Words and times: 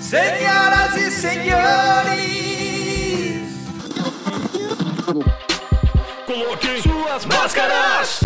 Senhoras 0.00 0.96
e 0.96 1.10
senhores, 1.10 2.26
Coloquem 6.26 6.82
suas 6.82 7.26
máscaras. 7.26 8.20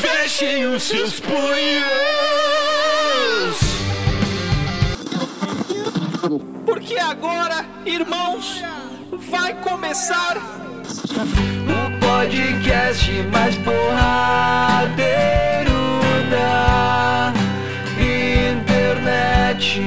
Fechem 0.00 0.66
os 0.66 0.82
seus 0.82 1.20
punhos. 1.20 1.92
porque 6.64 6.98
agora, 6.98 7.64
irmãos, 7.84 8.62
vai 9.30 9.54
começar 9.62 10.36
O 11.12 11.90
podcast 12.00 13.12
mais 13.30 13.54
porradeiro 13.56 14.96
da 16.30 17.32
internet. 18.00 19.80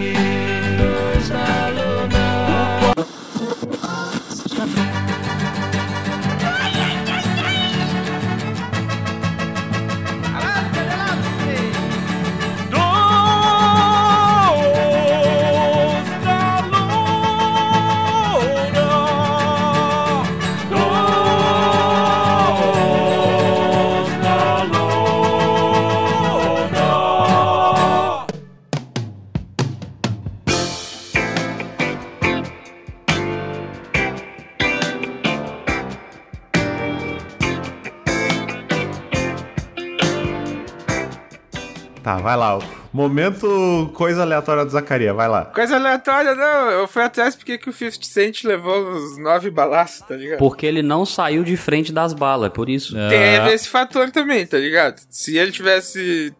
Vai 42.26 42.36
lá. 42.36 42.58
Momento 42.92 43.92
coisa 43.94 44.24
aleatória 44.24 44.66
do 44.66 44.72
Zacaria, 44.72 45.14
vai 45.14 45.28
lá. 45.28 45.46
Coisa 45.46 45.76
aleatória, 45.76 46.34
não. 46.34 46.72
Eu 46.72 46.88
fui 46.88 47.04
atrás 47.04 47.36
porque 47.36 47.56
que 47.58 47.70
o 47.70 47.74
50 47.74 48.04
Cent 48.04 48.44
levou 48.44 48.94
os 48.94 49.18
nove 49.20 49.52
balaços, 49.52 50.02
tá 50.08 50.16
ligado? 50.16 50.40
Porque 50.40 50.66
ele 50.66 50.82
não 50.82 51.06
saiu 51.06 51.44
de 51.44 51.56
frente 51.56 51.94
das 51.94 52.14
balas, 52.14 52.48
é 52.48 52.50
por 52.54 52.68
isso. 52.68 52.96
Teve 53.10 53.54
esse 53.54 53.70
fator 53.70 54.10
também, 54.10 54.46
tá 54.48 54.58
ligado? 54.58 55.00
Se 55.08 55.38
ele 55.38 55.52
tivesse 55.52 56.34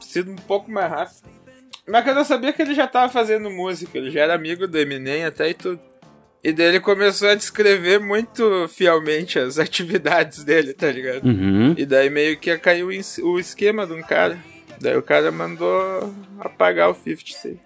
sido 0.00 0.30
um 0.30 0.36
pouco 0.36 0.70
mais 0.70 0.88
rápido. 0.90 1.16
Mas 1.88 2.04
que 2.04 2.10
eu 2.10 2.14
não 2.14 2.24
sabia 2.24 2.52
que 2.52 2.62
ele 2.62 2.74
já 2.74 2.86
tava 2.86 3.12
fazendo 3.12 3.50
música, 3.50 3.98
ele 3.98 4.10
já 4.12 4.20
era 4.20 4.34
amigo 4.34 4.68
do 4.68 4.78
Eminem 4.78 5.24
até 5.24 5.50
e 5.50 5.54
tudo. 5.54 5.80
E 6.44 6.52
daí 6.52 6.66
ele 6.68 6.80
começou 6.80 7.28
a 7.28 7.34
descrever 7.34 7.98
muito 7.98 8.68
fielmente 8.68 9.38
as 9.40 9.58
atividades 9.58 10.44
dele, 10.44 10.72
tá 10.72 10.86
ligado? 10.90 11.24
Uhum. 11.26 11.74
E 11.76 11.84
daí 11.84 12.08
meio 12.10 12.36
que 12.38 12.56
caiu 12.58 12.92
em- 12.92 13.00
o 13.24 13.40
esquema 13.40 13.84
de 13.86 13.92
um 13.92 14.02
cara. 14.02 14.38
Daí 14.80 14.96
o 14.96 15.02
cara 15.02 15.30
mandou 15.32 16.12
apagar 16.40 16.90
o 16.90 16.94
50 16.94 17.22
Cent. 17.32 17.58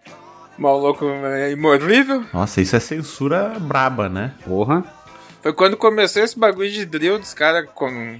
Maluco 0.58 1.06
é 1.06 1.50
imorrível. 1.53 2.25
Nossa, 2.33 2.61
isso 2.61 2.77
é 2.77 2.80
censura 2.80 3.55
braba, 3.58 4.08
né? 4.08 4.34
Porra. 4.44 4.84
Foi 5.42 5.53
quando 5.55 5.77
começou 5.77 6.22
esse 6.22 6.38
bagulho 6.38 6.70
de 6.70 6.84
drill 6.84 7.19
dos 7.19 7.33
caras 7.33 7.66
com. 7.75 8.19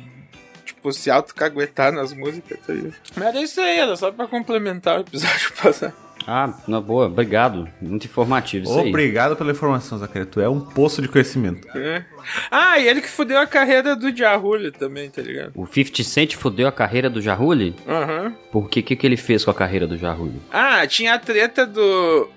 Tipo, 0.65 0.93
se 0.93 1.11
autocaguetar 1.11 1.93
nas 1.93 2.13
músicas, 2.15 2.59
tá 2.67 2.73
ligado? 2.73 2.95
Mas 3.15 3.27
era 3.29 3.43
isso 3.43 3.61
aí, 3.61 3.79
era 3.79 3.95
só 3.97 4.11
pra 4.11 4.27
complementar 4.27 4.99
o 4.99 5.01
episódio 5.03 5.53
passado. 5.63 5.93
Ah, 6.27 6.53
na 6.69 6.81
boa, 6.81 7.07
obrigado. 7.07 7.69
Muito 7.81 8.05
informativo 8.07 8.65
isso 8.65 8.79
aí. 8.79 8.89
Obrigado 8.89 9.35
pela 9.37 9.51
informação, 9.53 9.99
Zacaria. 9.99 10.27
Tu 10.27 10.41
é 10.41 10.49
um 10.49 10.61
poço 10.61 11.01
de 11.01 11.09
conhecimento. 11.09 11.67
É. 11.77 12.05
Ah, 12.51 12.79
e 12.79 12.87
ele 12.87 13.01
que 13.01 13.09
fudeu 13.09 13.39
a 13.39 13.47
carreira 13.47 13.97
do 13.97 14.15
Jahuli 14.15 14.71
também, 14.71 15.09
tá 15.11 15.23
ligado? 15.23 15.53
O 15.55 15.67
50 15.67 16.05
Cent 16.05 16.35
fudeu 16.37 16.69
a 16.69 16.73
carreira 16.73 17.09
do 17.11 17.21
Jarulli? 17.23 17.75
Aham. 17.89 18.35
Por 18.53 18.69
que 18.69 18.83
que 18.83 18.95
que 18.95 19.07
ele 19.07 19.17
fez 19.17 19.45
com 19.45 19.51
a 19.51 19.55
carreira 19.55 19.87
do 19.87 19.97
Jarulli? 19.97 20.41
Ah, 20.53 20.87
tinha 20.87 21.15
a 21.15 21.19
treta 21.19 21.67
do. 21.67 22.29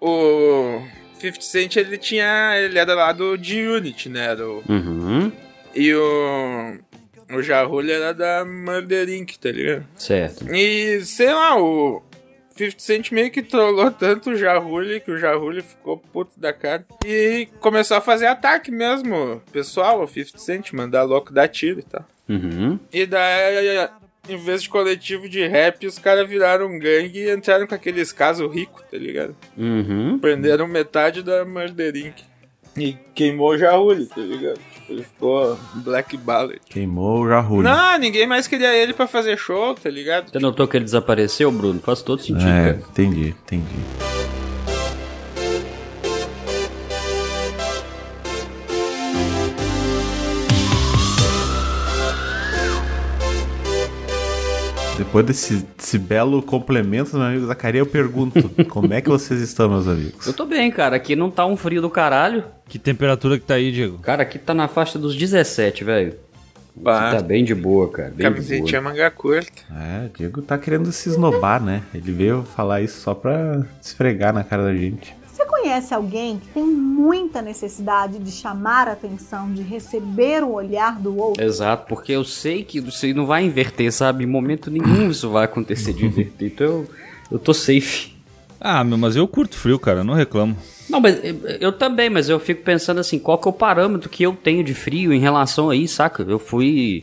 O. 0.00 0.82
50 1.20 1.40
Cent, 1.42 1.76
ele 1.76 1.98
tinha. 1.98 2.56
Ele 2.58 2.78
era 2.78 2.94
lá 2.94 3.12
do 3.12 3.36
G-Unit, 3.36 4.08
né? 4.08 4.26
Era 4.26 4.46
o, 4.48 4.62
Uhum. 4.68 5.30
e 5.74 5.94
o. 5.94 6.78
O 7.32 7.42
Jahuli 7.42 7.92
era 7.92 8.12
da 8.12 8.44
Murder 8.44 9.08
Inc., 9.08 9.36
tá 9.38 9.52
ligado? 9.52 9.86
Certo. 9.94 10.52
E, 10.52 11.00
sei 11.02 11.32
lá, 11.32 11.56
o 11.62 12.02
50 12.60 12.78
Cent 12.78 13.10
meio 13.12 13.30
que 13.30 13.42
trollou 13.42 13.90
tanto 13.90 14.30
o 14.30 14.36
Jahuli 14.36 15.00
que 15.00 15.10
o 15.10 15.18
Jahuli 15.18 15.62
ficou 15.62 15.96
puto 15.96 16.38
da 16.38 16.52
cara. 16.52 16.84
E 17.04 17.48
começou 17.60 17.96
a 17.96 18.00
fazer 18.00 18.26
ataque 18.26 18.70
mesmo, 18.70 19.40
pessoal, 19.52 20.02
o 20.02 20.06
50 20.06 20.38
Cent, 20.38 20.72
mandar 20.72 21.04
louco 21.04 21.32
dar 21.32 21.48
tiro 21.48 21.80
e 21.80 21.82
tal. 21.82 22.04
Uhum. 22.28 22.78
E 22.92 23.06
daí, 23.06 23.88
em 24.28 24.36
vez 24.36 24.62
de 24.62 24.68
coletivo 24.68 25.28
de 25.28 25.46
rap, 25.46 25.86
os 25.86 25.98
caras 25.98 26.28
viraram 26.28 26.66
um 26.66 26.78
gangue 26.78 27.20
e 27.20 27.30
entraram 27.30 27.66
com 27.66 27.74
aqueles 27.74 28.12
casos 28.12 28.52
ricos, 28.52 28.84
tá 28.90 28.96
ligado? 28.96 29.34
Uhum. 29.56 30.18
Prenderam 30.18 30.68
metade 30.68 31.22
da 31.22 31.44
Murder 31.44 31.96
Inc. 31.96 32.29
E 32.76 32.96
queimou 33.14 33.50
o 33.50 33.58
Jahuli, 33.58 34.06
tá 34.06 34.20
ligado? 34.20 34.58
Tipo, 34.72 34.92
ele 34.92 35.02
ficou 35.02 35.58
Black 35.76 36.16
Ballad. 36.16 36.58
Queimou 36.68 37.22
o 37.22 37.28
Jahuli. 37.28 37.62
Não, 37.64 37.98
ninguém 37.98 38.26
mais 38.26 38.46
queria 38.46 38.74
ele 38.74 38.92
pra 38.94 39.06
fazer 39.06 39.36
show, 39.36 39.74
tá 39.74 39.90
ligado? 39.90 40.30
Você 40.30 40.38
notou 40.38 40.66
que 40.68 40.76
ele 40.76 40.84
desapareceu, 40.84 41.50
Bruno? 41.50 41.80
Faz 41.80 42.00
todo 42.02 42.22
sentido, 42.22 42.48
É, 42.48 42.72
cara. 42.74 42.82
entendi, 42.90 43.34
entendi. 43.44 43.64
Depois 55.00 55.24
desse, 55.24 55.66
desse 55.78 55.96
belo 55.96 56.42
complemento, 56.42 57.16
meu 57.16 57.26
amigo 57.26 57.46
Zacaria, 57.46 57.80
eu 57.80 57.86
pergunto: 57.86 58.50
como 58.68 58.92
é 58.92 59.00
que 59.00 59.08
vocês 59.08 59.40
estão, 59.40 59.66
meus 59.66 59.88
amigos? 59.88 60.26
Eu 60.26 60.34
tô 60.34 60.44
bem, 60.44 60.70
cara. 60.70 60.94
Aqui 60.96 61.16
não 61.16 61.30
tá 61.30 61.46
um 61.46 61.56
frio 61.56 61.80
do 61.80 61.88
caralho. 61.88 62.44
Que 62.68 62.78
temperatura 62.78 63.38
que 63.38 63.46
tá 63.46 63.54
aí, 63.54 63.72
Diego? 63.72 63.96
Cara, 64.00 64.24
aqui 64.24 64.38
tá 64.38 64.52
na 64.52 64.68
faixa 64.68 64.98
dos 64.98 65.16
17, 65.16 65.84
velho. 65.84 66.16
Bah, 66.76 67.12
Tá 67.12 67.22
bem 67.22 67.42
de 67.42 67.54
boa, 67.54 67.90
cara. 67.90 68.08
Bem 68.10 68.18
de 68.18 68.22
camisetinha 68.24 68.78
boa. 68.82 68.92
manga 68.92 69.10
curta. 69.10 69.50
É, 69.74 70.04
o 70.04 70.18
Diego 70.18 70.42
tá 70.42 70.58
querendo 70.58 70.92
se 70.92 71.08
esnobar, 71.08 71.62
né? 71.62 71.80
Ele 71.94 72.12
veio 72.12 72.42
falar 72.54 72.82
isso 72.82 73.00
só 73.00 73.14
pra 73.14 73.64
esfregar 73.80 74.34
na 74.34 74.44
cara 74.44 74.64
da 74.64 74.74
gente. 74.74 75.14
Você 75.40 75.46
conhece 75.46 75.94
alguém 75.94 76.38
que 76.38 76.48
tem 76.48 76.66
muita 76.66 77.40
necessidade 77.40 78.18
de 78.18 78.30
chamar 78.30 78.88
a 78.88 78.92
atenção, 78.92 79.50
de 79.50 79.62
receber 79.62 80.44
o 80.44 80.52
olhar 80.52 81.00
do 81.00 81.16
outro? 81.16 81.42
Exato, 81.42 81.86
porque 81.88 82.12
eu 82.12 82.24
sei 82.24 82.62
que 82.62 82.78
isso 82.78 83.06
aí 83.06 83.14
não 83.14 83.24
vai 83.24 83.42
inverter, 83.42 83.90
sabe? 83.90 84.24
Em 84.24 84.26
momento 84.26 84.70
nenhum 84.70 85.10
isso 85.10 85.30
vai 85.30 85.46
acontecer 85.46 85.94
de 85.94 86.04
inverter. 86.04 86.52
Então 86.52 86.66
eu, 86.66 86.88
eu 87.32 87.38
tô 87.38 87.54
safe. 87.54 88.12
Ah, 88.60 88.84
meu, 88.84 88.98
mas 88.98 89.16
eu 89.16 89.26
curto 89.26 89.56
frio, 89.56 89.78
cara, 89.78 90.00
eu 90.00 90.04
não 90.04 90.12
reclamo. 90.12 90.54
Não, 90.90 91.00
mas 91.00 91.18
eu, 91.24 91.40
eu 91.58 91.72
também, 91.72 92.10
mas 92.10 92.28
eu 92.28 92.38
fico 92.38 92.62
pensando 92.62 93.00
assim, 93.00 93.18
qual 93.18 93.38
que 93.38 93.48
é 93.48 93.50
o 93.50 93.54
parâmetro 93.54 94.10
que 94.10 94.22
eu 94.22 94.34
tenho 94.34 94.62
de 94.62 94.74
frio 94.74 95.10
em 95.10 95.20
relação 95.20 95.70
a 95.70 95.74
isso, 95.74 95.94
saca? 95.94 96.22
Eu 96.22 96.38
fui 96.38 97.02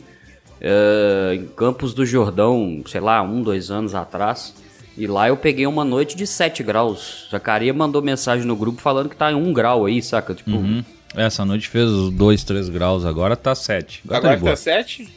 eh, 0.62 1.40
em 1.40 1.48
Campos 1.48 1.92
do 1.92 2.06
Jordão, 2.06 2.84
sei 2.86 3.02
lá, 3.02 3.20
um, 3.24 3.42
dois 3.42 3.72
anos 3.72 3.96
atrás, 3.96 4.54
e 4.98 5.08
lá 5.08 5.28
eu 5.28 5.38
peguei 5.38 5.66
uma 5.68 5.86
noite 5.86 6.16
de 6.18 6.26
7 6.26 6.64
graus. 6.64 7.28
Zacaria 7.32 7.74
mandou 7.74 8.02
mensagem 8.02 8.46
no 8.46 8.56
grupo 8.56 8.82
falando 8.82 9.10
que 9.10 9.16
tá 9.16 9.32
em 9.32 9.36
1 9.36 9.54
grau 9.54 9.86
aí, 9.86 10.02
saca? 10.02 10.34
Tipo, 10.34 10.52
Uhum. 10.52 10.84
Essa 11.16 11.46
noite 11.46 11.70
fez 11.70 11.90
os 11.90 12.12
2, 12.12 12.44
3 12.44 12.70
graus, 12.70 13.06
agora 13.06 13.36
tá 13.36 13.56
7. 13.56 14.02
Agora, 14.06 14.18
Agora 14.20 14.34
tá 14.36 14.40
boa. 14.42 14.52
tá 14.52 14.56
7? 14.58 15.10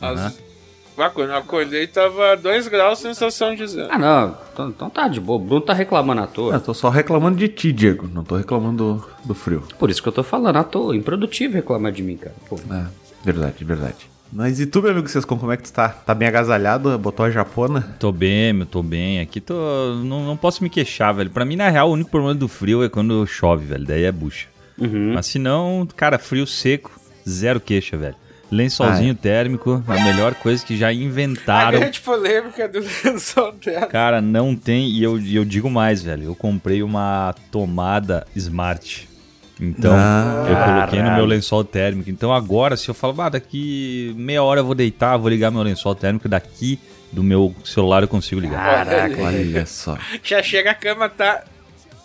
Ah, 0.00 1.10
quando 1.10 1.30
eu 1.30 1.36
acordei 1.36 1.86
tava 1.86 2.36
2 2.36 2.68
graus, 2.68 2.98
sensação 2.98 3.54
de 3.54 3.66
zero. 3.66 3.88
ah 3.90 3.98
não, 3.98 4.36
então, 4.52 4.68
então 4.70 4.90
tá 4.90 5.06
de 5.08 5.20
boa. 5.20 5.38
O 5.38 5.44
Bruno 5.44 5.60
tá 5.60 5.72
reclamando 5.74 6.22
à 6.22 6.26
toa. 6.26 6.54
Eu 6.54 6.60
tô 6.60 6.72
só 6.72 6.88
reclamando 6.88 7.36
de 7.38 7.48
ti, 7.48 7.70
Diego. 7.72 8.08
Não 8.12 8.24
tô 8.24 8.36
reclamando 8.36 8.94
do, 9.22 9.28
do 9.28 9.34
frio. 9.34 9.62
Por 9.78 9.90
isso 9.90 10.02
que 10.02 10.08
eu 10.08 10.12
tô 10.12 10.22
falando 10.22 10.56
à 10.56 10.64
toa. 10.64 10.96
Improdutivo 10.96 11.54
reclamar 11.54 11.92
de 11.92 12.02
mim, 12.02 12.16
cara. 12.16 12.34
Pô. 12.48 12.56
É, 12.56 12.84
verdade, 13.22 13.62
verdade. 13.62 14.08
Mas 14.32 14.60
e 14.60 14.66
tu, 14.66 14.82
meu 14.82 14.90
amigo 14.90 15.08
Sescon, 15.08 15.38
como 15.38 15.52
é 15.52 15.56
que 15.56 15.62
tu 15.62 15.72
tá? 15.72 15.88
Tá 15.88 16.14
bem 16.14 16.28
agasalhado? 16.28 16.98
Botou 16.98 17.24
a 17.26 17.30
japona? 17.30 17.96
Tô 17.98 18.12
bem, 18.12 18.52
meu, 18.52 18.66
tô 18.66 18.82
bem. 18.82 19.20
Aqui 19.20 19.40
tô. 19.40 19.54
Não, 20.04 20.24
não 20.26 20.36
posso 20.36 20.62
me 20.62 20.68
queixar, 20.68 21.14
velho. 21.14 21.30
Pra 21.30 21.44
mim, 21.44 21.56
na 21.56 21.68
real, 21.70 21.88
o 21.88 21.92
único 21.92 22.10
problema 22.10 22.34
do 22.34 22.48
frio 22.48 22.82
é 22.84 22.88
quando 22.88 23.26
chove, 23.26 23.64
velho. 23.66 23.84
Daí 23.86 24.04
é 24.04 24.12
bucha. 24.12 24.48
Uhum. 24.78 25.12
Mas 25.14 25.26
se 25.26 25.38
não, 25.38 25.88
cara, 25.96 26.18
frio 26.18 26.46
seco, 26.46 26.90
zero 27.26 27.60
queixa, 27.60 27.96
velho. 27.96 28.14
Lençolzinho 28.50 29.12
Ah, 29.12 29.22
térmico, 29.22 29.82
a 29.88 29.94
melhor 30.04 30.34
coisa 30.34 30.64
que 30.64 30.76
já 30.76 30.88
A 30.88 30.92
inventaram. 30.92 31.80
grande 31.80 32.00
polêmica 32.00 32.68
do 32.68 32.78
lençol 33.04 33.52
dela. 33.52 33.86
Cara, 33.86 34.20
não 34.20 34.54
tem. 34.54 34.88
E 34.88 35.02
eu, 35.02 35.18
e 35.18 35.34
eu 35.34 35.44
digo 35.44 35.68
mais, 35.70 36.02
velho. 36.02 36.24
Eu 36.24 36.34
comprei 36.34 36.80
uma 36.82 37.34
tomada 37.50 38.24
smart. 38.36 39.08
Então, 39.60 39.92
Ah, 39.94 40.44
eu 40.48 40.54
coloquei 40.56 40.98
no 40.98 41.04
caralho. 41.04 41.14
meu 41.16 41.24
lençol 41.26 41.64
térmico. 41.64 42.10
Então 42.10 42.32
agora, 42.32 42.76
se 42.76 42.88
eu 42.88 42.94
falo, 42.94 43.20
ah, 43.22 43.28
daqui 43.28 44.12
meia 44.16 44.42
hora 44.42 44.60
eu 44.60 44.64
vou 44.66 44.74
deitar, 44.74 45.16
vou 45.16 45.28
ligar 45.30 45.50
meu 45.50 45.62
lençol 45.62 45.94
térmico, 45.94 46.28
daqui 46.28 46.78
do 47.10 47.22
meu 47.22 47.54
celular 47.64 48.02
eu 48.02 48.08
consigo 48.08 48.40
ligar. 48.40 48.84
Caraca. 48.86 49.22
Olha 49.22 49.64
só. 49.66 49.96
Já 50.22 50.42
chega 50.42 50.72
a 50.72 50.74
cama, 50.74 51.08
tá. 51.08 51.42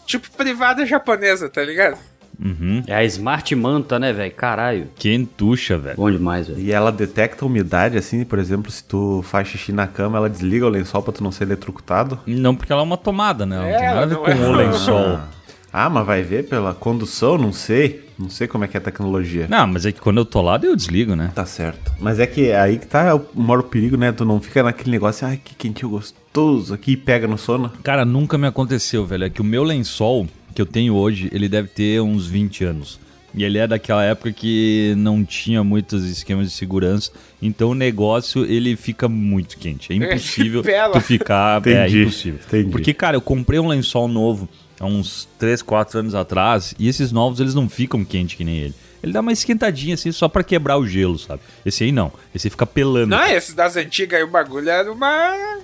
Tipo 0.06 0.30
privada 0.31 0.86
japonesa, 0.86 1.50
tá 1.50 1.62
ligado? 1.63 1.98
Uhum. 2.44 2.81
É 2.88 2.95
a 2.95 3.03
Smart 3.03 3.54
Manta, 3.56 4.00
né, 4.00 4.12
velho? 4.13 4.31
Caralho. 4.33 4.88
Quentuxa, 4.95 5.77
velho. 5.77 5.95
Bom 5.97 6.09
demais, 6.09 6.47
velho. 6.47 6.59
E 6.59 6.71
ela 6.71 6.92
detecta 6.92 7.45
a 7.45 7.47
umidade, 7.47 7.97
assim, 7.97 8.24
por 8.24 8.39
exemplo, 8.39 8.71
se 8.71 8.83
tu 8.83 9.21
faz 9.27 9.47
xixi 9.47 9.71
na 9.71 9.86
cama, 9.86 10.18
ela 10.18 10.30
desliga 10.30 10.65
o 10.65 10.69
lençol 10.69 11.04
pra 11.04 11.13
tu 11.13 11.24
não 11.24 11.31
ser 11.31 11.44
eletrocutado? 11.44 12.18
Não, 12.25 12.56
porque 12.56 12.71
ela 12.71 12.81
é 12.81 12.86
uma 12.86 12.97
tomada, 12.97 13.45
né? 13.45 13.57
Ela 13.57 13.65
não 13.68 13.77
tem 13.77 13.86
É, 13.88 13.94
nada 13.94 14.01
a 14.01 14.06
ver 14.07 14.15
não 14.15 14.24
com 14.24 14.31
é- 14.31 14.47
o 14.47 14.51
lençol. 14.54 15.19
Ah, 15.73 15.89
mas 15.89 16.06
vai 16.06 16.21
ver 16.21 16.47
pela 16.47 16.73
condução? 16.73 17.38
Não 17.38 17.53
sei. 17.53 18.06
Não 18.19 18.29
sei 18.29 18.47
como 18.47 18.63
é 18.63 18.68
que 18.68 18.75
é 18.75 18.79
a 18.79 18.83
tecnologia. 18.83 19.47
Não, 19.50 19.65
mas 19.65 19.85
é 19.85 19.91
que 19.91 20.00
quando 20.01 20.18
eu 20.18 20.25
tô 20.25 20.41
lá, 20.41 20.59
eu 20.62 20.75
desligo, 20.75 21.15
né? 21.15 21.31
Tá 21.33 21.45
certo. 21.45 21.91
Mas 22.00 22.19
é 22.19 22.27
que 22.27 22.51
aí 22.51 22.77
que 22.77 22.85
tá 22.85 23.15
o 23.15 23.25
maior 23.41 23.63
perigo, 23.63 23.97
né? 23.97 24.12
Tu 24.12 24.25
não 24.25 24.39
fica 24.41 24.62
naquele 24.62 24.91
negócio, 24.91 25.25
ai, 25.25 25.39
que 25.44 25.56
quentinho 25.56 25.89
gostoso 25.89 26.73
aqui 26.73 26.91
e 26.91 26.97
pega 26.97 27.27
no 27.27 27.38
sono. 27.38 27.71
Cara, 27.83 28.03
nunca 28.06 28.38
me 28.38 28.47
aconteceu, 28.47 29.06
velho. 29.06 29.23
É 29.23 29.29
que 29.29 29.41
o 29.41 29.45
meu 29.45 29.63
lençol 29.63 30.27
que 30.53 30.62
eu 30.62 30.65
tenho 30.65 30.94
hoje, 30.94 31.29
ele 31.31 31.47
deve 31.47 31.69
ter 31.69 32.01
uns 32.01 32.27
20 32.27 32.63
anos. 32.65 33.00
E 33.33 33.45
ele 33.45 33.57
é 33.57 33.65
daquela 33.65 34.03
época 34.03 34.31
que 34.33 34.94
não 34.97 35.23
tinha 35.23 35.63
muitos 35.63 36.03
esquemas 36.03 36.47
de 36.47 36.53
segurança. 36.53 37.12
Então 37.41 37.69
o 37.69 37.73
negócio, 37.73 38.44
ele 38.45 38.75
fica 38.75 39.07
muito 39.07 39.57
quente. 39.57 39.94
É 39.94 39.95
impossível 39.95 40.62
tu 40.91 41.00
ficar... 41.00 41.65
é 41.65 41.85
Entendi, 41.85 42.01
impossível. 42.01 42.39
entendi. 42.45 42.69
Porque, 42.69 42.94
cara, 42.94 43.15
eu 43.15 43.21
comprei 43.21 43.57
um 43.57 43.69
lençol 43.69 44.09
novo 44.09 44.50
há 44.81 44.86
uns 44.86 45.30
3, 45.38 45.62
4 45.62 46.00
anos 46.00 46.16
atrás. 46.16 46.74
E 46.80 46.89
esses 46.89 47.12
novos, 47.12 47.39
eles 47.39 47.54
não 47.54 47.69
ficam 47.69 48.04
quentes 48.04 48.36
que 48.36 48.44
nem 48.44 48.57
ele. 48.57 48.75
Ele 49.04 49.13
dá 49.13 49.22
uma 49.22 49.31
esquentadinha 49.31 49.94
assim, 49.94 50.12
só 50.12 50.28
pra 50.28 50.44
quebrar 50.44 50.78
o 50.78 50.88
gelo, 50.88 51.18
sabe? 51.18 51.42
Esse 51.66 51.83
aí 51.83 51.92
não. 51.92 52.12
Esse 52.33 52.48
aí 52.48 52.51
fica 52.51 52.66
pelando. 52.66 53.07
Não, 53.07 53.25
esse 53.25 53.56
das 53.56 53.75
antigas 53.75 54.19
aí, 54.19 54.24
o 54.24 54.30
bagulho 54.30 54.69
era 54.69 54.92
uma. 54.92 55.60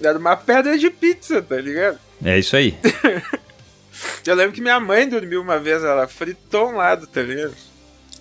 Era 0.00 0.18
uma 0.18 0.36
pedra 0.36 0.78
de 0.78 0.90
pizza, 0.90 1.42
tá 1.42 1.56
ligado? 1.56 1.98
É 2.22 2.38
isso 2.38 2.56
aí. 2.56 2.76
Eu 4.24 4.34
lembro 4.34 4.52
que 4.52 4.60
minha 4.60 4.78
mãe 4.78 5.08
dormiu 5.08 5.40
uma 5.40 5.58
vez, 5.58 5.82
ela 5.82 6.06
fritou 6.06 6.70
um 6.70 6.76
lado, 6.76 7.06
tá 7.06 7.22
ligado? 7.22 7.54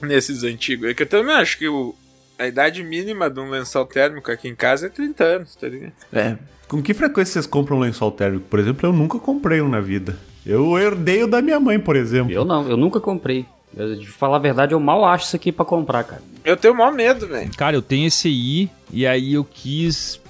Nesses 0.02 0.44
antigos. 0.44 0.90
É 0.90 0.94
que 0.94 1.04
eu 1.04 1.08
também 1.08 1.36
acho 1.36 1.58
que 1.58 1.68
o, 1.68 1.94
a 2.38 2.48
idade 2.48 2.84
mínima 2.84 3.30
de 3.30 3.40
um 3.40 3.50
lençol 3.50 3.86
térmico 3.86 4.32
aqui 4.32 4.48
em 4.48 4.56
casa 4.56 4.88
é 4.88 4.90
30 4.90 5.24
anos, 5.24 5.56
tá 5.56 5.68
ligado? 5.68 5.94
É. 6.12 6.38
Com 6.68 6.82
que 6.82 6.94
frequência 6.94 7.34
vocês 7.34 7.46
compram 7.46 7.78
um 7.78 7.80
lençol 7.80 8.12
térmico? 8.12 8.46
Por 8.50 8.60
exemplo, 8.60 8.88
eu 8.88 8.94
nunca 8.94 9.20
comprei 9.20 9.62
um 9.62 9.70
na 9.70 9.80
vida. 9.80 10.18
Eu 10.48 10.80
herdei 10.80 11.24
o 11.24 11.28
da 11.28 11.42
minha 11.42 11.60
mãe, 11.60 11.78
por 11.78 11.98
exemplo. 11.98 12.32
Eu 12.32 12.46
não, 12.46 12.70
eu 12.70 12.78
nunca 12.78 13.02
comprei. 13.02 13.46
Eu, 13.76 13.98
de 13.98 14.08
falar 14.08 14.38
a 14.38 14.40
verdade, 14.40 14.74
eu 14.74 14.80
mal 14.80 15.04
acho 15.04 15.26
isso 15.26 15.36
aqui 15.36 15.52
pra 15.52 15.66
comprar, 15.66 16.06
cara. 16.06 16.22
Eu 16.46 16.56
tenho 16.56 16.74
o 16.74 16.78
maior 16.78 16.94
medo, 16.94 17.28
velho. 17.28 17.52
Cara, 17.58 17.76
eu 17.76 17.82
tenho 17.82 18.08
esse 18.08 18.30
aí, 18.30 18.70
e 18.92 19.06
aí 19.06 19.34
eu 19.34 19.44
quis. 19.44 20.22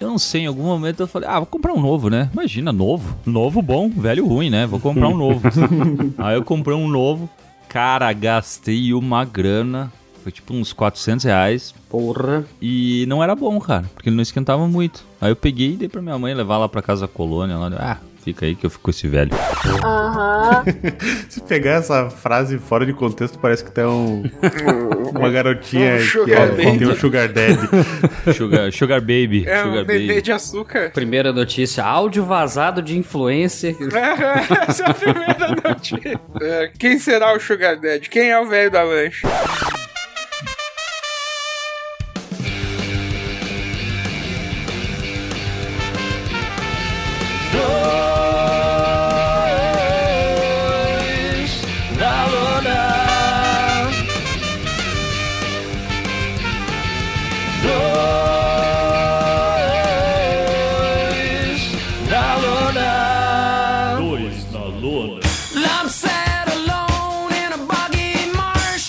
Eu 0.00 0.08
não 0.08 0.18
sei, 0.18 0.42
em 0.42 0.46
algum 0.46 0.62
momento 0.62 1.00
eu 1.00 1.06
falei, 1.06 1.28
ah, 1.28 1.38
vou 1.38 1.46
comprar 1.46 1.74
um 1.74 1.80
novo, 1.80 2.08
né? 2.08 2.30
Imagina, 2.32 2.72
novo. 2.72 3.14
Novo 3.26 3.60
bom, 3.60 3.90
velho 3.90 4.26
ruim, 4.26 4.48
né? 4.48 4.66
Vou 4.66 4.80
comprar 4.80 5.08
um 5.08 5.16
novo. 5.16 5.42
aí 6.16 6.36
eu 6.36 6.42
comprei 6.42 6.74
um 6.74 6.88
novo. 6.88 7.28
Cara, 7.68 8.10
gastei 8.14 8.94
uma 8.94 9.26
grana. 9.26 9.92
Foi 10.22 10.32
tipo 10.32 10.54
uns 10.54 10.72
400 10.72 11.24
reais. 11.24 11.74
Porra. 11.88 12.44
E 12.60 13.04
não 13.08 13.22
era 13.22 13.34
bom, 13.34 13.60
cara, 13.60 13.84
porque 13.94 14.08
ele 14.08 14.16
não 14.16 14.22
esquentava 14.22 14.66
muito. 14.66 15.04
Aí 15.20 15.30
eu 15.30 15.36
peguei 15.36 15.74
e 15.74 15.76
dei 15.76 15.88
pra 15.88 16.02
minha 16.02 16.18
mãe 16.18 16.34
levar 16.34 16.58
lá 16.58 16.68
pra 16.68 16.82
casa 16.82 17.06
colônia. 17.06 17.56
Lá, 17.56 17.70
ah, 17.78 17.98
fica 18.26 18.44
aí 18.44 18.56
que 18.56 18.66
eu 18.66 18.70
fico 18.70 18.90
esse 18.90 19.06
velho. 19.06 19.30
Se 21.30 21.40
pegar 21.42 21.74
essa 21.74 22.10
frase 22.10 22.58
fora 22.58 22.84
de 22.84 22.92
contexto, 22.92 23.38
parece 23.38 23.64
que 23.64 23.70
tem 23.70 23.84
um, 23.84 24.24
uma 25.14 25.30
garotinha 25.30 25.94
Um 25.94 25.98
que 25.98 26.04
sugar 26.04 26.40
é, 26.40 26.48
baby. 26.48 26.78
tem 26.78 26.88
um 26.88 26.96
sugar 26.96 27.28
daddy. 27.28 27.68
Sugar, 28.34 28.72
sugar 28.72 29.00
baby. 29.00 29.44
É 29.46 29.62
sugar 29.62 29.84
um 29.84 30.20
de 30.20 30.32
açúcar. 30.32 30.90
Primeira 30.92 31.32
notícia: 31.32 31.84
áudio 31.84 32.24
vazado 32.24 32.82
de 32.82 32.98
influencer. 32.98 33.76
Essa 34.68 34.84
é 34.84 34.90
a 34.90 34.94
primeira 34.94 35.48
notícia. 35.68 36.20
É, 36.42 36.72
quem 36.76 36.98
será 36.98 37.32
o 37.34 37.38
Sugar 37.38 37.78
Daddy? 37.78 38.10
Quem 38.10 38.30
é 38.30 38.40
o 38.40 38.46
velho 38.46 38.70
da 38.70 38.82
lancha? 38.82 39.28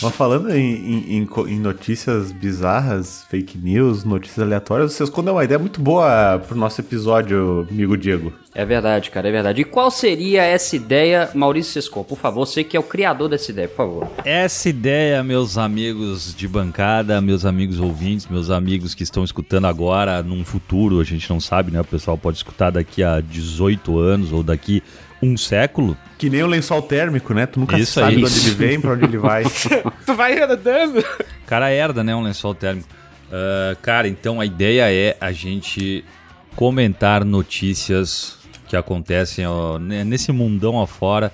Mas 0.07 0.15
falando 0.15 0.50
em, 0.50 1.18
em- 1.18 1.27
em 1.50 1.59
notícias 1.59 2.31
bizarras, 2.31 3.25
fake 3.30 3.57
news, 3.57 4.04
notícias 4.04 4.39
aleatórias, 4.45 4.94
vocês 4.94 5.09
quando 5.09 5.30
é 5.30 5.31
uma 5.31 5.44
ideia 5.44 5.59
muito 5.59 5.81
boa 5.81 6.42
pro 6.48 6.56
nosso 6.57 6.80
episódio, 6.81 7.68
amigo 7.69 7.98
Diego. 7.98 8.31
É 8.56 8.65
verdade, 8.65 9.12
cara, 9.12 9.27
é 9.27 9.31
verdade. 9.31 9.62
E 9.62 9.63
qual 9.63 9.92
seria 9.92 10.42
essa 10.44 10.75
ideia, 10.75 11.30
Maurício 11.36 11.74
Sescon? 11.74 12.04
Por 12.04 12.18
favor, 12.18 12.45
você 12.45 12.63
que 12.63 12.75
é 12.75 12.80
o 12.80 12.83
criador 12.83 13.30
dessa 13.30 13.51
ideia, 13.51 13.68
por 13.68 13.75
favor. 13.77 14.07
Essa 14.25 14.69
ideia, 14.69 15.24
meus 15.24 15.57
amigos 15.57 16.33
de 16.36 16.48
bancada, 16.48 17.21
meus 17.21 17.45
amigos 17.45 17.80
ouvintes, 17.80 18.27
meus 18.27 18.50
amigos 18.50 18.95
que 18.95 19.03
estão 19.03 19.24
escutando 19.24 19.68
agora, 19.68 20.24
num 20.24 20.44
futuro, 20.44 21.00
a 21.00 21.03
gente 21.03 21.30
não 21.30 21.39
sabe, 21.39 21.71
né? 21.71 21.81
O 21.81 21.86
pessoal 21.86 22.18
pode 22.18 22.38
escutar 22.38 22.71
daqui 22.71 23.03
a 23.03 23.19
18 23.21 24.00
anos 24.00 24.31
ou 24.31 24.42
daqui 24.42 24.81
um 25.21 25.35
século. 25.37 25.97
Que 26.17 26.29
nem 26.29 26.43
o 26.43 26.47
lençol 26.47 26.81
térmico, 26.81 27.33
né? 27.33 27.45
Tu 27.45 27.59
nunca 27.59 27.77
Isso 27.77 27.93
sabe 27.93 28.07
aí. 28.07 28.15
de 28.17 28.25
onde 28.25 28.39
ele 28.39 28.55
vem, 28.55 28.81
pra 28.81 28.91
onde 28.93 29.05
ele 29.05 29.17
vai. 29.17 29.43
Tu 30.05 30.13
vai 30.15 30.33
herdando? 30.33 30.99
O 30.99 31.47
cara 31.47 31.71
herda, 31.71 32.03
né? 32.03 32.15
Um 32.15 32.21
lençol 32.23 32.55
térmico. 32.55 32.87
Ah, 33.31 33.75
cara, 33.81 34.07
então 34.07 34.39
a 34.39 34.45
ideia 34.45 34.91
é 34.91 35.17
a 35.19 35.31
gente 35.31 36.03
comentar 36.55 37.23
notícias 37.23 38.37
que 38.67 38.75
acontecem 38.75 39.45
ó, 39.45 39.77
nesse 39.77 40.31
mundão 40.31 40.81
afora 40.81 41.31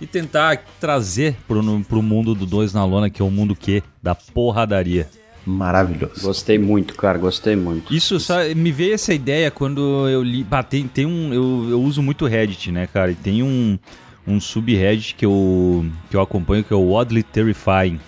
e 0.00 0.06
tentar 0.06 0.64
trazer 0.80 1.36
pro, 1.46 1.62
pro 1.84 2.02
mundo 2.02 2.34
do 2.34 2.44
Dois 2.46 2.72
na 2.72 2.84
Lona, 2.84 3.08
que 3.08 3.22
é 3.22 3.24
o 3.24 3.30
mundo 3.30 3.54
que? 3.54 3.82
Da 4.02 4.14
porradaria. 4.14 5.08
Maravilhoso. 5.44 6.22
Gostei 6.22 6.58
muito, 6.58 6.94
cara, 6.94 7.18
gostei 7.18 7.56
muito. 7.56 7.92
Isso 7.94 8.18
só, 8.20 8.36
me 8.54 8.70
veio 8.70 8.94
essa 8.94 9.12
ideia 9.12 9.50
quando 9.50 10.08
eu 10.08 10.22
li. 10.22 10.44
Bah, 10.44 10.62
tem, 10.62 10.86
tem 10.86 11.04
um. 11.06 11.32
Eu, 11.34 11.70
eu 11.70 11.82
uso 11.82 12.02
muito 12.02 12.26
Reddit, 12.26 12.70
né, 12.70 12.86
cara? 12.86 13.10
E 13.10 13.14
tem 13.14 13.42
um, 13.42 13.78
um 14.26 14.40
subreddit 14.40 15.14
que 15.14 15.26
eu, 15.26 15.84
que 16.10 16.16
eu 16.16 16.20
acompanho 16.20 16.62
que 16.62 16.72
é 16.72 16.76
o 16.76 16.92
Oddly 16.92 17.22
Terrifying. 17.22 17.98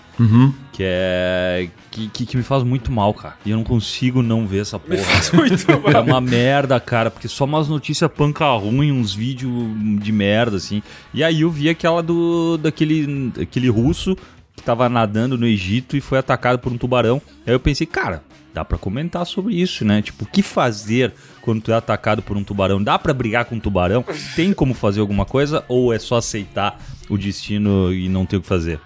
Que 0.73 0.83
é. 0.85 1.69
Que, 1.91 2.09
que, 2.09 2.27
que 2.27 2.37
me 2.37 2.43
faz 2.43 2.63
muito 2.63 2.91
mal, 2.91 3.13
cara. 3.15 3.37
E 3.45 3.51
eu 3.51 3.57
não 3.57 3.65
consigo 3.65 4.23
não 4.23 4.47
ver 4.47 4.63
essa 4.63 4.79
porra. 4.79 5.03
Muito 5.33 5.65
É 5.89 5.93
mal. 5.93 6.05
uma 6.05 6.21
merda, 6.21 6.79
cara, 6.81 7.11
porque 7.11 7.29
só 7.29 7.45
umas 7.45 7.69
notícias 7.69 8.11
panca 8.11 8.47
ruim, 8.57 8.91
uns 8.93 9.15
vídeos 9.15 9.53
de 10.01 10.13
merda, 10.13 10.57
assim. 10.57 10.83
E 11.13 11.23
aí 11.23 11.43
eu 11.43 11.51
vi 11.51 11.69
aquela 11.69 12.03
do. 12.03 12.57
daquele. 12.59 13.33
aquele 13.41 13.69
russo 13.69 14.17
que 14.65 14.67
tava 14.67 14.89
nadando 14.89 15.37
no 15.37 15.47
Egito 15.47 15.95
e 15.95 16.01
foi 16.01 16.19
atacado 16.19 16.59
por 16.59 16.73
um 16.73 16.79
tubarão. 16.79 17.21
Aí 17.47 17.53
eu 17.53 17.61
pensei, 17.61 17.87
cara, 17.87 18.25
dá 18.55 18.65
pra 18.65 18.79
comentar 18.79 19.27
sobre 19.27 19.55
isso, 19.55 19.85
né? 19.85 20.01
Tipo, 20.01 20.25
o 20.25 20.27
que 20.27 20.43
fazer 20.43 21.13
quando 21.43 21.61
tu 21.61 21.71
é 21.71 21.75
atacado 21.75 22.23
por 22.23 22.35
um 22.35 22.43
tubarão? 22.43 22.83
Dá 22.83 22.99
pra 22.99 23.13
brigar 23.13 23.45
com 23.45 23.57
um 23.57 23.61
tubarão? 23.61 24.03
Tem 24.35 24.55
como 24.55 24.73
fazer 24.73 25.01
alguma 25.01 25.27
coisa? 25.27 25.63
Ou 25.69 25.93
é 25.93 25.99
só 25.99 26.17
aceitar 26.17 26.81
o 27.11 27.19
destino 27.19 27.93
e 27.93 28.09
não 28.09 28.25
ter 28.25 28.39
o 28.39 28.41
que 28.41 28.49
fazer? 28.49 28.81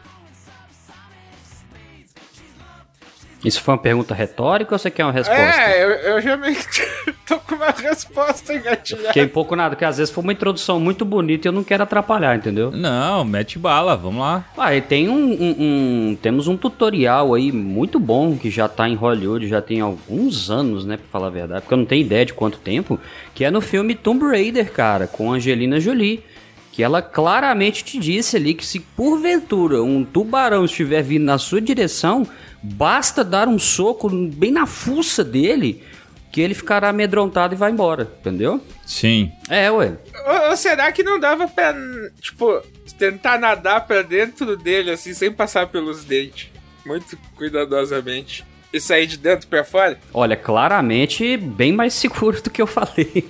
Isso 3.44 3.62
foi 3.62 3.74
uma 3.74 3.80
pergunta 3.80 4.14
retórica 4.14 4.74
ou 4.74 4.78
você 4.78 4.90
quer 4.90 5.04
uma 5.04 5.12
resposta? 5.12 5.42
É, 5.60 5.84
eu, 5.84 5.90
eu 5.90 6.20
já 6.20 6.36
meio 6.36 6.56
que 6.56 7.12
tô 7.24 7.38
com 7.38 7.54
uma 7.54 7.70
resposta 7.70 8.52
engatilhada. 8.52 9.08
Fiquei 9.08 9.24
um 9.24 9.28
pouco 9.28 9.54
nada, 9.54 9.70
porque 9.70 9.84
às 9.84 9.96
vezes 9.98 10.12
foi 10.12 10.24
uma 10.24 10.32
introdução 10.32 10.80
muito 10.80 11.04
bonita 11.04 11.46
e 11.46 11.48
eu 11.48 11.52
não 11.52 11.62
quero 11.62 11.84
atrapalhar, 11.84 12.34
entendeu? 12.36 12.72
Não, 12.72 13.24
mete 13.24 13.56
bala, 13.58 13.96
vamos 13.96 14.20
lá. 14.20 14.44
Ah, 14.56 14.74
e 14.74 14.80
tem 14.80 15.08
um, 15.08 15.14
um- 15.32 15.56
um- 16.10 16.18
Temos 16.20 16.48
um 16.48 16.56
tutorial 16.56 17.32
aí 17.34 17.52
muito 17.52 18.00
bom 18.00 18.36
que 18.36 18.50
já 18.50 18.68
tá 18.68 18.88
em 18.88 18.94
Hollywood, 18.96 19.46
já 19.46 19.62
tem 19.62 19.80
alguns 19.80 20.50
anos, 20.50 20.84
né, 20.84 20.96
pra 20.96 21.06
falar 21.12 21.28
a 21.28 21.30
verdade, 21.30 21.60
porque 21.62 21.74
eu 21.74 21.78
não 21.78 21.86
tenho 21.86 22.00
ideia 22.04 22.24
de 22.26 22.34
quanto 22.34 22.58
tempo, 22.58 22.98
que 23.34 23.44
é 23.44 23.50
no 23.52 23.60
filme 23.60 23.94
Tomb 23.94 24.24
Raider, 24.26 24.72
cara, 24.72 25.06
com 25.06 25.32
Angelina 25.32 25.78
Jolie. 25.78 26.24
Que 26.72 26.82
ela 26.84 27.02
claramente 27.02 27.82
te 27.82 27.98
disse 27.98 28.36
ali 28.36 28.54
que 28.54 28.64
se 28.64 28.78
porventura 28.78 29.82
um 29.82 30.04
tubarão 30.04 30.64
estiver 30.64 31.02
vindo 31.02 31.24
na 31.24 31.36
sua 31.36 31.60
direção, 31.60 32.24
basta 32.62 33.24
dar 33.24 33.48
um 33.48 33.58
soco 33.58 34.08
bem 34.08 34.50
na 34.50 34.66
fuça 34.66 35.24
dele 35.24 35.82
que 36.30 36.40
ele 36.40 36.54
ficará 36.54 36.90
amedrontado 36.90 37.54
e 37.54 37.56
vai 37.56 37.70
embora, 37.70 38.10
entendeu? 38.20 38.62
Sim. 38.86 39.32
É, 39.48 39.70
ué. 39.70 39.96
Ou, 40.26 40.50
ou 40.50 40.56
será 40.56 40.92
que 40.92 41.02
não 41.02 41.18
dava 41.18 41.48
pra. 41.48 41.74
Tipo, 42.20 42.62
tentar 42.98 43.38
nadar 43.38 43.86
pra 43.86 44.02
dentro 44.02 44.56
dele, 44.56 44.90
assim, 44.90 45.14
sem 45.14 45.32
passar 45.32 45.68
pelos 45.68 46.04
dentes. 46.04 46.50
Muito 46.84 47.18
cuidadosamente. 47.36 48.44
E 48.72 48.78
sair 48.80 49.06
de 49.06 49.16
dentro 49.16 49.48
pra 49.48 49.64
fora? 49.64 49.98
Olha, 50.12 50.36
claramente 50.36 51.36
bem 51.38 51.72
mais 51.72 51.94
seguro 51.94 52.42
do 52.42 52.50
que 52.50 52.60
eu 52.60 52.66
falei. 52.66 53.26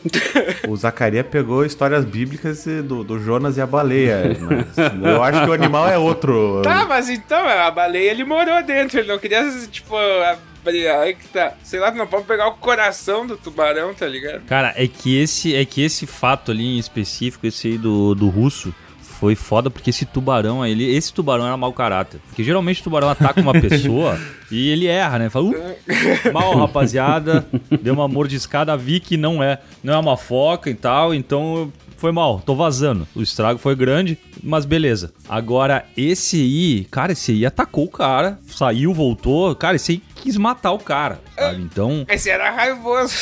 O 0.66 0.76
Zacarias 0.76 1.26
pegou 1.26 1.64
histórias 1.64 2.04
bíblicas 2.04 2.64
do, 2.84 3.04
do 3.04 3.20
Jonas 3.20 3.56
e 3.56 3.60
a 3.60 3.66
baleia. 3.66 4.36
mas 4.40 5.04
eu 5.12 5.22
acho 5.22 5.44
que 5.44 5.50
o 5.50 5.52
animal 5.52 5.88
é 5.88 5.96
outro. 5.96 6.60
Tá, 6.62 6.84
mas 6.86 7.08
então, 7.08 7.46
a 7.46 7.70
baleia 7.70 8.10
ele 8.10 8.24
morou 8.24 8.62
dentro, 8.64 8.98
ele 8.98 9.08
não 9.08 9.18
queria, 9.18 9.44
tipo, 9.70 9.94
abrir. 9.96 10.88
Aí 10.88 11.14
que 11.14 11.28
tá. 11.28 11.54
Sei 11.62 11.78
lá, 11.78 11.90
não 11.92 12.06
pode 12.06 12.24
pegar 12.24 12.48
o 12.48 12.54
coração 12.54 13.26
do 13.26 13.36
tubarão, 13.36 13.94
tá 13.94 14.06
ligado? 14.06 14.42
Cara, 14.46 14.74
é 14.76 14.86
que 14.88 15.18
esse 15.20 15.54
é 15.54 15.64
que 15.64 15.82
esse 15.82 16.06
fato 16.06 16.50
ali 16.50 16.76
em 16.76 16.78
específico, 16.78 17.46
esse 17.46 17.68
aí 17.68 17.78
do, 17.78 18.14
do 18.14 18.28
russo, 18.28 18.74
foi 19.18 19.34
foda 19.34 19.68
porque 19.68 19.90
esse 19.90 20.06
tubarão, 20.06 20.62
aí, 20.62 20.70
ele, 20.70 20.84
esse 20.84 21.12
tubarão 21.12 21.46
era 21.46 21.56
mau 21.56 21.72
caráter. 21.72 22.20
Porque 22.28 22.44
geralmente 22.44 22.80
o 22.80 22.84
tubarão 22.84 23.08
ataca 23.08 23.40
uma 23.40 23.52
pessoa 23.52 24.18
e 24.50 24.68
ele 24.68 24.86
erra, 24.86 25.18
né? 25.18 25.28
Fala, 25.28 25.46
uh, 25.46 26.32
mal, 26.32 26.56
rapaziada, 26.56 27.44
deu 27.82 27.94
uma 27.94 28.06
mordiscada, 28.06 28.76
vi 28.76 29.00
que 29.00 29.16
não 29.16 29.42
é, 29.42 29.58
não 29.82 29.92
é 29.92 29.98
uma 29.98 30.16
foca 30.16 30.70
e 30.70 30.74
tal, 30.74 31.12
então 31.12 31.72
foi 31.98 32.12
mal, 32.12 32.40
tô 32.40 32.54
vazando. 32.54 33.06
O 33.14 33.20
estrago 33.20 33.58
foi 33.58 33.74
grande, 33.74 34.16
mas 34.42 34.64
beleza. 34.64 35.12
Agora, 35.28 35.84
esse 35.96 36.36
aí, 36.36 36.86
cara, 36.90 37.12
esse 37.12 37.32
aí 37.32 37.44
atacou 37.44 37.84
o 37.84 37.90
cara, 37.90 38.38
saiu, 38.46 38.94
voltou, 38.94 39.54
cara, 39.54 39.76
esse 39.76 39.92
aí 39.92 40.02
quis 40.14 40.36
matar 40.36 40.72
o 40.72 40.78
cara, 40.78 41.20
sabe? 41.36 41.60
Então, 41.62 42.04
Esse 42.08 42.30
era 42.30 42.50
raivoso. 42.50 43.14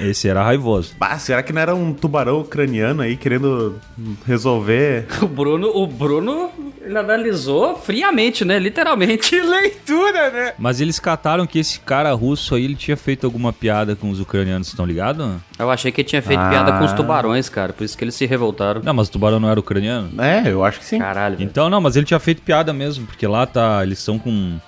esse 0.00 0.28
era 0.28 0.42
raivoso. 0.42 0.94
Bah, 0.98 1.18
será 1.18 1.42
que 1.42 1.52
não 1.52 1.60
era 1.62 1.74
um 1.74 1.92
tubarão 1.94 2.40
ucraniano 2.40 3.02
aí 3.02 3.16
querendo 3.16 3.78
resolver? 4.26 5.06
O 5.22 5.26
Bruno, 5.26 5.68
o 5.74 5.86
Bruno 5.86 6.50
ele 6.82 6.98
analisou 6.98 7.76
friamente, 7.76 8.44
né? 8.44 8.58
Literalmente. 8.58 9.30
que 9.30 9.40
leitura, 9.40 10.30
né? 10.30 10.52
Mas 10.58 10.80
eles 10.80 10.98
cataram 10.98 11.46
que 11.46 11.58
esse 11.58 11.80
cara 11.80 12.12
russo 12.12 12.54
aí, 12.54 12.64
ele 12.64 12.74
tinha 12.74 12.96
feito 12.96 13.24
alguma 13.24 13.52
piada 13.52 13.94
com 13.96 14.10
os 14.10 14.20
ucranianos, 14.20 14.68
estão 14.68 14.84
ligados? 14.84 15.36
Eu 15.58 15.70
achei 15.70 15.92
que 15.92 16.00
ele 16.00 16.08
tinha 16.08 16.22
feito 16.22 16.40
Ah. 16.40 16.48
piada 16.50 16.72
com 16.78 16.84
os 16.84 16.92
tubarões, 16.92 17.48
cara. 17.48 17.72
Por 17.72 17.84
isso 17.84 17.96
que 17.96 18.02
eles 18.04 18.14
se 18.14 18.26
revoltaram. 18.26 18.80
Não, 18.82 18.94
mas 18.94 19.08
o 19.08 19.12
tubarão 19.12 19.38
não 19.38 19.48
era 19.50 19.60
ucraniano? 19.60 20.10
É, 20.20 20.42
eu 20.50 20.64
acho 20.64 20.78
que 20.80 20.84
sim. 20.84 20.98
Caralho. 20.98 21.36
velho. 21.36 21.48
Então, 21.48 21.68
não, 21.70 21.80
mas 21.80 21.94
ele 21.96 22.06
tinha 22.06 22.18
feito 22.20 22.42
piada 22.42 22.72
mesmo, 22.72 23.06
porque 23.06 23.26
lá 23.26 23.46
tá, 23.46 23.80
eles 23.82 23.98
estão 23.98 24.18
com 24.18 24.58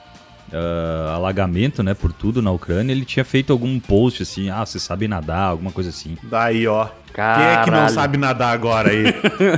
ah, 0.52 1.12
alagamento, 1.14 1.82
né, 1.82 1.94
por 1.94 2.12
tudo 2.12 2.40
na 2.42 2.50
Ucrânia. 2.52 2.92
Ele 2.92 3.04
tinha 3.04 3.24
feito 3.24 3.52
algum 3.52 3.80
post 3.80 4.22
assim, 4.22 4.50
ah, 4.50 4.64
você 4.64 4.78
sabe 4.78 5.08
nadar, 5.08 5.48
alguma 5.50 5.72
coisa 5.72 5.90
assim. 5.90 6.16
Daí, 6.22 6.66
ó. 6.68 6.86
Quem 7.14 7.22
é 7.24 7.58
que 7.62 7.70
não 7.70 7.76
Caralho. 7.78 7.94
sabe 7.94 8.18
nadar 8.18 8.52
agora 8.52 8.90
aí? 8.90 9.04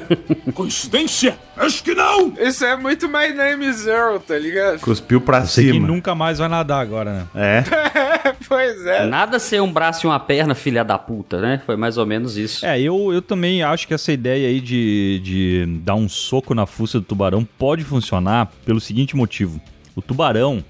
Coincidência? 0.52 1.38
Acho 1.56 1.82
que 1.82 1.94
não! 1.94 2.34
Isso 2.38 2.62
é 2.66 2.76
muito 2.76 3.08
My 3.08 3.32
Name 3.34 3.66
is 3.66 3.86
Earl, 3.86 4.18
tá 4.18 4.36
ligado? 4.38 4.78
Cuspiu 4.80 5.22
pra 5.22 5.38
Eu 5.38 5.46
sei 5.46 5.64
que 5.66 5.72
cima. 5.72 5.86
nunca 5.88 6.14
mais 6.14 6.38
vai 6.38 6.48
nadar 6.48 6.80
agora, 6.82 7.12
né? 7.12 7.26
É. 7.34 7.64
pois 8.48 8.86
é. 8.86 9.06
Nada 9.06 9.38
ser 9.38 9.60
um 9.60 9.72
braço 9.72 10.06
e 10.06 10.08
uma 10.08 10.20
perna, 10.20 10.54
filha 10.54 10.84
da 10.84 10.98
puta, 10.98 11.40
né? 11.40 11.62
Foi 11.64 11.76
mais 11.76 11.98
ou 11.98 12.06
menos 12.06 12.36
isso. 12.36 12.64
É, 12.64 12.80
eu, 12.80 13.12
eu 13.12 13.22
também 13.22 13.62
acho 13.62 13.86
que 13.86 13.94
essa 13.94 14.12
ideia 14.12 14.48
aí 14.48 14.60
de, 14.60 15.20
de 15.22 15.66
dar 15.82 15.94
um 15.94 16.08
soco 16.08 16.54
na 16.54 16.66
fuça 16.66 17.00
do 17.00 17.06
tubarão 17.06 17.46
pode 17.58 17.84
funcionar 17.84 18.50
pelo 18.64 18.80
seguinte 18.80 19.16
motivo. 19.16 19.60
O 19.94 20.02
tubarão, 20.02 20.64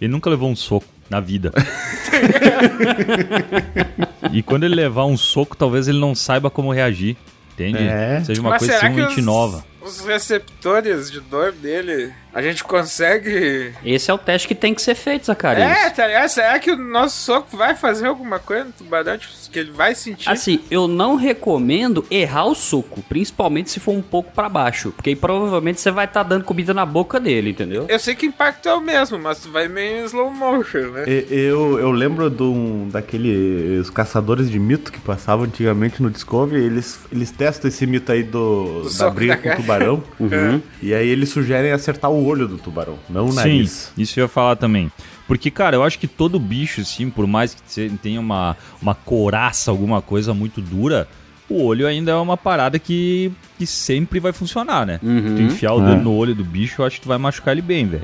ele 0.00 0.12
nunca 0.12 0.30
levou 0.30 0.50
um 0.50 0.56
soco 0.56 0.86
na 1.08 1.20
vida. 1.20 1.52
e 4.32 4.42
quando 4.42 4.64
ele 4.64 4.74
levar 4.74 5.04
um 5.04 5.16
soco, 5.16 5.56
talvez 5.56 5.88
ele 5.88 5.98
não 5.98 6.14
saiba 6.14 6.50
como 6.50 6.72
reagir. 6.72 7.16
Entende? 7.52 7.78
É. 7.78 8.22
Seja 8.24 8.40
uma 8.40 8.50
Mas 8.50 8.60
coisa 8.60 8.74
extremamente 8.74 9.18
os, 9.18 9.26
nova. 9.26 9.64
os 9.82 10.00
receptores 10.00 11.10
de 11.10 11.20
dor 11.20 11.52
dele, 11.52 12.12
a 12.32 12.42
gente 12.42 12.64
consegue... 12.64 13.72
Esse 13.84 14.10
é 14.10 14.14
o 14.14 14.18
teste 14.18 14.48
que 14.48 14.54
tem 14.54 14.74
que 14.74 14.82
ser 14.82 14.94
feito, 14.94 15.26
Zacarias. 15.26 15.70
É, 15.70 15.90
tá 15.90 16.06
ligado? 16.06 16.28
Será 16.28 16.58
que 16.58 16.70
o 16.70 16.76
nosso 16.76 17.16
soco 17.16 17.56
vai 17.56 17.74
fazer 17.74 18.06
alguma 18.06 18.38
coisa 18.38 18.64
no 18.64 18.72
tubarão? 18.72 19.16
Tipo, 19.18 19.40
que 19.50 19.58
ele 19.58 19.70
vai 19.70 19.94
sentir? 19.94 20.28
Assim, 20.28 20.60
eu 20.70 20.88
não 20.88 21.16
recomendo 21.16 22.04
errar 22.10 22.46
o 22.46 22.54
soco, 22.54 23.02
principalmente 23.02 23.70
se 23.70 23.80
for 23.80 23.92
um 23.92 24.02
pouco 24.02 24.32
pra 24.32 24.48
baixo, 24.48 24.92
porque 24.92 25.10
aí 25.10 25.16
provavelmente 25.16 25.80
você 25.80 25.90
vai 25.90 26.04
estar 26.04 26.22
dando 26.22 26.44
comida 26.44 26.72
na 26.72 26.86
boca 26.86 27.20
dele, 27.20 27.50
entendeu? 27.50 27.86
Eu 27.88 27.98
sei 27.98 28.14
que 28.14 28.26
o 28.26 28.28
impacto 28.28 28.68
é 28.68 28.74
o 28.74 28.80
mesmo, 28.80 29.18
mas 29.18 29.40
tu 29.40 29.50
vai 29.50 29.68
meio 29.68 30.04
slow 30.06 30.30
motion, 30.30 30.90
né? 30.92 31.04
Eu, 31.30 31.78
eu 31.78 31.90
lembro 31.90 32.30
de 32.30 32.42
um, 32.42 32.88
daquele. 32.88 33.78
Os 33.78 33.90
caçadores 33.90 34.50
de 34.50 34.58
mito 34.58 34.92
que 34.92 35.00
passavam 35.00 35.44
antigamente 35.44 36.02
no 36.02 36.10
Discovery. 36.10 36.64
Eles, 36.64 37.00
eles 37.10 37.30
testam 37.30 37.68
esse 37.68 37.86
mito 37.86 38.12
aí 38.12 38.22
do, 38.22 38.84
da 38.84 38.90
soco 38.90 39.14
briga 39.14 39.36
da 39.36 39.42
com 39.42 39.48
o 39.50 39.56
tubarão. 39.56 40.02
Uhum. 40.20 40.60
E 40.82 40.94
aí 40.94 41.08
eles 41.08 41.30
sugerem 41.30 41.72
acertar 41.72 42.10
o 42.10 42.19
olho 42.24 42.46
do 42.48 42.58
tubarão, 42.58 42.98
não 43.08 43.28
o 43.28 43.32
nariz. 43.32 43.92
Sim, 43.94 44.02
isso 44.02 44.18
eu 44.20 44.24
ia 44.24 44.28
falar 44.28 44.56
também. 44.56 44.90
Porque, 45.26 45.50
cara, 45.50 45.76
eu 45.76 45.82
acho 45.84 45.98
que 45.98 46.06
todo 46.08 46.38
bicho, 46.40 46.80
assim, 46.80 47.08
por 47.08 47.26
mais 47.26 47.54
que 47.54 47.60
você 47.64 47.90
tenha 48.02 48.18
uma, 48.20 48.56
uma 48.82 48.94
coraça, 48.94 49.70
alguma 49.70 50.02
coisa 50.02 50.34
muito 50.34 50.60
dura, 50.60 51.06
o 51.48 51.62
olho 51.64 51.86
ainda 51.86 52.12
é 52.12 52.14
uma 52.16 52.36
parada 52.36 52.78
que, 52.78 53.30
que 53.58 53.66
sempre 53.66 54.18
vai 54.20 54.32
funcionar, 54.32 54.84
né? 54.86 54.98
Uhum. 55.02 55.36
Tu 55.36 55.42
enfiar 55.42 55.74
o 55.74 55.82
É. 55.82 55.90
dedo 55.90 56.02
no 56.02 56.14
olho 56.14 56.34
do 56.34 56.44
bicho, 56.44 56.82
eu 56.82 56.86
acho 56.86 56.96
que 56.96 57.02
tu 57.02 57.08
vai 57.08 57.18
machucar 57.18 57.52
ele 57.52 57.62
bem, 57.62 57.86
velho. 57.86 58.02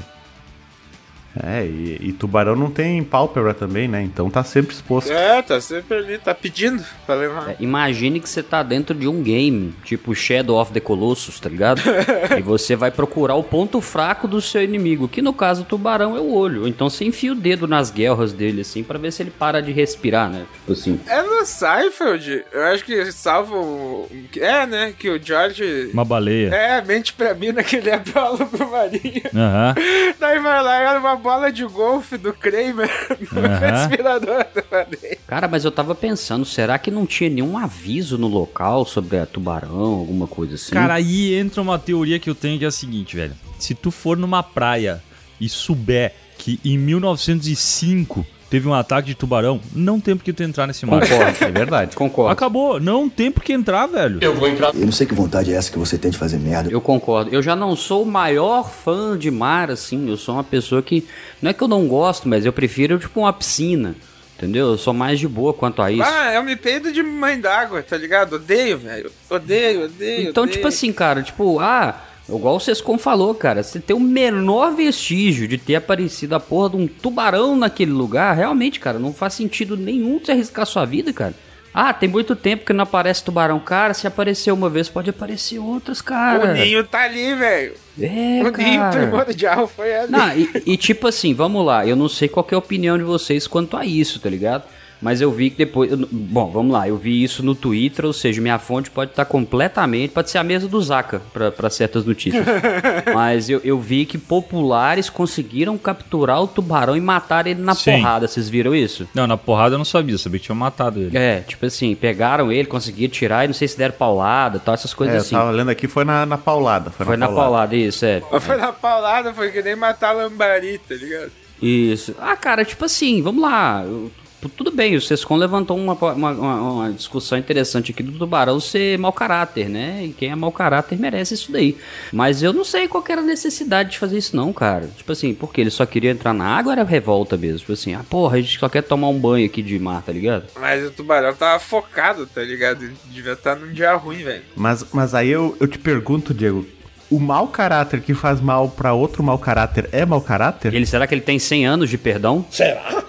É, 1.43 1.65
e, 1.65 1.99
e 2.01 2.13
tubarão 2.13 2.57
não 2.57 2.71
tem 2.71 3.03
pálpebra 3.03 3.53
também, 3.53 3.89
né? 3.89 4.03
Então 4.03 4.31
tá 4.31 4.43
sempre 4.45 4.75
exposto. 4.75 5.11
É, 5.11 5.43
tá 5.43 5.61
sempre 5.61 5.97
ali, 5.97 6.19
tá 6.19 6.35
pedindo 6.35 6.83
pra 7.05 7.15
levar. 7.15 7.51
É, 7.51 7.57
imagine 7.61 8.21
que 8.21 8.29
você 8.29 8.43
tá 8.43 8.63
dentro 8.63 8.95
de 8.95 9.09
um 9.09 9.23
game, 9.23 9.75
tipo 9.85 10.15
Shadow 10.15 10.61
of 10.61 10.73
the 10.73 10.81
Colossus, 10.81 11.39
tá 11.39 11.49
ligado? 11.49 11.81
e 12.39 12.43
você 12.43 12.77
vai 12.77 12.91
procurar 12.91 13.35
o 13.35 13.45
ponto 13.45 13.81
fraco 13.81 14.27
do 14.27 14.41
seu 14.41 14.63
inimigo, 14.63 15.09
que 15.09 15.21
no 15.21 15.33
caso 15.33 15.63
o 15.63 15.65
tubarão 15.65 16.17
é 16.17 16.21
o 16.21 16.33
olho. 16.33 16.67
Então 16.67 16.89
você 16.89 17.05
enfia 17.05 17.33
o 17.33 17.37
dedo 17.37 17.67
nas 17.67 17.91
guerras 17.91 18.33
dele, 18.33 18.63
assim, 18.63 18.83
pra 18.83 18.99
ver 18.99 19.13
se 19.13 19.23
ele 19.23 19.31
para 19.31 19.61
de 19.61 19.73
respirar, 19.73 20.31
né? 20.31 20.47
Tipo 20.61 20.73
assim. 20.73 21.01
É 21.07 21.23
no 21.23 21.45
Seinfeld, 21.45 22.45
eu 22.53 22.63
acho 22.65 22.85
que 22.85 23.13
salva 23.13 23.57
o... 23.57 24.09
É, 24.37 24.67
né, 24.67 24.95
que 24.99 25.09
o 25.11 25.23
George... 25.23 25.91
Uma 25.93 26.05
baleia. 26.05 26.49
É, 26.55 26.83
mente 26.83 27.13
pra 27.13 27.35
mim 27.35 27.53
naquele 27.53 27.91
é 27.91 27.99
bola 27.99 28.45
pro 28.47 28.71
Marinho. 28.71 29.23
Aham. 29.35 29.75
Daí 30.19 30.39
vai 30.39 30.63
lá 30.63 30.83
e 30.83 30.87
olha 30.87 30.99
uma 30.99 31.17
bola 31.27 31.51
de 31.51 31.65
golfe 31.65 32.17
do 32.17 32.33
Kramer 32.33 32.89
no 33.33 33.41
respirador 33.41 34.47
da 34.55 34.63
madeira. 34.71 35.19
Cara, 35.27 35.49
mas 35.49 35.65
eu 35.65 35.73
tava 35.73 35.93
pensando, 35.93 36.45
será 36.45 36.79
que 36.79 36.89
não 36.89 37.05
tinha 37.05 37.29
nenhum 37.29 37.59
aviso 37.59 38.17
no 38.17 38.29
local 38.29 38.87
sobre 38.87 39.19
a 39.19 39.27
tubarão, 39.27 39.95
alguma 39.95 40.29
coisa 40.29 40.55
assim? 40.55 40.73
Cara, 40.73 40.95
aí 40.95 41.35
entra 41.35 41.61
uma 41.61 41.81
teoria 41.81 42.21
que 42.21 42.31
eu 42.31 42.35
tenho 42.35 42.61
que 42.61 42.65
é 42.65 42.69
a 42.69 42.71
seguinte, 42.71 43.17
velho. 43.17 43.35
Se 43.59 43.75
tu 43.75 43.91
for 43.91 44.17
numa 44.17 44.41
praia 44.41 45.03
e 45.41 45.49
souber 45.49 46.15
que 46.39 46.61
em 46.65 46.79
1905 46.79 48.25
teve 48.57 48.69
um 48.69 48.75
ataque 48.75 49.09
de 49.09 49.15
tubarão, 49.15 49.61
não 49.75 50.01
tem 50.01 50.17
por 50.17 50.25
que 50.25 50.33
tu 50.33 50.43
entrar 50.43 50.67
nesse 50.67 50.87
mar. 50.87 51.01
concordo. 51.01 51.45
É 51.45 51.51
verdade. 51.51 51.95
Concordo. 51.95 52.33
Acabou, 52.33 52.81
não 52.81 53.07
tem 53.07 53.31
por 53.31 53.45
que 53.45 53.53
entrar, 53.53 53.87
velho. 53.87 54.19
Eu 54.23 54.35
não 54.75 54.93
sei 54.93 55.07
que 55.07 55.15
vontade 55.15 55.53
é 55.53 55.57
essa 55.57 55.71
que 55.71 55.79
você 55.79 55.99
tem 55.99 56.11
de 56.11 56.17
fazer 56.17 56.39
merda. 56.39 56.71
Eu 56.71 56.81
concordo. 56.81 57.31
Eu 57.31 57.43
já 57.43 57.55
não 57.55 57.77
sou 57.77 58.03
o 58.03 58.07
maior 58.07 58.71
fã 58.71 59.19
de 59.19 59.31
mar, 59.31 59.71
assim. 59.71 60.09
Eu 60.09 60.17
sou 60.17 60.37
uma 60.37 60.45
pessoa 60.45 60.83
que. 60.83 61.07
Não 61.43 61.51
é 61.51 61.53
que 61.53 61.63
eu 61.63 61.69
não 61.69 61.87
gosto, 61.87 62.27
mas 62.27 62.47
eu 62.47 62.53
prefiro, 62.53 62.99
tipo, 62.99 63.21
uma 63.21 63.33
piscina. 63.33 63.95
Entendeu? 64.39 64.69
Eu 64.69 64.79
sou 64.79 64.95
mais 64.95 65.21
de 65.21 65.29
boa 65.29 65.53
quanto 65.53 65.83
a 65.83 65.91
isso. 65.91 66.03
Ah, 66.03 66.33
eu 66.35 66.43
me 66.43 66.57
peido 66.57 66.91
de 66.91 67.03
mãe 67.03 67.39
d'água, 67.39 67.83
tá 67.83 67.97
ligado? 67.97 68.37
Odeio, 68.37 68.79
velho. 68.79 69.13
Odeio, 69.29 69.85
odeio. 69.85 70.31
então, 70.31 70.45
odeio. 70.45 70.57
tipo 70.57 70.69
assim, 70.69 70.93
cara, 70.93 71.23
tipo, 71.23 71.61
ah. 71.61 72.03
Igual 72.29 72.57
o 72.57 72.61
Sescon 72.61 72.99
falou, 72.99 73.35
cara, 73.35 73.63
você 73.63 73.79
tem 73.79 73.95
o 73.95 74.01
menor 74.01 74.75
vestígio 74.75 75.47
de 75.47 75.57
ter 75.57 75.77
aparecido 75.77 76.35
a 76.35 76.41
porra 76.41 76.71
de 76.71 76.77
um 76.77 76.89
tubarão 76.89 77.57
naquele 77.57 77.93
lugar, 77.93 78.35
realmente, 78.37 78.81
cara, 78.81 78.99
não 78.99 79.13
faz 79.13 79.35
sentido 79.35 79.77
nenhum 79.77 80.19
você 80.19 80.33
arriscar 80.33 80.67
sua 80.67 80.85
vida, 80.85 81.13
cara. 81.13 81.35
Ah, 81.79 81.93
tem 81.93 82.09
muito 82.09 82.35
tempo 82.35 82.65
que 82.65 82.73
não 82.73 82.85
aparece 82.85 83.23
tubarão. 83.23 83.61
Cara, 83.61 83.93
se 83.93 84.07
aparecer 84.07 84.51
uma 84.51 84.71
vez, 84.71 84.89
pode 84.89 85.11
aparecer 85.11 85.59
outras, 85.59 86.01
cara. 86.01 86.53
O 86.53 86.55
ninho 86.55 86.83
tá 86.83 87.03
ali, 87.03 87.35
velho. 87.35 87.75
É, 88.01 88.41
o 88.43 88.51
ninho 88.51 88.81
cara. 88.81 88.91
primordial 88.93 89.69
foi 89.69 89.95
ali. 89.95 90.11
Não, 90.11 90.35
e, 90.35 90.51
e 90.65 90.77
tipo 90.79 91.07
assim, 91.07 91.35
vamos 91.35 91.65
lá, 91.67 91.87
eu 91.87 91.95
não 91.95 92.09
sei 92.09 92.29
qual 92.29 92.47
é 92.51 92.55
a 92.55 92.59
opinião 92.59 92.97
de 92.97 93.05
vocês 93.05 93.47
quanto 93.47 93.77
a 93.77 93.85
isso, 93.85 94.19
tá 94.19 94.31
ligado? 94.31 94.65
Mas 95.01 95.21
eu 95.21 95.31
vi 95.31 95.51
que 95.51 95.59
depois. 95.59 95.91
eu- 95.93 96.09
bom, 96.11 96.51
vamos 96.51 96.73
lá, 96.73 96.89
eu 96.89 96.97
vi 96.97 97.23
isso 97.23 97.43
no 97.45 97.55
Twitter, 97.55 98.05
ou 98.05 98.13
seja, 98.13 98.41
minha 98.41 98.59
fonte 98.59 98.91
pode 98.91 99.11
estar 99.11 99.25
completamente. 99.25 100.11
Pode 100.13 100.31
ser 100.31 100.39
a 100.39 100.45
mesa 100.45 100.67
do 100.67 100.81
Zaka 100.81 101.21
para 101.33 101.69
certas 101.71 102.05
notícias. 102.05 102.45
Mas 103.15 103.49
eu, 103.51 103.61
eu 103.63 103.79
vi 103.79 104.07
que 104.07 104.17
populares 104.19 105.11
conseguiram 105.11 105.77
capturar 105.77 106.43
o 106.43 106.47
tubarão 106.47 106.97
e 106.97 107.01
matar 107.01 107.47
ele 107.47 107.61
na 107.61 107.75
Sim. 107.75 107.93
porrada. 107.93 108.27
Vocês 108.27 108.49
viram 108.49 108.75
isso? 108.75 109.07
Não, 109.15 109.27
na 109.27 109.37
porrada 109.37 109.75
eu 109.75 109.79
não 109.79 109.85
sabia, 109.85 110.15
eu 110.15 110.19
sabia 110.19 110.41
que 110.41 110.47
tinha 110.47 110.55
matado 110.55 111.01
ele. 111.01 111.17
É, 111.17 111.41
tipo 111.41 111.65
assim, 111.67 111.95
pegaram 111.95 112.51
ele, 112.51 112.67
conseguiram 112.67 113.13
tirar 113.13 113.45
e 113.45 113.49
não 113.49 113.55
sei 113.55 113.69
se 113.69 113.77
deram 113.77 113.95
paulada 113.95 114.59
tal, 114.59 114.75
essas 114.75 114.95
coisas 114.95 115.15
É, 115.15 115.19
eu 115.19 115.21
assim. 115.21 115.35
tava 115.37 115.51
lendo 115.51 115.71
aqui, 115.71 115.87
foi 115.87 116.05
na, 116.05 116.25
na 116.25 116.39
paulada. 116.39 116.91
Foi, 116.91 117.05
Foi 117.07 117.17
na 117.17 117.29
paulada, 117.29 117.77
isso, 117.77 118.05
é. 118.05 118.23
Foi 118.41 118.57
na 118.57 118.73
paulada, 118.73 119.33
foi 119.35 119.51
que 119.51 119.63
nem 119.63 119.77
matar 119.77 120.13
lambari, 120.13 120.79
tá 120.79 120.95
ligado? 120.95 121.31
Isso. 121.61 122.15
Ah, 122.21 122.37
cara, 122.37 122.65
tipo 122.65 122.85
assim, 122.85 123.23
vamos 123.23 123.43
lá. 123.43 123.83
eu- 123.85 124.11
tipo, 124.49 124.57
tudo 124.57 124.71
bem, 124.75 124.97
o 124.97 125.01
Sescon 125.01 125.37
levantou 125.37 125.77
uma, 125.77 125.93
uma, 125.95 126.33
uma- 126.33 126.93
discussão 126.93 127.37
interessante 127.39 127.91
aqui 127.93 128.03
do 128.03 128.13
tubarão 128.13 128.59
ser 128.61 128.99
mau 128.99 129.13
caráter, 129.13 129.69
né? 129.69 130.05
E 130.05 130.13
quem 130.13 130.31
é 130.31 130.35
mau 130.37 130.51
caráter 130.53 130.99
merece 130.99 131.35
isso 131.35 131.53
daí. 131.53 131.77
Mas 132.13 132.43
eu 132.43 132.53
não 132.53 132.65
sei 132.65 132.89
qual 132.89 133.03
que 133.03 133.13
era 133.13 133.21
a 133.21 133.25
necessidade 133.25 133.91
de 133.93 133.99
fazer 133.99 134.19
isso 134.19 134.37
não, 134.37 134.53
cara. 134.53 134.89
Tipo 134.97 135.13
assim, 135.13 135.35
porque 135.35 135.61
ele 135.61 135.71
só 135.71 135.85
queria 135.85 136.11
entrar 136.11 136.33
na 136.33 136.47
água 136.47 136.73
era 136.73 136.85
revolta 136.85 137.37
mesmo? 137.37 137.59
Tipo 137.59 137.73
assim, 137.73 137.95
ah, 137.95 138.05
porra, 138.09 138.37
a 138.37 138.41
gente 138.41 138.59
só 138.59 138.69
quer 138.69 138.83
tomar 138.83 139.09
um 139.09 139.19
banho 139.19 139.47
aqui 139.47 139.63
de 139.63 139.79
mar, 139.79 140.03
tá 140.03 140.13
ligado? 140.13 140.45
Mas 140.59 140.87
o 140.87 140.91
tubarão 140.91 141.35
tava 141.35 141.59
focado, 141.59 142.27
tá 142.27 142.43
ligado? 142.43 142.85
Ele 142.85 142.95
devia 143.11 143.33
estar 143.33 143.57
num 143.57 143.73
dia 143.73 143.95
ruim, 143.95 144.23
velho. 144.23 144.43
Mas, 144.55 144.85
mas 144.93 145.15
aí 145.15 145.29
eu, 145.29 145.57
eu 145.61 145.67
te 145.69 145.79
pergunto, 145.79 146.33
Diego, 146.33 146.67
o 147.11 147.19
mau 147.21 147.49
caráter 147.49 148.01
que 148.01 148.15
faz 148.15 148.41
mal 148.41 148.69
pra 148.69 148.93
outro 148.93 149.23
mau 149.23 149.39
caráter 149.39 149.89
é 149.93 150.05
mau 150.05 150.21
caráter? 150.21 150.75
Ele, 150.75 150.87
será 150.87 151.07
que 151.07 151.15
ele 151.15 151.21
tem 151.21 151.39
100 151.39 151.67
anos 151.67 151.91
de 151.91 151.97
perdão? 151.99 152.45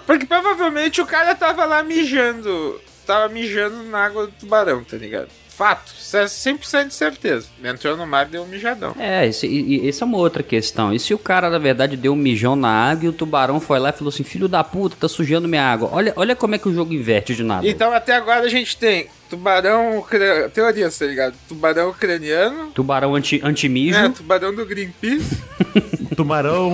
Porque 0.06 0.24
provavelmente 0.26 1.00
o 1.00 1.06
cara 1.06 1.34
tava 1.34 1.64
lá 1.64 1.82
mijando. 1.82 2.80
Tava 3.06 3.28
mijando 3.32 3.82
na 3.84 4.04
água 4.04 4.26
do 4.26 4.32
tubarão, 4.32 4.84
tá 4.84 4.96
ligado? 4.96 5.28
Fato. 5.48 5.92
Isso 5.98 6.16
é 6.16 6.24
100% 6.26 6.88
de 6.88 6.94
certeza. 6.94 7.48
Entrou 7.64 7.96
no 7.96 8.06
mar 8.06 8.26
e 8.28 8.30
deu 8.30 8.42
um 8.42 8.46
mijadão. 8.46 8.94
É, 8.98 9.26
esse, 9.26 9.44
e, 9.46 9.84
e- 9.84 9.88
essa 9.88 10.04
é 10.04 10.06
uma 10.06 10.18
outra 10.18 10.42
questão. 10.42 10.92
E 10.94 11.00
se 11.00 11.12
o 11.12 11.18
cara, 11.18 11.50
na 11.50 11.58
verdade, 11.58 11.96
deu 11.96 12.12
um 12.12 12.16
mijão 12.16 12.54
na 12.54 12.68
água 12.70 13.06
e 13.06 13.08
o 13.08 13.12
tubarão 13.12 13.58
foi 13.58 13.80
lá 13.80 13.88
e 13.88 13.92
falou 13.92 14.10
assim: 14.10 14.22
Filho 14.22 14.46
da 14.46 14.62
puta, 14.62 14.94
tá 15.00 15.08
sujando 15.08 15.48
minha 15.48 15.64
água. 15.64 15.88
Olha, 15.92 16.12
olha 16.14 16.36
como 16.36 16.54
é 16.54 16.58
que 16.58 16.68
o 16.68 16.72
jogo 16.74 16.92
inverte 16.92 17.34
de 17.34 17.42
nada. 17.42 17.66
Então 17.66 17.92
até 17.92 18.14
agora 18.14 18.42
a 18.42 18.48
gente 18.48 18.76
tem 18.76 19.08
tubarão. 19.28 19.98
ucra- 19.98 20.48
Teorias, 20.48 20.98
tá 20.98 21.06
ligado? 21.06 21.34
Tubarão 21.48 21.90
ucraniano. 21.90 22.70
Tubarão 22.72 23.14
anti, 23.14 23.40
anti-mijo, 23.44 23.98
É, 23.98 24.08
tubarão 24.08 24.54
do 24.54 24.64
Greenpeace. 24.66 25.38
Tubarão 26.16 26.70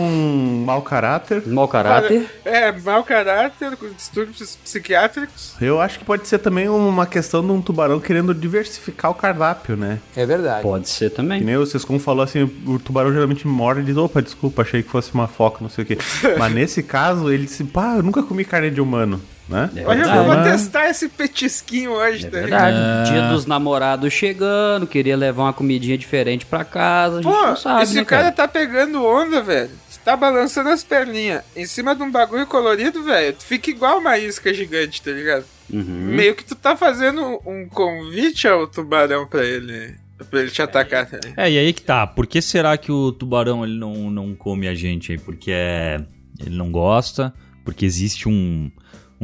mau 0.65 0.81
caráter. 0.81 1.43
mau 1.47 1.69
caráter. 1.69 2.27
É, 2.45 2.73
mau 2.73 3.05
caráter, 3.05 3.77
com 3.77 3.89
distúrbios 3.91 4.57
psiquiátricos. 4.57 5.55
Eu 5.61 5.81
acho 5.81 5.99
que 5.99 6.05
pode 6.05 6.27
ser 6.27 6.39
também 6.39 6.69
uma 6.69 7.05
questão 7.07 7.45
de 7.45 7.53
um 7.53 7.61
tubarão 7.61 8.01
querendo 8.01 8.35
diversificar 8.35 9.11
o 9.11 9.15
cardápio, 9.15 9.77
né? 9.77 9.99
É 10.17 10.25
verdade. 10.25 10.63
Pode 10.63 10.89
ser 10.89 11.11
Que 11.11 11.17
também. 11.17 11.43
nem 11.43 11.57
o 11.57 11.67
Sescom 11.67 11.99
falou 11.99 12.23
assim, 12.25 12.43
o 12.67 12.79
tubarão 12.79 13.13
geralmente 13.13 13.47
morde 13.47 13.83
e 13.83 13.85
diz, 13.85 13.97
opa, 13.99 14.23
desculpa, 14.23 14.63
achei 14.63 14.83
que 14.83 14.89
fosse 14.89 15.13
uma 15.13 15.27
foca, 15.29 15.59
não 15.61 15.69
sei 15.69 15.85
o 15.85 15.87
quê. 15.87 15.99
Mas 16.39 16.53
nesse 16.55 16.83
caso, 16.83 17.31
ele 17.31 17.45
disse, 17.45 17.65
pá, 17.65 17.97
eu 17.97 18.03
nunca 18.03 18.23
comi 18.23 18.45
carne 18.47 18.71
de 18.71 18.81
humano, 18.81 19.21
né? 19.49 19.71
É 19.77 19.87
Olha, 19.87 20.03
eu 20.05 20.25
vou 20.25 20.43
testar 20.43 20.89
esse 20.89 21.09
petisquinho 21.09 21.93
hoje, 21.93 22.27
É 22.27 22.31
tá 22.31 22.41
ligado? 22.41 22.73
verdade. 22.75 23.11
Dia 23.11 23.29
dos 23.29 23.47
namorados 23.47 24.13
chegando, 24.13 24.87
queria 24.87 25.17
levar 25.17 25.43
uma 25.45 25.53
comidinha 25.53 25.99
diferente 25.99 26.47
pra 26.47 26.65
casa. 26.65 27.21
Pô, 27.21 27.31
não 27.31 27.57
sabe, 27.57 27.83
esse 27.83 27.95
né, 27.97 28.05
cara, 28.05 28.23
cara? 28.25 28.35
tá 28.35 28.49
pegando 28.49 29.05
onda, 29.05 29.43
velho. 29.43 29.71
Você 29.89 30.01
tá 30.05 30.17
balançando 30.17 30.71
as 30.71 30.83
perninhas 30.83 31.43
em 31.55 31.67
cima 31.67 31.95
de 31.95 32.03
um 32.03 32.11
bagulho 32.11 32.47
colorido, 32.47 33.03
velho. 33.03 33.35
Tu 33.35 33.45
fica 33.45 33.71
igual 33.71 33.99
uma 33.99 34.19
isca 34.19 34.53
gigante, 34.53 35.03
tá 35.03 35.11
ligado? 35.11 35.45
Uhum. 35.73 35.83
Meio 35.83 36.35
que 36.35 36.45
tu 36.45 36.55
tá 36.55 36.77
fazendo 36.77 37.41
um 37.47 37.67
convite 37.69 38.47
ao 38.49 38.67
tubarão 38.67 39.27
pra 39.27 39.45
ele. 39.45 39.95
Pra 40.31 40.41
ele 40.41 40.51
te 40.51 40.63
atacar, 40.63 41.07
tá? 41.07 41.19
É, 41.37 41.51
e 41.51 41.59
aí 41.59 41.73
que 41.73 41.83
tá. 41.83 42.07
Por 42.07 42.27
que 42.27 42.41
será 42.41 42.79
que 42.79 42.91
o 42.93 43.11
tubarão 43.13 43.65
ele 43.65 43.77
não, 43.79 44.11
não 44.11 44.35
come 44.35 44.69
a 44.69 44.75
gente 44.75 45.13
aí? 45.13 45.19
Porque 45.19 45.51
é, 45.53 46.01
ele 46.41 46.57
não 46.57 46.71
gosta, 46.71 47.33
porque 47.65 47.85
existe 47.85 48.29
um, 48.29 48.71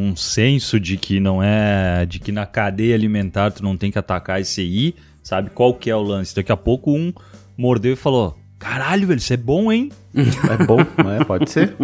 um 0.00 0.16
senso 0.16 0.80
de 0.80 0.96
que 0.96 1.20
não 1.20 1.42
é. 1.42 2.06
de 2.06 2.18
que 2.18 2.32
na 2.32 2.46
cadeia 2.46 2.94
alimentar 2.94 3.50
tu 3.50 3.62
não 3.62 3.76
tem 3.76 3.90
que 3.90 3.98
atacar 3.98 4.40
esse 4.40 4.60
aí, 4.62 4.94
sabe? 5.22 5.50
Qual 5.50 5.74
que 5.74 5.90
é 5.90 5.96
o 5.96 6.02
lance? 6.02 6.34
Daqui 6.34 6.50
a 6.50 6.56
pouco 6.56 6.92
um 6.92 7.12
mordeu 7.56 7.92
e 7.92 7.96
falou: 7.96 8.39
Caralho, 8.60 9.08
velho, 9.08 9.16
isso 9.16 9.32
é 9.32 9.38
bom, 9.38 9.72
hein? 9.72 9.90
É 10.14 10.64
bom, 10.64 10.76
né? 10.76 11.24
Pode 11.26 11.48
ser. 11.50 11.74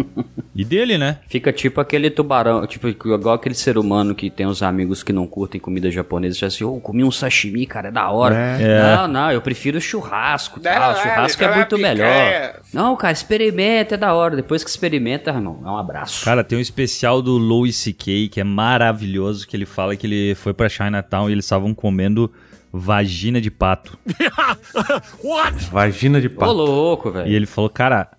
E 0.55 0.63
dele, 0.63 0.95
né? 0.95 1.17
Fica 1.27 1.51
tipo 1.51 1.81
aquele 1.81 2.11
tubarão, 2.11 2.67
tipo 2.67 2.87
igual 2.87 3.33
aquele 3.33 3.55
ser 3.55 3.79
humano 3.79 4.13
que 4.13 4.29
tem 4.29 4.45
os 4.45 4.61
amigos 4.61 5.01
que 5.01 5.11
não 5.11 5.25
curtem 5.25 5.59
comida 5.59 5.89
japonesa, 5.89 6.37
já 6.37 6.47
assim, 6.47 6.63
ô, 6.63 6.79
comi 6.79 7.03
um 7.03 7.09
sashimi, 7.09 7.65
cara, 7.65 7.87
é 7.87 7.91
da 7.91 8.11
hora. 8.11 8.35
É. 8.35 8.95
Não, 8.95 9.07
não, 9.07 9.31
eu 9.31 9.41
prefiro 9.41 9.81
churrasco, 9.81 10.59
Não, 10.63 10.71
tal, 10.71 10.93
não, 10.93 11.01
churrasco 11.01 11.43
é 11.43 11.55
muito 11.55 11.77
melhor. 11.79 12.61
Não, 12.71 12.95
cara, 12.95 13.13
experimenta, 13.13 13.95
é 13.95 13.97
da 13.97 14.13
hora. 14.13 14.35
Depois 14.35 14.63
que 14.63 14.69
experimenta, 14.69 15.31
irmão, 15.31 15.59
é 15.65 15.69
um 15.69 15.77
abraço. 15.77 16.23
Cara, 16.23 16.43
tem 16.43 16.59
um 16.59 16.61
especial 16.61 17.23
do 17.23 17.39
Louis 17.39 17.75
C.K. 17.75 18.29
que 18.29 18.39
é 18.39 18.43
maravilhoso, 18.43 19.47
que 19.47 19.57
ele 19.57 19.65
fala 19.65 19.95
que 19.95 20.05
ele 20.05 20.35
foi 20.35 20.53
pra 20.53 20.69
Chinatown 20.69 21.27
e 21.27 21.31
eles 21.31 21.45
estavam 21.45 21.73
comendo 21.73 22.31
vagina 22.77 23.41
de 23.41 23.49
pato. 23.51 23.97
Vagina 25.71 26.21
de 26.21 26.27
Ô, 26.27 26.31
pato. 26.31 26.51
louco, 26.53 27.11
velho. 27.11 27.27
E 27.27 27.35
ele 27.35 27.45
falou, 27.45 27.69
cara, 27.69 28.09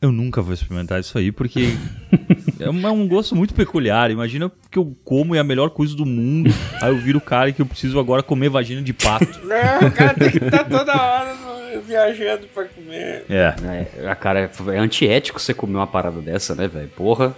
eu 0.00 0.12
nunca 0.12 0.42
vou 0.42 0.52
experimentar 0.54 1.00
isso 1.00 1.16
aí, 1.18 1.32
porque 1.32 1.76
é 2.60 2.68
um, 2.70 2.86
é 2.86 2.90
um 2.90 3.06
gosto 3.08 3.34
muito 3.34 3.54
peculiar. 3.54 4.10
Imagina 4.10 4.50
que 4.70 4.78
eu 4.78 4.96
como 5.04 5.34
e 5.34 5.38
é 5.38 5.40
a 5.40 5.44
melhor 5.44 5.70
coisa 5.70 5.96
do 5.96 6.04
mundo. 6.06 6.50
Aí 6.80 6.90
eu 6.90 6.98
viro 6.98 7.18
o 7.18 7.22
cara 7.22 7.52
que 7.52 7.62
eu 7.62 7.66
preciso 7.66 7.98
agora 7.98 8.22
comer 8.22 8.48
vagina 8.50 8.82
de 8.82 8.92
pato. 8.92 9.26
Não, 9.44 9.88
o 9.88 9.92
cara 9.92 10.14
tem 10.14 10.30
que 10.30 10.38
estar 10.38 10.64
toda 10.64 10.92
hora 10.92 11.34
no- 11.34 11.80
viajando 11.82 12.46
pra 12.54 12.64
comer. 12.64 13.24
É. 13.28 13.54
É, 14.02 14.08
a 14.08 14.14
cara, 14.14 14.50
é 14.72 14.78
antiético 14.78 15.40
você 15.40 15.52
comer 15.52 15.74
uma 15.76 15.86
parada 15.86 16.20
dessa, 16.20 16.54
né, 16.54 16.68
velho? 16.68 16.88
Porra. 16.88 17.34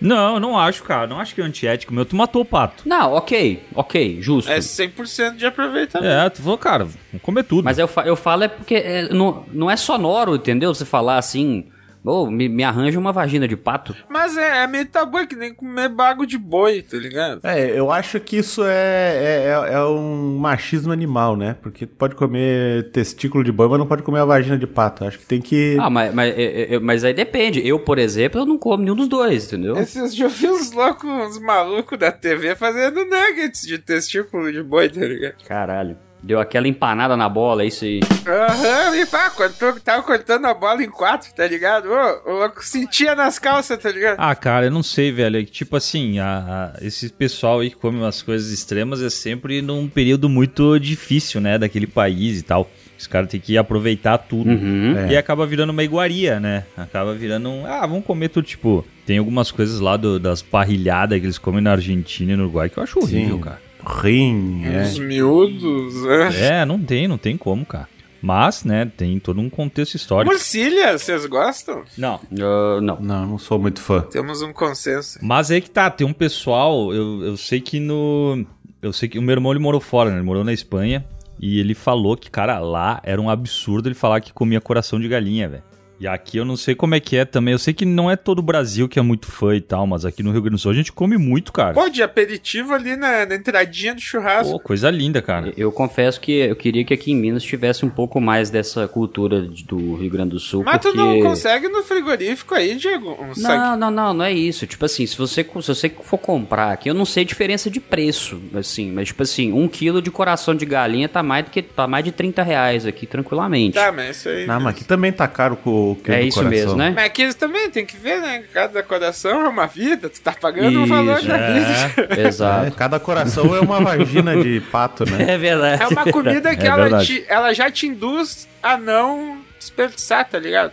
Não, 0.00 0.34
eu 0.34 0.40
não 0.40 0.58
acho, 0.58 0.82
cara. 0.82 1.06
Não 1.06 1.20
acho 1.20 1.34
que 1.34 1.40
é 1.40 1.44
antiético. 1.44 1.92
Meu, 1.92 2.04
tu 2.04 2.16
matou 2.16 2.42
o 2.42 2.44
pato. 2.44 2.82
Não, 2.86 3.12
ok, 3.12 3.62
ok, 3.74 4.18
justo. 4.22 4.50
É 4.50 4.58
100% 4.58 5.36
de 5.36 5.44
aproveitamento. 5.46 6.10
É, 6.10 6.28
tu 6.30 6.42
falou, 6.42 6.56
cara, 6.58 6.84
vamos 6.84 7.22
comer 7.22 7.44
tudo. 7.44 7.64
Mas 7.64 7.78
eu, 7.78 7.86
fa- 7.86 8.04
eu 8.06 8.16
falo 8.16 8.44
é 8.44 8.48
porque 8.48 8.74
é, 8.76 9.08
não, 9.12 9.44
não 9.52 9.70
é 9.70 9.76
sonoro, 9.76 10.34
entendeu? 10.36 10.72
Você 10.74 10.84
falar 10.84 11.18
assim, 11.18 11.66
ô, 12.04 12.30
me, 12.30 12.48
me 12.48 12.64
arranja 12.64 12.98
uma 12.98 13.12
vagina 13.12 13.46
de 13.46 13.56
pato. 13.56 13.94
Mas 14.08 14.36
é, 14.36 14.64
é 14.64 14.66
meio 14.66 14.86
tabu, 14.86 15.18
é 15.18 15.26
que 15.26 15.36
nem 15.36 15.54
comer 15.54 15.88
bago 15.88 16.26
de 16.26 16.38
boi, 16.38 16.82
tá 16.82 16.96
ligado? 16.96 17.40
É, 17.44 17.78
eu 17.78 17.90
acho 17.90 18.18
que 18.20 18.36
isso 18.36 18.62
é, 18.64 19.46
é, 19.46 19.72
é 19.72 19.84
um 19.84 20.38
machismo 20.38 20.92
animal, 20.92 21.36
né? 21.36 21.56
Porque 21.60 21.86
tu 21.86 21.94
pode 21.96 22.14
comer 22.14 22.90
testículo 22.90 23.44
de 23.44 23.52
boi, 23.52 23.68
mas 23.68 23.78
não 23.78 23.86
pode 23.86 24.02
comer 24.02 24.20
a 24.20 24.24
vagina 24.24 24.58
de 24.58 24.66
pato. 24.66 25.04
Acho 25.04 25.18
que 25.18 25.26
tem 25.26 25.40
que. 25.40 25.76
Ah, 25.80 25.90
mas, 25.90 26.14
mas, 26.14 26.34
é, 26.36 26.74
é, 26.74 26.78
mas 26.78 27.04
aí 27.04 27.12
depende. 27.12 27.66
Eu, 27.66 27.78
por 27.78 27.98
exemplo, 27.98 28.40
eu 28.40 28.46
não 28.46 28.58
como 28.58 28.82
nenhum 28.82 28.96
dos 28.96 29.08
dois, 29.08 29.46
entendeu? 29.46 29.76
Esses 29.76 30.14
dias 30.14 30.20
eu 30.20 30.28
vi 30.30 30.48
uns 30.48 30.72
loucos, 30.72 31.08
uns 31.08 31.38
malucos 31.38 31.98
da 31.98 32.12
TV 32.12 32.54
fazendo 32.54 33.04
nuggets 33.04 33.62
de 33.62 33.78
testículo 33.78 34.52
de 34.52 34.62
boi, 34.62 34.88
tá 34.88 35.00
ligado? 35.00 35.34
Caralho. 35.46 36.09
Deu 36.22 36.38
aquela 36.38 36.68
empanada 36.68 37.16
na 37.16 37.28
bola, 37.28 37.62
é 37.62 37.66
isso 37.66 37.84
aí. 37.84 38.00
Aham, 38.26 38.94
e 38.96 39.06
pá, 39.06 39.30
quando 39.30 39.80
tava 39.80 40.02
cortando 40.02 40.44
a 40.44 40.52
bola 40.54 40.82
em 40.84 40.90
quatro, 40.90 41.32
tá 41.34 41.46
ligado? 41.46 41.86
Ô, 41.90 42.30
o 42.30 42.38
louco 42.40 42.62
sentia 42.64 43.14
nas 43.14 43.38
calças, 43.38 43.78
tá 43.78 43.90
ligado? 43.90 44.16
Ah, 44.18 44.34
cara, 44.34 44.66
eu 44.66 44.70
não 44.70 44.82
sei, 44.82 45.10
velho. 45.10 45.38
É 45.40 45.44
que, 45.44 45.50
tipo 45.50 45.76
assim, 45.76 46.18
a, 46.18 46.72
a- 46.76 46.84
esse 46.84 47.08
pessoal 47.08 47.60
aí 47.60 47.70
que 47.70 47.76
come 47.76 47.98
umas 47.98 48.20
coisas 48.22 48.50
extremas 48.52 49.00
é 49.02 49.08
sempre 49.08 49.62
num 49.62 49.88
período 49.88 50.28
muito 50.28 50.78
difícil, 50.78 51.40
né? 51.40 51.56
Daquele 51.58 51.86
país 51.86 52.38
e 52.38 52.42
tal. 52.42 52.70
Os 52.98 53.06
caras 53.06 53.30
têm 53.30 53.40
que 53.40 53.56
aproveitar 53.56 54.18
tudo. 54.18 54.50
Uhum. 54.50 55.08
E 55.10 55.16
acaba 55.16 55.46
virando 55.46 55.70
uma 55.70 55.82
iguaria, 55.82 56.38
né? 56.38 56.64
Acaba 56.76 57.14
virando 57.14 57.48
um. 57.48 57.64
Ah, 57.64 57.86
vamos 57.86 58.04
comer 58.04 58.28
tudo. 58.28 58.44
Tipo, 58.44 58.84
tem 59.06 59.16
algumas 59.16 59.50
coisas 59.50 59.80
lá 59.80 59.96
do- 59.96 60.20
das 60.20 60.42
parrilhadas 60.42 61.18
que 61.18 61.24
eles 61.24 61.38
comem 61.38 61.62
na 61.62 61.72
Argentina 61.72 62.34
e 62.34 62.36
no 62.36 62.42
Uruguai 62.42 62.68
que 62.68 62.76
eu 62.78 62.82
acho 62.82 62.98
horrível, 62.98 63.36
Sim. 63.36 63.40
cara. 63.42 63.69
Rim, 63.86 64.64
é. 64.64 64.82
Os 64.82 64.98
miúdos, 64.98 66.02
né? 66.04 66.60
É, 66.60 66.64
não 66.64 66.78
tem, 66.78 67.08
não 67.08 67.18
tem 67.18 67.36
como, 67.36 67.64
cara. 67.64 67.88
Mas, 68.22 68.64
né, 68.64 68.90
tem 68.96 69.18
todo 69.18 69.40
um 69.40 69.48
contexto 69.48 69.94
histórico. 69.94 70.30
Morcilha, 70.30 70.98
vocês 70.98 71.24
gostam? 71.26 71.84
Não. 71.96 72.20
Ah, 72.32 72.80
não. 72.80 73.00
Não, 73.00 73.26
não 73.26 73.38
sou 73.38 73.58
muito 73.58 73.80
fã. 73.80 74.02
Temos 74.02 74.42
um 74.42 74.52
consenso. 74.52 75.18
Mas 75.22 75.50
aí 75.50 75.60
que 75.60 75.70
tá, 75.70 75.90
tem 75.90 76.06
um 76.06 76.12
pessoal, 76.12 76.92
eu, 76.92 77.24
eu 77.24 77.36
sei 77.36 77.60
que 77.60 77.80
no. 77.80 78.44
Eu 78.82 78.92
sei 78.92 79.08
que 79.08 79.18
o 79.18 79.22
meu 79.22 79.34
irmão 79.34 79.52
ele 79.52 79.60
morou 79.60 79.80
fora, 79.80 80.10
né? 80.10 80.16
Ele 80.16 80.24
morou 80.24 80.44
na 80.44 80.52
Espanha. 80.52 81.04
E 81.42 81.58
ele 81.58 81.74
falou 81.74 82.18
que, 82.18 82.30
cara, 82.30 82.58
lá 82.58 83.00
era 83.02 83.18
um 83.18 83.30
absurdo 83.30 83.88
ele 83.88 83.94
falar 83.94 84.20
que 84.20 84.30
comia 84.30 84.60
coração 84.60 85.00
de 85.00 85.08
galinha, 85.08 85.48
velho. 85.48 85.62
E 86.00 86.06
aqui 86.06 86.38
eu 86.38 86.46
não 86.46 86.56
sei 86.56 86.74
como 86.74 86.94
é 86.94 87.00
que 87.00 87.14
é 87.16 87.26
também. 87.26 87.52
Eu 87.52 87.58
sei 87.58 87.74
que 87.74 87.84
não 87.84 88.10
é 88.10 88.16
todo 88.16 88.38
o 88.38 88.42
Brasil 88.42 88.88
que 88.88 88.98
é 88.98 89.02
muito 89.02 89.30
fã 89.30 89.54
e 89.54 89.60
tal, 89.60 89.86
mas 89.86 90.06
aqui 90.06 90.22
no 90.22 90.32
Rio 90.32 90.40
Grande 90.40 90.56
do 90.56 90.58
Sul 90.58 90.70
a 90.70 90.74
gente 90.74 90.90
come 90.90 91.18
muito, 91.18 91.52
cara. 91.52 91.74
Pô, 91.74 91.90
de 91.90 92.02
aperitivo 92.02 92.72
ali 92.72 92.96
na, 92.96 93.26
na 93.26 93.34
entradinha 93.34 93.94
do 93.94 94.00
churrasco. 94.00 94.52
Pô, 94.52 94.58
coisa 94.58 94.90
linda, 94.90 95.20
cara. 95.20 95.52
Eu 95.58 95.70
confesso 95.70 96.18
que 96.18 96.32
eu 96.32 96.56
queria 96.56 96.84
que 96.86 96.94
aqui 96.94 97.12
em 97.12 97.16
Minas 97.16 97.42
tivesse 97.42 97.84
um 97.84 97.90
pouco 97.90 98.18
mais 98.18 98.48
dessa 98.48 98.88
cultura 98.88 99.42
de- 99.46 99.62
do 99.64 99.96
Rio 99.96 100.10
Grande 100.10 100.30
do 100.30 100.40
Sul. 100.40 100.62
Mas 100.64 100.78
porque... 100.78 100.96
tu 100.96 100.96
não 100.96 101.20
consegue 101.20 101.68
no 101.68 101.82
frigorífico 101.82 102.54
aí, 102.54 102.76
Diego? 102.76 103.18
Um 103.22 103.34
saque. 103.34 103.58
Não, 103.58 103.76
não, 103.76 103.90
não, 103.90 104.14
não 104.14 104.24
é 104.24 104.32
isso. 104.32 104.66
Tipo 104.66 104.86
assim, 104.86 105.04
se 105.04 105.18
você, 105.18 105.44
se 105.44 105.68
você 105.68 105.90
for 105.90 106.16
comprar 106.16 106.72
aqui, 106.72 106.88
eu 106.88 106.94
não 106.94 107.04
sei 107.04 107.24
a 107.24 107.26
diferença 107.26 107.70
de 107.70 107.78
preço, 107.78 108.40
assim, 108.54 108.90
mas 108.90 109.08
tipo 109.08 109.22
assim, 109.22 109.52
um 109.52 109.68
quilo 109.68 110.00
de 110.00 110.10
coração 110.10 110.54
de 110.54 110.64
galinha 110.64 111.10
tá 111.10 111.22
mais, 111.22 111.44
do 111.44 111.50
que, 111.50 111.60
tá 111.60 111.86
mais 111.86 112.04
de 112.06 112.10
30 112.12 112.42
reais 112.42 112.86
aqui, 112.86 113.06
tranquilamente. 113.06 113.74
Tá, 113.74 113.92
mas 113.92 114.16
isso 114.16 114.30
aí. 114.30 114.46
Não, 114.46 114.58
mas 114.60 114.74
aqui 114.74 114.84
também 114.84 115.12
tá 115.12 115.28
caro 115.28 115.56
com 115.56 115.89
o 115.92 115.96
que 115.96 116.10
é 116.12 116.20
do 116.20 116.26
isso 116.26 116.36
coração. 116.38 116.50
mesmo, 116.50 116.76
né? 116.76 116.92
Mas 116.94 117.04
aqui 117.06 117.22
eles 117.22 117.34
também 117.34 117.70
tem 117.70 117.84
que 117.86 117.96
ver, 117.96 118.20
né? 118.20 118.42
Cada 118.52 118.82
coração 118.82 119.44
é 119.44 119.48
uma 119.48 119.66
vida, 119.66 120.08
tu 120.08 120.20
tá 120.20 120.32
pagando 120.32 120.82
o 120.82 120.86
valor 120.86 121.18
Isso, 121.18 121.28
da 121.28 121.36
é. 121.36 121.52
vida. 121.54 122.14
É, 122.20 122.26
Exato. 122.28 122.72
cada 122.72 122.98
coração 123.00 123.54
é 123.54 123.60
uma 123.60 123.80
vagina 123.80 124.36
de 124.42 124.60
pato, 124.72 125.04
né? 125.10 125.26
É 125.34 125.38
verdade. 125.38 125.82
É 125.82 125.86
uma 125.88 126.04
comida 126.12 126.54
que 126.56 126.64
É 126.66 126.68
ela, 126.70 127.04
te- 127.04 127.24
ela 127.28 127.52
já 127.52 127.70
te 127.70 127.86
induz 127.86 128.48
a 128.62 128.76
não 128.76 129.38
desperdiçar, 129.58 130.26
tá 130.26 130.38
ligado? 130.38 130.72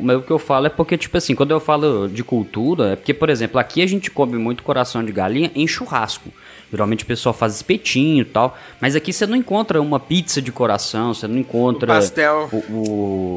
Mas 0.00 0.16
o 0.16 0.22
que 0.22 0.30
eu 0.30 0.38
falo 0.38 0.66
é 0.66 0.70
porque, 0.70 0.96
tipo 0.96 1.16
assim, 1.18 1.34
quando 1.34 1.50
eu 1.50 1.58
falo 1.58 2.08
de 2.08 2.22
cultura, 2.22 2.92
é 2.92 2.96
porque, 2.96 3.12
por 3.12 3.28
exemplo, 3.28 3.58
aqui 3.58 3.82
a 3.82 3.86
gente 3.86 4.10
come 4.12 4.38
muito 4.38 4.62
coração 4.62 5.04
de 5.04 5.10
galinha 5.10 5.50
em 5.56 5.66
churrasco. 5.66 6.30
Geralmente 6.70 7.02
o 7.02 7.06
pessoal 7.06 7.32
faz 7.32 7.56
espetinho 7.56 8.22
e 8.22 8.24
tal. 8.24 8.56
Mas 8.80 8.94
aqui 8.94 9.12
você 9.12 9.26
não 9.26 9.36
encontra 9.36 9.80
uma 9.82 9.98
pizza 9.98 10.40
de 10.40 10.52
coração, 10.52 11.12
você 11.14 11.26
não 11.26 11.36
encontra. 11.38 11.90
O 11.90 11.94
pastel. 11.94 12.48
O, 12.52 12.56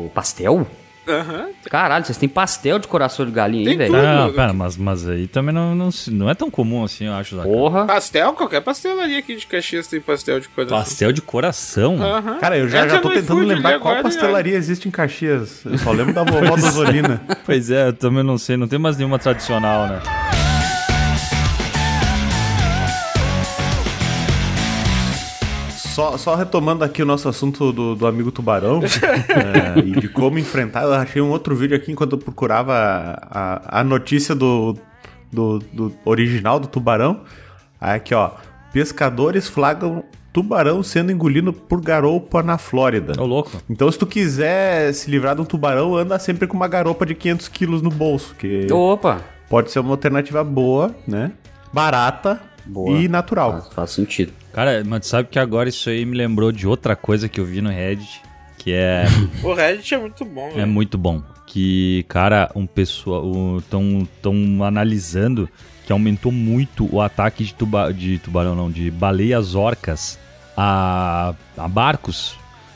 o- 0.06 0.12
pastel? 0.14 0.68
Aham. 1.10 1.50
Caralho, 1.70 2.06
vocês 2.06 2.18
têm 2.18 2.30
pastel 2.30 2.80
de 2.80 2.88
coração 2.88 3.26
de 3.26 3.32
galinha 3.32 3.70
aí, 3.70 3.76
velho? 3.76 3.92
Não, 3.92 4.34
pera, 4.34 4.54
mas, 4.54 4.78
mas 4.78 5.08
aí 5.08 5.28
também 5.28 5.54
não, 5.54 5.76
não, 5.76 5.90
não 6.08 6.30
é 6.30 6.36
tão 6.36 6.50
comum 6.50 6.84
assim, 6.84 7.06
eu 7.06 7.14
acho. 7.14 7.36
Porra. 7.38 7.86
Pastel, 7.86 8.34
qualquer 8.34 8.62
pastelaria 8.62 9.20
aqui 9.20 9.36
de 9.36 9.48
Caxias 9.48 9.88
tem 9.88 10.00
pastel 10.00 10.40
de 10.40 10.48
coração. 10.50 10.78
Pastel 10.78 11.12
de 11.12 11.22
coração? 11.22 12.02
Aham. 12.02 12.38
Cara, 12.40 12.58
eu 12.58 12.70
já, 12.70 12.80
Entra 12.80 12.96
já 12.96 13.02
tô 13.02 13.10
tentando 13.10 13.42
lembrar 13.42 13.80
qual 13.80 14.02
pastelaria 14.02 14.56
existe 14.56 14.88
em 14.88 14.92
Caxias. 14.92 15.66
Eu 15.66 15.78
só 15.78 15.92
lembro 15.92 16.14
da 16.14 16.24
vovó 16.30 16.56
da 16.56 16.70
Zolina. 16.70 17.22
Pois 17.46 17.70
é, 17.70 17.88
eu 17.88 17.94
também 17.94 18.24
não 18.24 18.38
sei, 18.38 18.58
não 18.58 18.68
tem 18.68 18.80
mais 18.80 18.98
nenhuma 18.98 19.20
tradicional, 19.20 19.88
né? 19.88 20.39
Só, 25.90 26.18
só 26.18 26.36
retomando 26.36 26.84
aqui 26.84 27.02
o 27.02 27.06
nosso 27.06 27.28
assunto 27.28 27.74
do, 27.74 27.96
do 27.96 28.08
amigo 28.08 28.32
tubarão 28.32 28.80
é, 29.30 29.80
e 29.80 29.92
de 30.00 30.08
como 30.08 30.38
enfrentar, 30.38 30.84
eu 30.84 30.94
achei 30.94 31.22
um 31.22 31.30
outro 31.30 31.56
vídeo 31.56 31.76
aqui 31.76 31.92
enquanto 31.92 32.14
eu 32.14 32.18
procurava 32.18 32.74
a, 33.22 33.80
a 33.80 33.84
notícia 33.84 34.36
do, 34.36 34.78
do, 35.32 35.60
do 35.74 35.94
original 36.06 36.60
do 36.60 36.68
tubarão. 36.68 37.22
Aí 37.82 37.96
aqui, 37.96 38.14
ó. 38.14 38.32
Pescadores 38.72 39.48
flagram 39.48 40.04
tubarão 40.32 40.84
sendo 40.84 41.12
engolido 41.12 41.52
por 41.52 41.82
garopa 41.82 42.44
na 42.44 42.58
Flórida. 42.58 43.20
Ô, 43.22 43.26
louco. 43.26 43.52
Então, 43.70 43.92
se 43.92 43.98
tu 43.98 44.06
quiser 44.06 44.94
se 44.94 45.10
livrar 45.10 45.36
de 45.36 45.42
um 45.42 45.46
tubarão, 45.46 45.96
anda 45.96 46.20
sempre 46.20 46.48
com 46.48 46.56
uma 46.56 46.68
garopa 46.68 47.06
de 47.06 47.16
500 47.16 47.48
quilos 47.48 47.82
no 47.82 47.90
bolso, 47.90 48.36
que 48.36 48.72
Opa! 48.72 49.22
pode 49.50 49.72
ser 49.72 49.80
uma 49.80 49.92
alternativa 49.92 50.44
boa, 50.44 50.96
né? 51.08 51.32
Barata 51.74 52.40
Boa. 52.70 52.98
e 52.98 53.08
natural. 53.08 53.52
Faz, 53.62 53.74
faz 53.74 53.92
sentido. 53.92 54.32
Cara, 54.54 54.84
mas 54.86 55.06
sabe 55.08 55.30
que 55.30 55.38
agora 55.40 55.70
isso 55.70 55.90
aí 55.90 56.06
me 56.06 56.16
lembrou 56.18 56.52
de 56.52 56.68
outra 56.68 56.96
coisa 56.96 57.28
que 57.30 57.40
eu 57.40 57.46
vi 57.46 57.62
no 57.62 57.70
Reddit, 57.70 58.22
que 58.58 58.72
é, 58.74 59.06
O 59.44 59.54
Reddit 59.54 59.94
é 59.94 59.98
muito 59.98 60.24
bom, 60.26 60.50
é 60.50 60.54
velho. 60.56 60.68
muito 60.68 60.98
bom. 60.98 61.22
Que, 61.46 62.06
cara, 62.08 62.52
um 62.56 62.68
pessoal 62.68 63.58
estão 63.58 64.08
tão 64.22 64.64
analisando 64.64 65.50
que 65.86 65.92
aumentou 65.92 66.32
muito 66.32 66.88
o 66.94 67.02
ataque 67.02 67.44
de, 67.44 67.54
tuba, 67.56 67.92
de 67.92 68.20
tubarão, 68.20 68.56
não, 68.56 68.70
de 68.70 68.92
baleias 68.92 69.56
orcas 69.56 70.20
a, 70.56 71.34
a 71.58 71.68
barcos. 71.68 72.36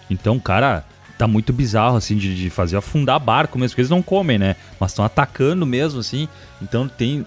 Então, 0.09 0.39
cara, 0.39 0.83
tá 1.17 1.27
muito 1.27 1.53
bizarro, 1.53 1.95
assim, 1.97 2.17
de, 2.17 2.35
de 2.35 2.49
fazer 2.49 2.77
afundar 2.77 3.19
barco 3.19 3.59
mesmo, 3.59 3.69
porque 3.71 3.81
eles 3.81 3.89
não 3.91 4.01
comem, 4.01 4.39
né? 4.39 4.55
Mas 4.79 4.91
estão 4.91 5.05
atacando 5.05 5.63
mesmo, 5.65 5.99
assim. 5.99 6.27
Então 6.59 6.87
tem, 6.87 7.23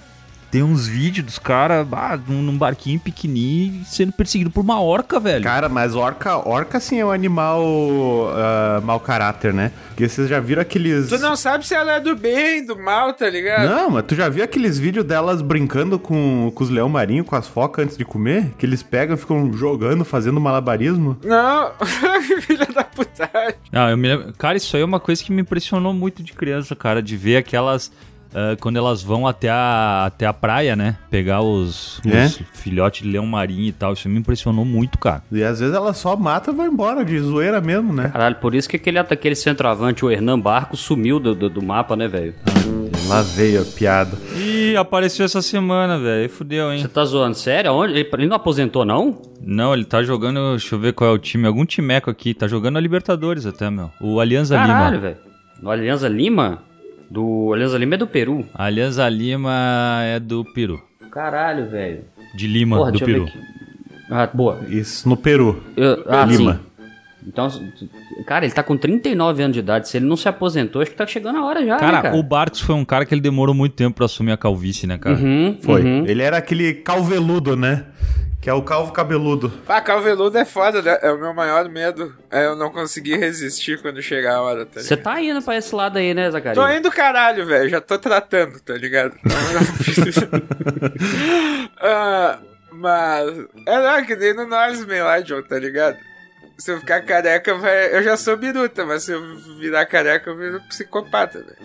tem 0.51 0.63
uns 0.63 0.87
vídeos 0.87 1.27
dos 1.27 1.39
caras 1.39 1.87
ah, 1.93 2.19
num, 2.29 2.57
barquinho 2.57 2.99
pequenininho 2.99 3.85
sendo 3.85 4.13
perseguido 4.13 4.51
por 4.51 4.61
uma 4.61 4.81
orca, 4.81 5.19
velho. 5.21 5.43
Cara, 5.43 5.69
mas 5.69 5.95
orca, 5.95 6.37
orca 6.37 6.81
sim 6.81 7.01
é 7.01 7.05
um 7.05 7.11
animal 7.11 7.65
ah, 8.35 8.81
mau 8.83 9.01
caráter, 9.01 9.53
né? 9.53 9.73
Porque 9.89 10.09
vocês 10.09 10.29
já 10.29 10.41
viram 10.41 10.63
aqueles. 10.63 11.09
Tu 11.09 11.19
não 11.19 11.37
sabe 11.37 11.67
se 11.67 11.75
ela 11.75 11.95
é 11.95 12.01
do 12.01 12.15
bem, 12.15 12.65
do 12.65 12.79
mal, 12.79 13.13
tá 13.13 13.29
ligado? 13.29 13.69
Não, 13.69 13.91
mas 13.91 14.05
tu 14.05 14.15
já 14.15 14.29
viu 14.29 14.45
aqueles 14.45 14.79
vídeos 14.79 15.05
delas 15.05 15.43
brincando 15.43 15.99
com, 15.99 16.53
com 16.55 16.65
os 16.65 16.71
leão 16.71 16.89
marinho, 16.89 17.25
com 17.25 17.37
as 17.37 17.47
focas 17.49 17.85
antes 17.85 17.97
de 17.97 18.05
comer? 18.05 18.53
Que 18.59 18.67
eles 18.67 18.83
pegam 18.83 19.17
e 19.17 19.19
ficam 19.19 19.53
jogando, 19.53 20.05
fazendo 20.05 20.41
malabarismo? 20.41 21.17
Não, 21.25 21.73
filha 22.43 22.67
da 22.67 22.85
putagem. 22.85 23.57
Ah, 23.73 23.91
eu 23.91 23.97
me 23.97 24.09
lembro... 24.09 24.33
Cara, 24.35 24.57
isso 24.57 24.77
aí 24.77 24.83
é 24.83 24.85
uma 24.85 25.01
coisa 25.01 25.23
que 25.23 25.33
me 25.33 25.43
impressionou 25.43 25.93
muito 25.93 26.23
de 26.23 26.33
criança, 26.33 26.77
cara, 26.77 27.03
de 27.03 27.17
ver 27.17 27.37
aquelas. 27.37 27.91
Ah, 28.35 28.57
quando 28.61 28.77
elas 28.77 29.03
vão 29.03 29.27
até 29.27 29.49
a, 29.51 30.05
até 30.07 30.27
a 30.27 30.33
praia, 30.33 30.75
né? 30.77 30.97
Pegar 31.11 31.41
os, 31.43 32.01
É? 32.07 32.25
os 32.27 32.41
filhotes 32.55 33.03
de 33.05 33.11
leão 33.11 33.27
marinho 33.27 33.65
e 33.69 33.73
tal. 33.73 33.93
Isso 33.93 34.09
me 34.09 34.19
impressionou 34.19 34.65
muito, 34.65 34.99
cara. 34.99 35.23
E 35.31 35.43
às 35.43 35.61
vezes 35.61 35.75
elas 35.75 35.97
só 35.97 36.17
matam 36.17 36.53
e 36.55 36.57
vão 36.57 36.67
embora, 36.67 37.05
de 37.05 37.19
zoeira 37.21 37.61
mesmo, 37.61 37.93
né? 37.93 38.09
Caralho, 38.09 38.37
por 38.37 38.55
isso 38.55 38.69
que 38.69 38.77
aquele, 38.77 38.99
aquele 38.99 39.35
centroavante, 39.35 40.05
o 40.05 40.11
Hernan 40.11 40.39
Barco, 40.39 40.77
sumiu 40.77 41.19
do, 41.19 41.35
do, 41.35 41.49
do 41.51 41.63
mapa, 41.63 41.97
né, 41.97 42.09
velho? 42.09 42.35
Lá 43.09 43.23
veio 43.23 43.63
a 43.63 43.65
piada. 43.65 44.19
Ih, 44.37 44.77
apareceu 44.77 45.25
essa 45.25 45.41
semana, 45.41 45.97
velho. 45.99 46.29
Fudeu, 46.29 46.73
hein? 46.73 46.81
Você 46.83 46.89
tá 46.89 47.05
zoando? 47.05 47.37
Sério? 47.37 47.71
Aonde? 47.71 47.93
Ele, 47.95 48.27
não 48.27 48.37
aposentou, 48.37 48.85
não? 48.85 49.23
Não, 49.41 49.73
ele 49.73 49.85
tá 49.85 50.03
jogando. 50.03 50.51
Deixa 50.57 50.75
eu 50.75 50.79
ver 50.81 50.93
qual 50.93 51.11
é 51.11 51.13
o 51.13 51.19
time. 51.19 51.47
Algum 51.47 51.65
timeco 51.65 52.11
aqui. 52.11 52.35
Tá 52.35 52.49
jogando 52.49 52.79
a 52.79 52.81
Libertadores 52.81 53.47
até, 53.47 53.71
meu. 53.71 53.93
O 54.01 54.19
Alianza 54.19 54.57
Caralho, 54.57 54.97
Lima. 54.97 55.01
velho. 55.03 55.17
No 55.63 55.71
Alianza 55.71 56.09
Lima? 56.09 56.59
Do 57.11 57.53
Alianza 57.53 57.79
Lima 57.79 57.95
é 57.95 57.99
do 57.99 58.07
Peru. 58.07 58.47
A 58.55 58.65
Alianza 58.65 59.09
Lima 59.09 60.01
é 60.03 60.19
do 60.21 60.45
Peru. 60.45 60.83
Caralho, 61.11 61.69
velho. 61.71 62.01
De 62.35 62.47
Lima, 62.47 62.77
Porra, 62.77 62.93
do 62.93 62.99
Peru. 63.01 63.27
Ah, 64.11 64.29
boa. 64.33 64.61
Isso 64.69 65.09
no 65.09 65.17
Peru. 65.17 65.63
Eu- 65.77 66.05
ah, 66.09 66.25
Lima. 66.25 66.55
sim. 66.55 66.61
Então, 67.29 67.49
cara, 68.25 68.45
ele 68.45 68.55
tá 68.55 68.63
com 68.63 68.77
39 68.77 69.43
anos 69.43 69.55
de 69.55 69.59
idade. 69.61 69.89
Se 69.89 69.97
ele 69.97 70.07
não 70.07 70.17
se 70.17 70.29
aposentou, 70.29 70.81
acho 70.81 70.93
que 70.93 70.97
tá 70.97 71.07
chegando 71.07 71.39
a 71.39 71.45
hora 71.45 71.65
já, 71.67 71.77
Cara, 71.77 71.97
né, 71.97 72.03
cara? 72.03 72.17
o 72.17 72.23
Barcos 72.23 72.61
foi 72.61 72.75
um 72.77 72.85
cara 72.85 73.05
que 73.05 73.13
ele 73.13 73.21
demorou 73.21 73.53
muito 73.53 73.73
tempo 73.75 73.97
pra 73.97 74.05
assumir 74.05 74.31
a 74.31 74.37
calvície, 74.37 74.87
né, 74.87 74.97
cara? 74.97 75.17
Uhum, 75.17 75.59
Foi. 75.61 75.83
uhum. 75.83 76.05
Ele 76.07 76.23
era 76.23 76.37
aquele 76.37 76.73
calveludo, 76.75 77.57
né? 77.57 77.85
Que 78.47 78.51
é 78.51 78.55
o 78.55 78.63
calvo 78.63 78.93
cabeludo. 78.93 79.53
Ah, 79.67 79.81
calveludo 79.81 80.39
é 80.39 80.45
foda, 80.45 80.81
né? 80.81 80.97
É 81.03 81.11
o 81.11 81.19
meu 81.19 81.35
maior 81.35 81.69
medo. 81.69 82.15
É 82.31 82.47
eu 82.47 82.55
não 82.55 82.71
conseguir 82.71 83.17
resistir 83.17 83.83
quando 83.83 84.01
chegar 84.01 84.37
a 84.37 84.41
hora, 84.41 84.65
tá 84.65 84.81
Você 84.81 84.97
tá 84.97 85.21
indo 85.21 85.43
pra 85.43 85.57
esse 85.57 85.75
lado 85.75 85.99
aí, 85.99 86.15
né, 86.15 86.31
Zacarias? 86.31 86.57
Tô 86.65 86.73
indo 86.73 86.89
caralho, 86.93 87.45
velho. 87.45 87.69
Já 87.69 87.81
tô 87.81 87.99
tratando, 87.99 88.61
tá 88.61 88.75
ligado? 88.75 89.17
Não. 89.27 89.35
Ah, 91.83 92.39
mas. 92.71 93.47
É 93.67 93.83
não, 93.83 94.07
que 94.07 94.15
nem 94.15 94.33
no 94.33 94.47
Norseman 94.47 95.03
lá, 95.03 95.19
John, 95.19 95.43
tá 95.43 95.59
ligado? 95.59 95.99
Se 96.57 96.71
eu 96.71 96.79
ficar 96.79 97.01
careca, 97.01 97.53
vai. 97.57 97.97
Eu 97.97 98.03
já 98.05 98.17
sou 98.17 98.37
biruta, 98.37 98.87
mas 98.87 99.03
se 99.03 99.11
eu 99.11 99.39
virar 99.59 99.87
careca, 99.87 100.31
eu 100.31 100.37
viro 100.37 100.61
psicopata, 100.69 101.41
velho. 101.41 101.57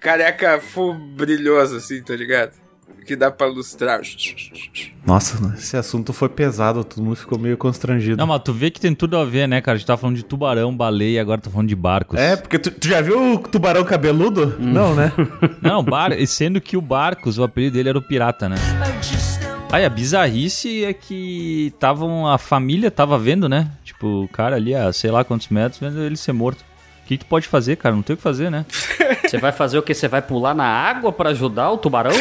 Careca 0.00 0.60
full 0.60 0.94
brilhoso, 0.94 1.76
assim, 1.76 2.02
tá 2.02 2.16
ligado? 2.16 2.63
Que 3.04 3.14
dá 3.14 3.30
pra 3.30 3.46
lustrar. 3.46 4.00
Nossa, 5.06 5.54
esse 5.56 5.76
assunto 5.76 6.12
foi 6.12 6.28
pesado, 6.28 6.82
todo 6.82 7.02
mundo 7.02 7.16
ficou 7.16 7.38
meio 7.38 7.56
constrangido. 7.56 8.16
Não, 8.16 8.26
mas 8.26 8.42
tu 8.42 8.52
vê 8.52 8.70
que 8.70 8.80
tem 8.80 8.94
tudo 8.94 9.16
a 9.16 9.24
ver, 9.24 9.46
né, 9.46 9.60
cara? 9.60 9.76
A 9.76 9.78
gente 9.78 9.86
tá 9.86 9.96
falando 9.96 10.16
de 10.16 10.24
tubarão, 10.24 10.74
baleia, 10.74 11.20
agora 11.20 11.40
tá 11.40 11.50
falando 11.50 11.68
de 11.68 11.76
barcos. 11.76 12.18
É, 12.18 12.36
porque 12.36 12.58
tu, 12.58 12.70
tu 12.70 12.88
já 12.88 13.00
viu 13.00 13.34
o 13.34 13.38
tubarão 13.38 13.84
cabeludo? 13.84 14.56
Não, 14.58 14.94
né? 14.94 15.12
Não, 15.60 15.82
bar... 15.82 16.12
e 16.12 16.26
sendo 16.26 16.60
que 16.60 16.76
o 16.76 16.80
Barcos, 16.80 17.38
o 17.38 17.44
apelido 17.44 17.74
dele 17.74 17.88
era 17.90 17.98
o 17.98 18.02
pirata, 18.02 18.48
né? 18.48 18.56
Aí 19.70 19.84
a 19.84 19.90
bizarrice 19.90 20.84
é 20.84 20.92
que 20.92 21.72
estavam. 21.74 22.28
A 22.28 22.38
família 22.38 22.90
tava 22.90 23.18
vendo, 23.18 23.48
né? 23.48 23.70
Tipo, 23.82 24.24
o 24.24 24.28
cara 24.28 24.56
ali 24.56 24.74
a 24.74 24.92
sei 24.92 25.10
lá 25.10 25.24
quantos 25.24 25.48
metros, 25.48 25.80
vendo 25.80 26.00
ele 26.00 26.16
ser 26.16 26.32
morto. 26.32 26.64
O 27.04 27.06
que, 27.06 27.18
que 27.18 27.24
tu 27.24 27.28
pode 27.28 27.46
fazer, 27.46 27.76
cara? 27.76 27.94
Não 27.94 28.02
tem 28.02 28.14
o 28.14 28.16
que 28.16 28.22
fazer, 28.22 28.50
né? 28.50 28.64
Você 29.28 29.36
vai 29.36 29.52
fazer 29.52 29.76
o 29.76 29.82
quê? 29.82 29.92
Você 29.92 30.08
vai 30.08 30.22
pular 30.22 30.54
na 30.54 30.64
água 30.64 31.12
pra 31.12 31.30
ajudar 31.30 31.70
o 31.70 31.76
tubarão? 31.76 32.10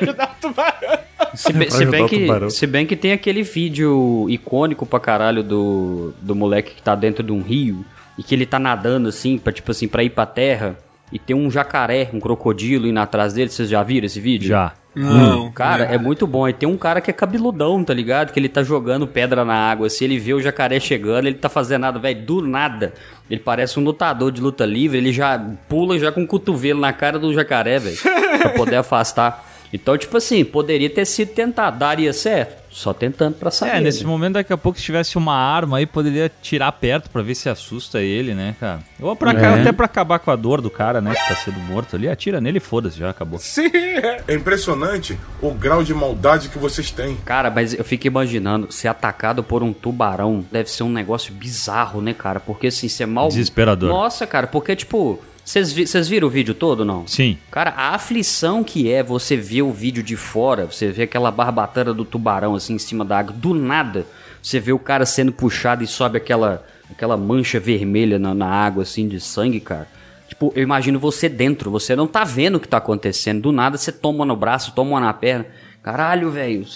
Ajudar 0.00 0.34
o 0.38 0.40
tubarão. 0.40 0.98
se, 1.34 1.52
bem, 1.52 1.70
se, 1.70 1.82
ajudar 1.82 1.90
bem 1.90 2.04
o 2.04 2.08
que, 2.08 2.20
tubarão. 2.20 2.50
se 2.50 2.66
bem 2.66 2.86
que 2.86 2.96
tem 2.96 3.12
aquele 3.12 3.42
vídeo 3.42 4.26
icônico 4.30 4.86
pra 4.86 4.98
caralho 4.98 5.42
do, 5.42 6.14
do 6.22 6.34
moleque 6.34 6.74
que 6.74 6.82
tá 6.82 6.94
dentro 6.94 7.22
de 7.22 7.32
um 7.32 7.42
rio 7.42 7.84
e 8.16 8.22
que 8.22 8.34
ele 8.34 8.46
tá 8.46 8.58
nadando 8.58 9.10
assim, 9.10 9.36
pra, 9.36 9.52
tipo 9.52 9.70
assim, 9.70 9.86
pra 9.86 10.02
ir 10.02 10.10
pra 10.10 10.24
terra 10.24 10.78
e 11.12 11.18
tem 11.18 11.36
um 11.36 11.50
jacaré, 11.50 12.08
um 12.12 12.20
crocodilo 12.20 12.86
indo 12.86 12.98
atrás 13.00 13.34
dele. 13.34 13.50
Vocês 13.50 13.68
já 13.68 13.82
viram 13.82 14.06
esse 14.06 14.20
vídeo? 14.20 14.48
Já. 14.48 14.72
Não. 14.94 15.50
Cara, 15.52 15.84
é 15.84 15.96
muito 15.96 16.26
bom. 16.26 16.48
E 16.48 16.52
tem 16.52 16.68
um 16.68 16.76
cara 16.76 17.00
que 17.00 17.10
é 17.10 17.14
cabeludão, 17.14 17.82
tá 17.84 17.94
ligado? 17.94 18.32
Que 18.32 18.40
ele 18.40 18.48
tá 18.48 18.62
jogando 18.62 19.06
pedra 19.06 19.44
na 19.44 19.54
água. 19.54 19.88
Se 19.88 20.04
ele 20.04 20.18
vê 20.18 20.34
o 20.34 20.40
jacaré 20.40 20.80
chegando, 20.80 21.26
ele 21.26 21.36
tá 21.36 21.48
fazendo 21.48 21.82
nada, 21.82 21.98
velho. 21.98 22.20
Do 22.22 22.42
nada. 22.42 22.92
Ele 23.30 23.40
parece 23.40 23.78
um 23.78 23.84
lutador 23.84 24.32
de 24.32 24.40
luta 24.40 24.64
livre. 24.64 24.98
Ele 24.98 25.12
já 25.12 25.38
pula 25.68 25.98
já 25.98 26.10
com 26.10 26.22
o 26.22 26.26
cotovelo 26.26 26.80
na 26.80 26.92
cara 26.92 27.18
do 27.18 27.32
jacaré, 27.32 27.78
velho. 27.78 27.96
pra 28.38 28.50
poder 28.50 28.76
afastar. 28.76 29.47
Então, 29.72 29.96
tipo 29.98 30.16
assim, 30.16 30.44
poderia 30.44 30.88
ter 30.88 31.04
sido 31.04 31.32
tentado. 31.32 31.78
Daria 31.78 32.12
certo? 32.12 32.58
Só 32.70 32.92
tentando 32.92 33.34
pra 33.34 33.50
saber. 33.50 33.76
É, 33.76 33.80
nesse 33.80 34.04
né? 34.04 34.10
momento, 34.10 34.34
daqui 34.34 34.52
a 34.52 34.56
pouco, 34.56 34.78
se 34.78 34.84
tivesse 34.84 35.16
uma 35.18 35.34
arma 35.34 35.78
aí, 35.78 35.86
poderia 35.86 36.30
tirar 36.42 36.70
perto 36.72 37.10
pra 37.10 37.22
ver 37.22 37.34
se 37.34 37.48
assusta 37.48 38.00
ele, 38.00 38.34
né, 38.34 38.54
cara? 38.60 38.80
Ou 39.00 39.16
pra, 39.16 39.32
É. 39.32 39.60
até 39.60 39.72
pra 39.72 39.86
acabar 39.86 40.18
com 40.18 40.30
a 40.30 40.36
dor 40.36 40.60
do 40.60 40.70
cara, 40.70 41.00
né, 41.00 41.14
que 41.14 41.28
tá 41.28 41.34
sendo 41.34 41.58
morto 41.60 41.96
ali. 41.96 42.08
Atira 42.08 42.40
nele 42.40 42.58
e 42.58 42.60
foda-se, 42.60 42.98
já 42.98 43.10
acabou. 43.10 43.38
Sim, 43.38 43.70
é. 43.74 44.22
É 44.28 44.34
impressionante 44.34 45.18
o 45.40 45.50
grau 45.50 45.82
de 45.82 45.92
maldade 45.94 46.50
que 46.50 46.58
vocês 46.58 46.90
têm. 46.90 47.16
Cara, 47.24 47.50
mas 47.50 47.74
eu 47.74 47.84
fico 47.84 48.06
imaginando, 48.06 48.70
ser 48.70 48.88
atacado 48.88 49.42
por 49.42 49.62
um 49.62 49.72
tubarão 49.72 50.44
deve 50.52 50.70
ser 50.70 50.82
um 50.82 50.90
negócio 50.92 51.32
bizarro, 51.32 52.00
né, 52.00 52.14
cara? 52.14 52.38
Porque 52.38 52.68
assim, 52.68 52.88
você 52.88 53.04
mal. 53.06 53.28
Desesperador. 53.28 53.88
Nossa, 53.88 54.26
cara, 54.26 54.46
porque 54.46 54.76
tipo. 54.76 55.18
Vocês 55.48 55.72
vi- 55.72 55.86
vocês 55.86 56.06
viram 56.10 56.28
o 56.28 56.30
vídeo 56.30 56.52
todo, 56.52 56.84
não? 56.84 57.06
Sim. 57.06 57.38
Cara, 57.50 57.70
a 57.70 57.94
aflição 57.94 58.62
que 58.62 58.92
é 58.92 59.02
você 59.02 59.34
ver 59.34 59.62
o 59.62 59.72
vídeo 59.72 60.02
de 60.02 60.14
fora, 60.14 60.66
você 60.66 60.88
vê 60.92 61.04
aquela 61.04 61.30
barbatana 61.30 61.94
do 61.94 62.04
tubarão 62.04 62.54
assim 62.54 62.74
em 62.74 62.78
cima 62.78 63.02
da 63.02 63.18
água, 63.18 63.34
do 63.34 63.54
nada, 63.54 64.04
você 64.42 64.60
vê 64.60 64.72
o 64.74 64.78
cara 64.78 65.06
sendo 65.06 65.32
puxado 65.32 65.82
e 65.82 65.86
sobe 65.86 66.18
aquela 66.18 66.62
aquela 66.90 67.16
mancha 67.16 67.58
vermelha 67.58 68.18
na, 68.18 68.34
na 68.34 68.46
água, 68.46 68.82
assim, 68.82 69.08
de 69.08 69.20
sangue, 69.20 69.58
cara. 69.58 69.88
Tipo, 70.28 70.52
eu 70.54 70.62
imagino 70.62 70.98
você 70.98 71.30
dentro, 71.30 71.70
você 71.70 71.96
não 71.96 72.06
tá 72.06 72.24
vendo 72.24 72.56
o 72.56 72.60
que 72.60 72.68
tá 72.68 72.76
acontecendo. 72.76 73.40
Do 73.40 73.50
nada 73.52 73.78
você 73.78 73.90
toma 73.90 74.26
no 74.26 74.36
braço, 74.36 74.72
toma 74.74 75.00
na 75.00 75.14
perna. 75.14 75.46
Caralho, 75.82 76.30
velho, 76.30 76.66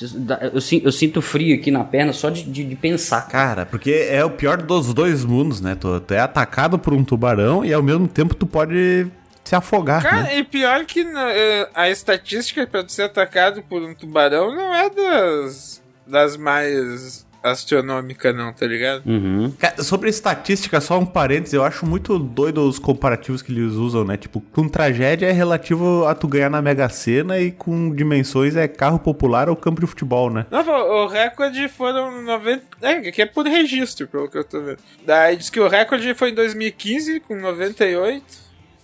eu, 0.52 0.80
eu 0.84 0.92
sinto 0.92 1.20
frio 1.20 1.54
aqui 1.54 1.70
na 1.70 1.84
perna 1.84 2.12
só 2.12 2.30
de, 2.30 2.44
de, 2.44 2.64
de 2.64 2.76
pensar. 2.76 3.28
Cara, 3.28 3.66
porque 3.66 3.90
é 4.08 4.24
o 4.24 4.30
pior 4.30 4.62
dos 4.62 4.94
dois 4.94 5.24
mundos, 5.24 5.60
né? 5.60 5.74
Tu, 5.78 6.00
tu 6.00 6.14
é 6.14 6.20
atacado 6.20 6.78
por 6.78 6.94
um 6.94 7.04
tubarão 7.04 7.64
e 7.64 7.72
ao 7.74 7.82
mesmo 7.82 8.08
tempo 8.08 8.34
tu 8.34 8.46
pode 8.46 9.06
se 9.44 9.54
afogar, 9.56 10.02
Cara, 10.02 10.22
né? 10.22 10.38
e 10.38 10.44
pior 10.44 10.84
que 10.84 11.02
na- 11.04 11.30
eh, 11.32 11.68
a 11.74 11.90
estatística 11.90 12.64
pra 12.66 12.84
tu 12.84 12.92
ser 12.92 13.02
atacado 13.02 13.60
por 13.68 13.82
um 13.82 13.92
tubarão 13.92 14.54
não 14.54 14.72
é 14.72 14.88
das, 14.88 15.82
das 16.06 16.36
mais 16.36 17.21
astronômicas, 17.42 18.34
não, 18.34 18.52
tá 18.52 18.66
ligado? 18.66 19.04
Uhum. 19.06 19.52
Cara, 19.58 19.82
Sobre 19.82 20.08
estatística, 20.08 20.80
só 20.80 20.98
um 20.98 21.06
parênteses, 21.06 21.54
eu 21.54 21.64
acho 21.64 21.84
muito 21.84 22.18
doido 22.18 22.66
os 22.66 22.78
comparativos 22.78 23.42
que 23.42 23.50
eles 23.50 23.72
usam, 23.72 24.04
né? 24.04 24.16
Tipo, 24.16 24.40
com 24.40 24.68
tragédia 24.68 25.26
é 25.26 25.32
relativo 25.32 26.06
a 26.06 26.14
tu 26.14 26.28
ganhar 26.28 26.50
na 26.50 26.62
Mega 26.62 26.88
Sena 26.88 27.38
e 27.38 27.50
com 27.50 27.94
dimensões 27.94 28.54
é 28.56 28.68
carro 28.68 28.98
popular 28.98 29.48
ou 29.48 29.56
campo 29.56 29.80
de 29.80 29.86
futebol, 29.86 30.30
né? 30.30 30.46
Não, 30.50 30.62
o 30.62 31.06
recorde 31.06 31.68
foram 31.68 32.22
90. 32.22 32.62
É, 32.80 33.10
que 33.10 33.22
é 33.22 33.26
por 33.26 33.46
registro, 33.46 34.06
pelo 34.06 34.28
que 34.28 34.38
eu 34.38 34.44
tô 34.44 34.60
vendo. 34.60 34.78
Daí 35.04 35.36
diz 35.36 35.50
que 35.50 35.60
o 35.60 35.68
recorde 35.68 36.14
foi 36.14 36.30
em 36.30 36.34
2015, 36.34 37.20
com 37.20 37.34
98. 37.34 38.24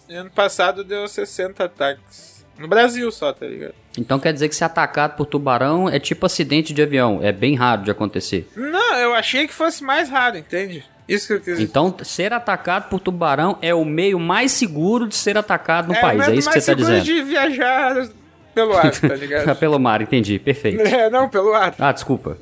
E 0.08 0.14
ano 0.14 0.30
passado 0.30 0.82
deu 0.82 1.06
60 1.06 1.64
ataques. 1.64 2.37
No 2.58 2.66
Brasil 2.66 3.10
só, 3.12 3.32
tá 3.32 3.46
ligado? 3.46 3.74
Então 3.96 4.18
quer 4.18 4.32
dizer 4.32 4.48
que 4.48 4.54
ser 4.56 4.64
atacado 4.64 5.16
por 5.16 5.26
tubarão 5.26 5.88
é 5.88 5.98
tipo 5.98 6.26
acidente 6.26 6.72
de 6.72 6.82
avião, 6.82 7.20
é 7.22 7.32
bem 7.32 7.54
raro 7.54 7.82
de 7.82 7.90
acontecer. 7.90 8.48
Não, 8.56 8.96
eu 8.96 9.14
achei 9.14 9.46
que 9.46 9.54
fosse 9.54 9.82
mais 9.82 10.08
raro, 10.08 10.36
entende? 10.36 10.84
Isso 11.08 11.26
que 11.26 11.32
eu 11.32 11.38
quis 11.38 11.46
dizer. 11.54 11.62
Então, 11.62 11.94
ser 12.02 12.32
atacado 12.32 12.88
por 12.90 13.00
tubarão 13.00 13.58
é 13.62 13.74
o 13.74 13.84
meio 13.84 14.18
mais 14.18 14.52
seguro 14.52 15.06
de 15.06 15.14
ser 15.14 15.38
atacado 15.38 15.88
no 15.88 15.94
é, 15.94 16.00
país, 16.00 16.28
é 16.28 16.34
isso 16.34 16.50
que 16.50 16.60
você 16.60 16.74
tá 16.74 16.78
seguro 16.78 17.00
dizendo. 17.00 17.04
de 17.04 17.22
viajar 17.22 18.08
pelo 18.54 18.76
ar, 18.76 18.90
tá 18.90 19.14
ligado? 19.16 19.56
Pelo 19.56 19.78
mar, 19.78 20.02
entendi, 20.02 20.38
perfeito. 20.38 20.82
é, 20.86 21.08
não, 21.08 21.28
pelo 21.28 21.54
ar. 21.54 21.74
Ah, 21.78 21.92
desculpa. 21.92 22.36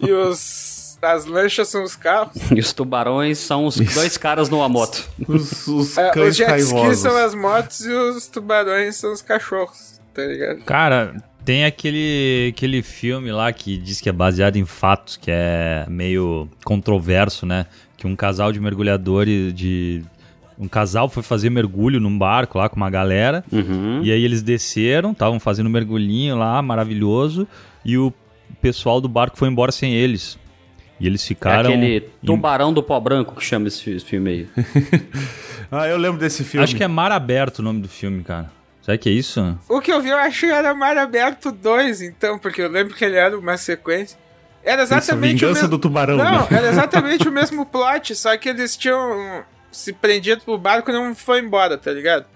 E 0.00 0.10
os. 0.10 0.71
As 1.02 1.26
lanchas 1.26 1.68
são 1.68 1.82
os 1.82 1.96
carros. 1.96 2.32
e 2.54 2.60
os 2.60 2.72
tubarões 2.72 3.38
são 3.38 3.66
os 3.66 3.76
dois 3.76 4.16
caras 4.16 4.48
numa 4.48 4.68
moto. 4.68 5.04
Os, 5.26 5.66
os 5.66 5.98
É, 5.98 6.10
cães 6.10 6.28
os 6.28 6.36
jet 6.36 6.58
skis 6.60 6.98
são 6.98 7.16
as 7.16 7.34
motos 7.34 7.84
e 7.84 7.92
os 7.92 8.28
tubarões 8.28 8.96
são 8.96 9.12
os 9.12 9.20
cachorros, 9.20 10.00
tá 10.14 10.22
ligado? 10.22 10.60
Cara, 10.64 11.16
tem 11.44 11.64
aquele, 11.64 12.52
aquele 12.54 12.82
filme 12.82 13.32
lá 13.32 13.52
que 13.52 13.76
diz 13.76 14.00
que 14.00 14.08
é 14.08 14.12
baseado 14.12 14.56
em 14.56 14.64
fatos, 14.64 15.16
que 15.16 15.28
é 15.28 15.84
meio 15.88 16.48
controverso, 16.64 17.44
né? 17.44 17.66
Que 17.96 18.06
um 18.06 18.14
casal 18.14 18.52
de 18.52 18.60
mergulhadores 18.60 19.52
de. 19.52 20.04
Um 20.56 20.68
casal 20.68 21.08
foi 21.08 21.24
fazer 21.24 21.50
mergulho 21.50 21.98
num 21.98 22.16
barco 22.16 22.58
lá 22.58 22.68
com 22.68 22.76
uma 22.76 22.90
galera. 22.90 23.44
Uhum. 23.50 24.02
E 24.04 24.12
aí 24.12 24.22
eles 24.22 24.42
desceram, 24.42 25.10
estavam 25.10 25.40
fazendo 25.40 25.66
um 25.66 25.70
mergulhinho 25.70 26.36
lá, 26.38 26.62
maravilhoso. 26.62 27.48
E 27.84 27.98
o 27.98 28.12
pessoal 28.60 29.00
do 29.00 29.08
barco 29.08 29.36
foi 29.36 29.48
embora 29.48 29.72
sem 29.72 29.92
eles. 29.94 30.38
E 31.00 31.06
eles 31.06 31.22
É 31.24 31.26
ficaram. 31.26 31.70
aquele 31.70 32.08
tubarão 32.24 32.72
do 32.72 32.82
pó 32.82 32.98
branco 33.00 33.34
que 33.34 33.44
chama 33.44 33.66
esse 33.68 33.82
fi- 33.82 33.92
esse 33.96 34.04
filme 34.04 34.30
aí. 34.30 34.48
Ah, 35.74 35.88
eu 35.88 35.96
lembro 35.96 36.20
desse 36.20 36.44
filme. 36.44 36.62
Acho 36.62 36.76
que 36.76 36.84
é 36.84 36.88
Mar 36.88 37.10
Aberto 37.10 37.60
o 37.60 37.62
nome 37.62 37.80
do 37.80 37.88
filme, 37.88 38.22
cara. 38.22 38.50
Será 38.82 38.98
que 38.98 39.08
é 39.08 39.12
isso? 39.12 39.58
O 39.68 39.80
que 39.80 39.90
eu 39.90 40.02
vi, 40.02 40.10
eu 40.10 40.18
achei 40.18 40.50
que 40.50 40.54
era 40.54 40.74
Mar 40.74 40.98
Aberto 40.98 41.50
2, 41.50 42.02
então, 42.02 42.38
porque 42.38 42.60
eu 42.60 42.68
lembro 42.68 42.94
que 42.94 43.02
ele 43.02 43.16
era 43.16 43.38
uma 43.38 43.56
sequência. 43.56 44.18
Era 44.62 44.82
Isso, 44.82 44.92
exatamente 44.92 45.36
o 45.36 45.48
Vingança 45.48 45.62
mesmo... 45.62 45.68
do 45.70 45.78
Tubarão, 45.78 46.18
Não, 46.18 46.40
né? 46.42 46.46
era 46.50 46.68
exatamente 46.68 47.26
o 47.28 47.32
mesmo 47.32 47.64
plot, 47.64 48.14
só 48.14 48.36
que 48.36 48.50
eles 48.50 48.76
tinham 48.76 49.42
se 49.70 49.94
prendido 49.94 50.42
pro 50.44 50.58
barco 50.58 50.90
e 50.90 50.92
não 50.92 51.14
foi 51.14 51.40
embora, 51.40 51.78
tá 51.78 51.90
ligado? 51.90 52.26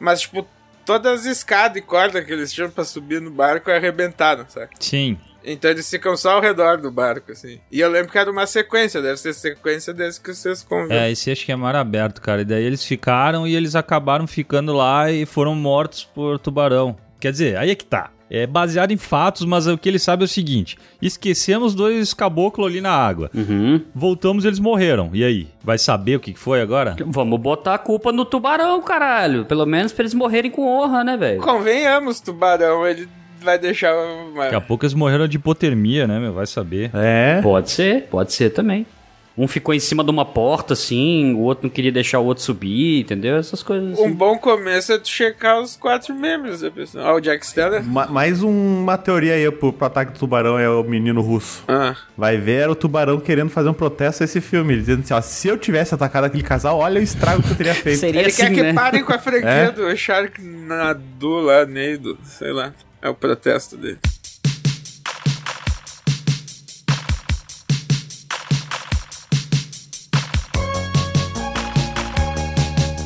Mas, 0.00 0.22
tipo, 0.22 0.46
todas 0.86 1.20
as 1.20 1.26
escadas 1.26 1.76
e 1.76 1.82
cordas 1.82 2.24
que 2.24 2.32
eles 2.32 2.50
tinham 2.52 2.70
pra 2.70 2.84
subir 2.84 3.20
no 3.20 3.30
barco 3.30 3.70
arrebentaram, 3.70 4.46
sabe? 4.48 4.70
Sim. 4.80 5.18
Então 5.44 5.70
eles 5.70 5.88
ficam 5.88 6.16
só 6.16 6.32
ao 6.32 6.40
redor 6.40 6.78
do 6.78 6.90
barco, 6.90 7.32
assim. 7.32 7.60
E 7.70 7.80
eu 7.80 7.90
lembro 7.90 8.10
que 8.10 8.18
era 8.18 8.30
uma 8.30 8.46
sequência, 8.46 9.02
deve 9.02 9.16
ser 9.18 9.32
sequência 9.34 9.92
desse 9.92 10.20
que 10.20 10.34
vocês 10.34 10.62
convidaram. 10.62 11.02
É, 11.02 11.10
esse 11.10 11.30
acho 11.30 11.44
que 11.44 11.52
é 11.52 11.56
Mar 11.56 11.76
Aberto, 11.76 12.20
cara. 12.20 12.42
E 12.42 12.44
daí 12.44 12.64
eles 12.64 12.84
ficaram 12.84 13.46
e 13.46 13.54
eles 13.54 13.74
acabaram 13.74 14.26
ficando 14.26 14.72
lá 14.72 15.10
e 15.10 15.26
foram 15.26 15.54
mortos 15.54 16.04
por 16.04 16.38
tubarão. 16.38 16.96
Quer 17.20 17.32
dizer, 17.32 17.56
aí 17.56 17.70
é 17.70 17.74
que 17.74 17.84
tá. 17.84 18.10
É 18.34 18.46
baseado 18.46 18.92
em 18.92 18.96
fatos, 18.96 19.44
mas 19.44 19.66
o 19.66 19.76
que 19.76 19.86
ele 19.86 19.98
sabe 19.98 20.22
é 20.22 20.24
o 20.24 20.28
seguinte: 20.28 20.78
esquecemos 21.02 21.74
dois 21.74 22.14
caboclos 22.14 22.66
ali 22.66 22.80
na 22.80 22.90
água. 22.90 23.30
Uhum. 23.34 23.84
Voltamos 23.94 24.44
e 24.44 24.48
eles 24.48 24.58
morreram. 24.58 25.10
E 25.12 25.22
aí? 25.22 25.48
Vai 25.62 25.76
saber 25.76 26.16
o 26.16 26.20
que 26.20 26.32
que 26.32 26.38
foi 26.38 26.62
agora? 26.62 26.96
Vamos 27.06 27.38
botar 27.38 27.74
a 27.74 27.78
culpa 27.78 28.10
no 28.10 28.24
tubarão, 28.24 28.80
caralho. 28.80 29.44
Pelo 29.44 29.66
menos 29.66 29.92
pra 29.92 30.02
eles 30.02 30.14
morrerem 30.14 30.50
com 30.50 30.66
honra, 30.66 31.04
né, 31.04 31.14
velho? 31.14 31.42
Convenhamos, 31.42 32.20
tubarão, 32.20 32.86
ele 32.86 33.06
vai 33.42 33.58
deixar 33.58 33.94
uma... 33.94 34.44
Daqui 34.44 34.54
a 34.56 34.60
pouco 34.60 34.84
eles 34.84 34.94
morreram 34.94 35.26
de 35.28 35.36
hipotermia, 35.36 36.06
né, 36.06 36.18
meu? 36.18 36.32
Vai 36.32 36.46
saber. 36.46 36.90
É. 36.94 37.40
Pode 37.42 37.70
ser, 37.70 38.04
pode 38.04 38.32
ser 38.32 38.50
também. 38.50 38.86
Um 39.34 39.48
ficou 39.48 39.72
em 39.74 39.80
cima 39.80 40.04
de 40.04 40.10
uma 40.10 40.26
porta, 40.26 40.74
assim, 40.74 41.32
o 41.32 41.38
outro 41.38 41.62
não 41.66 41.70
queria 41.70 41.90
deixar 41.90 42.18
o 42.18 42.24
outro 42.26 42.44
subir, 42.44 43.00
entendeu? 43.00 43.38
Essas 43.38 43.62
coisas 43.62 43.94
assim. 43.94 44.02
Um 44.06 44.12
bom 44.12 44.36
começo 44.36 44.92
é 44.92 44.98
tu 44.98 45.08
checar 45.08 45.58
os 45.58 45.74
quatro 45.74 46.14
membros 46.14 46.60
da 46.60 46.70
pessoa. 46.70 47.02
Ah, 47.02 47.14
o 47.14 47.18
Jack 47.20 47.46
Steller. 47.46 47.82
Ma- 47.82 48.08
mais 48.08 48.42
uma 48.42 48.98
teoria 48.98 49.32
aí 49.32 49.50
pro, 49.50 49.72
pro 49.72 49.86
ataque 49.86 50.12
do 50.12 50.18
tubarão 50.18 50.58
é 50.58 50.68
o 50.68 50.82
menino 50.84 51.22
russo. 51.22 51.64
Ah. 51.66 51.96
Vai 52.14 52.36
ver 52.36 52.60
era 52.64 52.72
o 52.72 52.74
tubarão 52.74 53.18
querendo 53.18 53.48
fazer 53.48 53.70
um 53.70 53.72
protesto 53.72 54.22
a 54.22 54.26
esse 54.26 54.38
filme. 54.38 54.74
Ele 54.74 54.80
dizendo 54.82 55.00
assim, 55.00 55.14
ó, 55.14 55.20
se 55.22 55.48
eu 55.48 55.56
tivesse 55.56 55.94
atacado 55.94 56.24
aquele 56.24 56.42
casal, 56.42 56.76
olha 56.78 57.00
o 57.00 57.02
estrago 57.02 57.42
que 57.42 57.52
eu 57.52 57.56
teria 57.56 57.72
feito. 57.74 58.00
Seria 58.00 58.20
Ele 58.20 58.28
assim, 58.28 58.42
quer 58.42 58.52
que 58.52 58.62
né? 58.62 58.74
parem 58.74 59.02
com 59.02 59.14
a 59.14 59.18
franquia 59.18 59.48
É? 59.48 59.70
do 59.70 59.96
Sharknado 59.96 61.40
lá, 61.40 61.64
Neido, 61.64 62.18
sei 62.22 62.52
lá. 62.52 62.74
É 63.02 63.08
o 63.08 63.14
protesto 63.14 63.76
dele. 63.76 63.98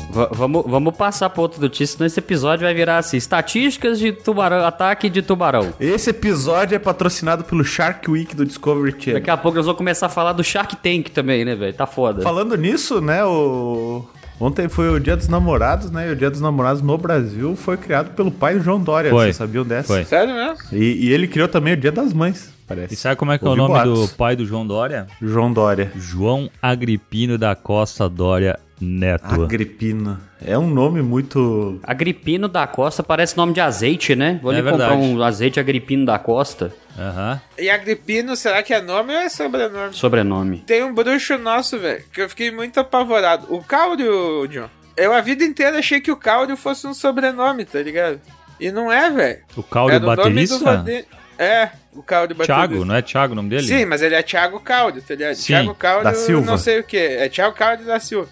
Va- 0.09 0.29
vamos, 0.31 0.63
vamos 0.65 0.95
passar 0.97 1.29
pra 1.29 1.41
outra 1.43 1.61
notícia, 1.61 1.95
senão 1.95 2.07
esse 2.07 2.19
episódio 2.19 2.65
vai 2.65 2.73
virar 2.73 2.97
assim: 2.97 3.17
estatísticas 3.17 3.99
de 3.99 4.11
tubarão, 4.11 4.65
ataque 4.65 5.09
de 5.09 5.21
tubarão. 5.21 5.73
Esse 5.79 6.09
episódio 6.09 6.75
é 6.75 6.79
patrocinado 6.79 7.43
pelo 7.43 7.63
Shark 7.63 8.09
Week 8.09 8.35
do 8.35 8.43
Discovery 8.45 8.91
Channel. 8.99 9.19
Daqui 9.19 9.29
a 9.29 9.37
pouco 9.37 9.57
nós 9.57 9.65
vamos 9.65 9.77
começar 9.77 10.07
a 10.07 10.09
falar 10.09 10.33
do 10.33 10.43
Shark 10.43 10.75
Tank 10.77 11.09
também, 11.11 11.45
né, 11.45 11.55
velho? 11.55 11.73
Tá 11.73 11.85
foda. 11.85 12.23
Falando 12.23 12.55
nisso, 12.57 12.99
né, 12.99 13.23
o... 13.25 14.05
Ontem 14.39 14.69
foi 14.69 14.89
o 14.89 14.99
Dia 14.99 15.17
dos 15.17 15.27
Namorados, 15.27 15.89
né? 15.89 16.09
E 16.09 16.11
o 16.11 16.15
Dia 16.15 16.29
dos 16.29 16.39
Namorados 16.41 16.81
no 16.81 16.97
Brasil 16.97 17.55
foi 17.55 17.75
criado 17.75 18.11
pelo 18.15 18.29
pai 18.31 18.55
do 18.55 18.63
João 18.63 18.79
Dória. 18.79 19.09
Foi. 19.09 19.25
Vocês 19.25 19.35
sabiam 19.35 19.65
dessa? 19.65 19.87
Foi. 19.87 20.03
Sério 20.05 20.33
mesmo? 20.33 20.57
E, 20.71 21.07
e 21.07 21.13
ele 21.13 21.27
criou 21.27 21.47
também 21.47 21.73
o 21.73 21.77
Dia 21.77 21.91
das 21.91 22.13
Mães, 22.13 22.53
parece. 22.67 22.93
E 22.93 22.97
sabe 22.97 23.15
como 23.15 23.31
é 23.31 23.37
que 23.39 23.43
é 23.43 23.47
o 23.47 23.49
Ouvi 23.51 23.61
nome 23.61 23.73
boatos. 23.73 24.11
do 24.11 24.15
pai 24.15 24.35
do 24.35 24.45
João 24.45 24.65
Dória? 24.67 25.07
João 25.21 25.51
Dória. 25.51 25.91
João 25.95 26.49
Agripino 26.61 27.37
da 27.37 27.55
Costa 27.55 28.07
Dória 28.07 28.59
Neto. 28.79 29.41
Agripino. 29.43 30.19
É 30.39 30.55
um 30.55 30.69
nome 30.69 31.01
muito... 31.01 31.79
Agripino 31.81 32.47
da 32.47 32.67
Costa 32.67 33.01
parece 33.01 33.35
nome 33.35 33.53
de 33.53 33.59
azeite, 33.59 34.15
né? 34.15 34.39
Vou 34.43 34.53
É 34.53 34.57
comprar 34.61 34.89
verdade. 34.89 35.01
um 35.01 35.23
azeite 35.23 35.59
Agripino 35.59 36.05
da 36.05 36.19
Costa. 36.19 36.71
Aham. 36.97 37.39
E 37.57 37.69
Agripino, 37.69 38.35
será 38.35 38.63
que 38.63 38.73
é 38.73 38.81
nome 38.81 39.13
ou 39.13 39.19
é 39.19 39.29
sobrenome? 39.29 39.93
Sobrenome. 39.93 40.63
Tem 40.65 40.83
um 40.83 40.93
bruxo 40.93 41.37
nosso, 41.37 41.77
velho, 41.77 42.03
que 42.11 42.21
eu 42.21 42.29
fiquei 42.29 42.49
muito 42.51 42.79
apavorado. 42.79 43.45
O 43.53 43.63
Cáudio, 43.63 44.47
John. 44.47 44.69
Eu 44.95 45.13
a 45.13 45.21
vida 45.21 45.43
inteira 45.43 45.77
achei 45.77 46.01
que 46.01 46.11
o 46.11 46.15
Cáudio 46.17 46.57
fosse 46.57 46.87
um 46.87 46.93
sobrenome, 46.93 47.65
tá 47.65 47.79
ligado? 47.79 48.19
E 48.59 48.71
não 48.71 48.91
é, 48.91 49.09
velho. 49.11 49.39
O 49.55 49.61
Cáudio 49.61 49.95
Era 49.95 50.03
o 50.03 50.15
nome 50.15 50.47
do 50.47 50.59
baterista? 50.59 51.07
É, 51.37 51.69
o 51.93 52.01
Cáudio 52.01 52.35
baterista. 52.35 52.67
Thiago, 52.67 52.83
não 52.85 52.95
é 52.95 53.01
Thiago 53.03 53.33
o 53.33 53.35
nome 53.35 53.49
dele? 53.49 53.67
Sim, 53.67 53.85
mas 53.85 54.01
ele 54.01 54.15
é 54.15 54.23
Thiago 54.23 54.59
Cáudio, 54.59 55.03
tá 55.03 55.13
ligado? 55.13 55.35
Sim, 55.35 55.45
Thiago 55.45 55.75
Cáudio, 55.75 56.03
da 56.03 56.13
Silva. 56.15 56.45
não 56.49 56.57
sei 56.57 56.79
o 56.79 56.83
que. 56.83 56.97
É 56.97 57.29
Thiago 57.29 57.55
Cáudio 57.55 57.85
da 57.85 57.99
Silva. 57.99 58.27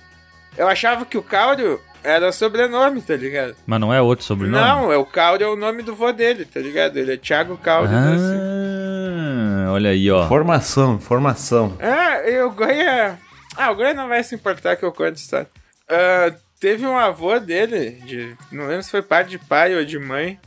Eu 0.58 0.68
achava 0.68 1.06
que 1.06 1.18
o 1.18 1.22
Cáudio 1.22 1.80
era 2.06 2.32
sobrenome, 2.32 3.02
tá 3.02 3.16
ligado? 3.16 3.56
Mas 3.66 3.80
não 3.80 3.94
é 3.94 4.00
outro 4.02 4.24
sobrenome? 4.24 4.64
Não, 4.64 4.92
é 4.92 4.98
o 4.98 5.06
Cáudio 5.06 5.46
é 5.46 5.50
o 5.50 5.56
nome 5.56 5.82
do 5.82 5.96
vô 5.96 6.12
dele, 6.12 6.46
tá 6.46 6.60
ligado? 6.60 6.98
Ele 6.98 7.14
é 7.14 7.18
Thiago 7.18 7.58
da 7.58 7.82
Silva. 7.82 8.46
Ah, 9.68 9.72
olha 9.72 9.90
aí, 9.90 10.10
ó. 10.12 10.28
Formação, 10.28 11.00
formação. 11.00 11.76
É, 11.80 12.32
e 12.32 12.42
o 12.44 12.52
Goiás. 12.52 13.18
Ah, 13.58 13.72
o 13.72 13.76
Goiás 13.76 13.96
não 13.96 14.08
vai 14.08 14.24
se 14.24 14.36
importar 14.36 14.76
que 14.76 14.86
eu 14.86 14.92
conte 14.92 15.10
a 15.10 15.14
história. 15.14 15.48
Ah, 15.90 16.34
teve 16.60 16.86
um 16.86 16.98
avô 16.98 17.40
dele, 17.40 17.92
de, 18.06 18.36
não 18.52 18.68
lembro 18.68 18.84
se 18.84 18.92
foi 18.92 19.02
pai 19.02 19.24
de 19.24 19.40
pai 19.40 19.76
ou 19.76 19.84
de 19.84 19.98
mãe, 19.98 20.40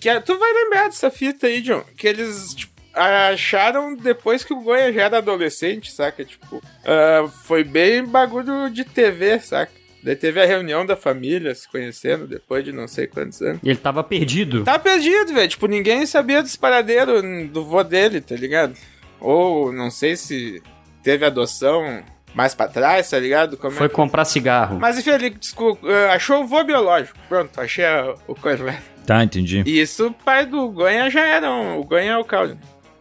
que 0.00 0.08
é- 0.08 0.20
tu 0.20 0.36
vai 0.38 0.52
lembrar 0.52 0.84
dessa 0.86 1.10
fita 1.10 1.46
aí, 1.46 1.60
John, 1.62 1.82
que 1.96 2.06
eles 2.08 2.54
tipo, 2.54 2.72
acharam 2.92 3.94
depois 3.96 4.42
que 4.44 4.52
o 4.52 4.60
Goiás 4.60 4.94
já 4.94 5.02
era 5.02 5.18
adolescente, 5.18 5.92
saca? 5.92 6.24
Tipo, 6.24 6.62
ah, 6.84 7.28
foi 7.44 7.62
bem 7.62 8.04
bagulho 8.04 8.68
de 8.70 8.84
TV, 8.84 9.38
saca? 9.40 9.83
Daí 10.04 10.14
teve 10.14 10.40
a 10.40 10.44
reunião 10.44 10.84
da 10.84 10.94
família 10.96 11.54
se 11.54 11.66
conhecendo 11.66 12.26
depois 12.26 12.62
de 12.62 12.70
não 12.72 12.86
sei 12.86 13.06
quantos 13.06 13.40
anos. 13.40 13.58
E 13.62 13.70
ele 13.70 13.78
tava 13.78 14.04
perdido. 14.04 14.62
Tá 14.62 14.78
perdido, 14.78 15.32
velho. 15.32 15.48
Tipo, 15.48 15.66
ninguém 15.66 16.04
sabia 16.04 16.42
dos 16.42 16.56
paradeiros 16.56 17.22
do 17.50 17.64
vô 17.64 17.82
dele, 17.82 18.20
tá 18.20 18.34
ligado? 18.36 18.74
Ou 19.18 19.72
não 19.72 19.90
sei 19.90 20.14
se 20.16 20.62
teve 21.02 21.24
adoção 21.24 22.02
mais 22.34 22.54
pra 22.54 22.68
trás, 22.68 23.08
tá 23.08 23.18
ligado? 23.18 23.56
Como 23.56 23.72
é 23.72 23.76
Foi 23.76 23.88
que- 23.88 23.94
comprar 23.94 24.24
cigarro. 24.26 24.78
Mas 24.78 24.98
enfim, 24.98 25.10
ele 25.10 25.30
desculpa, 25.30 25.88
eh, 25.88 26.10
achou 26.10 26.42
o 26.42 26.46
vô 26.46 26.62
biológico. 26.64 27.16
Pronto, 27.28 27.58
achei 27.60 27.84
o 28.26 28.34
Corvette. 28.34 28.82
Tá, 29.06 29.22
entendi. 29.22 29.62
E 29.66 29.80
isso, 29.80 30.08
o 30.08 30.12
pai 30.12 30.44
do 30.46 30.68
Gonha 30.70 31.08
já 31.10 31.24
era 31.24 31.50
um, 31.50 31.78
o 31.78 31.84
Gonha 31.84 32.12
é 32.12 32.16
o 32.18 32.24
Caule. 32.24 32.58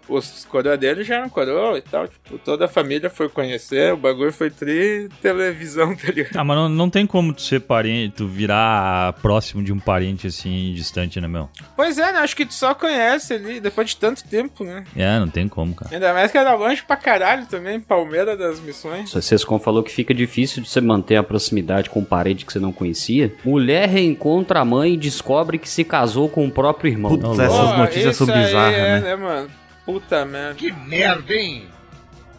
Os 0.07 0.45
coroa 0.45 0.77
dele 0.77 1.03
já 1.03 1.15
eram 1.15 1.29
coroa 1.29 1.77
e 1.77 1.81
tal. 1.81 2.07
Tipo, 2.07 2.37
toda 2.37 2.65
a 2.65 2.67
família 2.67 3.09
foi 3.09 3.29
conhecer, 3.29 3.93
o 3.93 3.97
bagulho 3.97 4.31
foi 4.31 4.49
tri 4.49 5.09
televisão, 5.21 5.95
tá 5.97 6.11
ligado? 6.11 6.35
Ah, 6.35 6.43
mas 6.43 6.57
não, 6.57 6.69
não 6.69 6.89
tem 6.89 7.05
como 7.05 7.33
tu 7.33 7.41
ser 7.41 7.61
parente, 7.61 8.15
tu 8.17 8.27
virar 8.27 9.13
próximo 9.13 9.63
de 9.63 9.71
um 9.71 9.79
parente 9.79 10.27
assim, 10.27 10.73
distante, 10.73 11.19
né, 11.21 11.27
meu? 11.27 11.49
Pois 11.75 11.97
é, 11.97 12.11
né? 12.11 12.19
Acho 12.19 12.35
que 12.35 12.45
tu 12.45 12.53
só 12.53 12.73
conhece 12.73 13.33
ali, 13.33 13.59
depois 13.59 13.89
de 13.89 13.97
tanto 13.97 14.23
tempo, 14.23 14.63
né? 14.63 14.83
É, 14.95 15.19
não 15.19 15.27
tem 15.27 15.47
como, 15.47 15.73
cara. 15.73 15.93
Ainda 15.93 16.13
mais 16.13 16.31
que 16.31 16.37
era 16.37 16.53
longe 16.53 16.83
pra 16.83 16.97
caralho 16.97 17.45
também, 17.45 17.79
Palmeira 17.79 18.35
das 18.35 18.59
Missões. 18.59 19.13
O 19.13 19.21
Sescon 19.21 19.59
falou 19.59 19.83
que 19.83 19.91
fica 19.91 20.13
difícil 20.13 20.61
de 20.61 20.69
você 20.69 20.81
manter 20.81 21.15
a 21.15 21.23
proximidade 21.23 21.89
com 21.89 21.99
um 21.99 22.05
parente 22.05 22.45
que 22.45 22.51
você 22.51 22.59
não 22.59 22.71
conhecia. 22.71 23.33
Mulher 23.43 23.87
reencontra 23.87 24.59
a 24.59 24.65
mãe 24.65 24.93
e 24.93 24.97
descobre 24.97 25.57
que 25.57 25.69
se 25.69 25.83
casou 25.83 26.29
com 26.29 26.45
o 26.45 26.51
próprio 26.51 26.91
irmão. 26.91 27.17
Putz, 27.17 27.39
essas 27.39 27.77
notícias 27.77 28.15
são 28.15 28.27
bizarras, 28.27 28.77
é, 28.77 28.99
né? 28.99 29.15
mano? 29.15 29.62
Puta 29.85 30.25
merda. 30.25 30.55
Que 30.55 30.71
merda, 30.71 31.33
hein? 31.33 31.67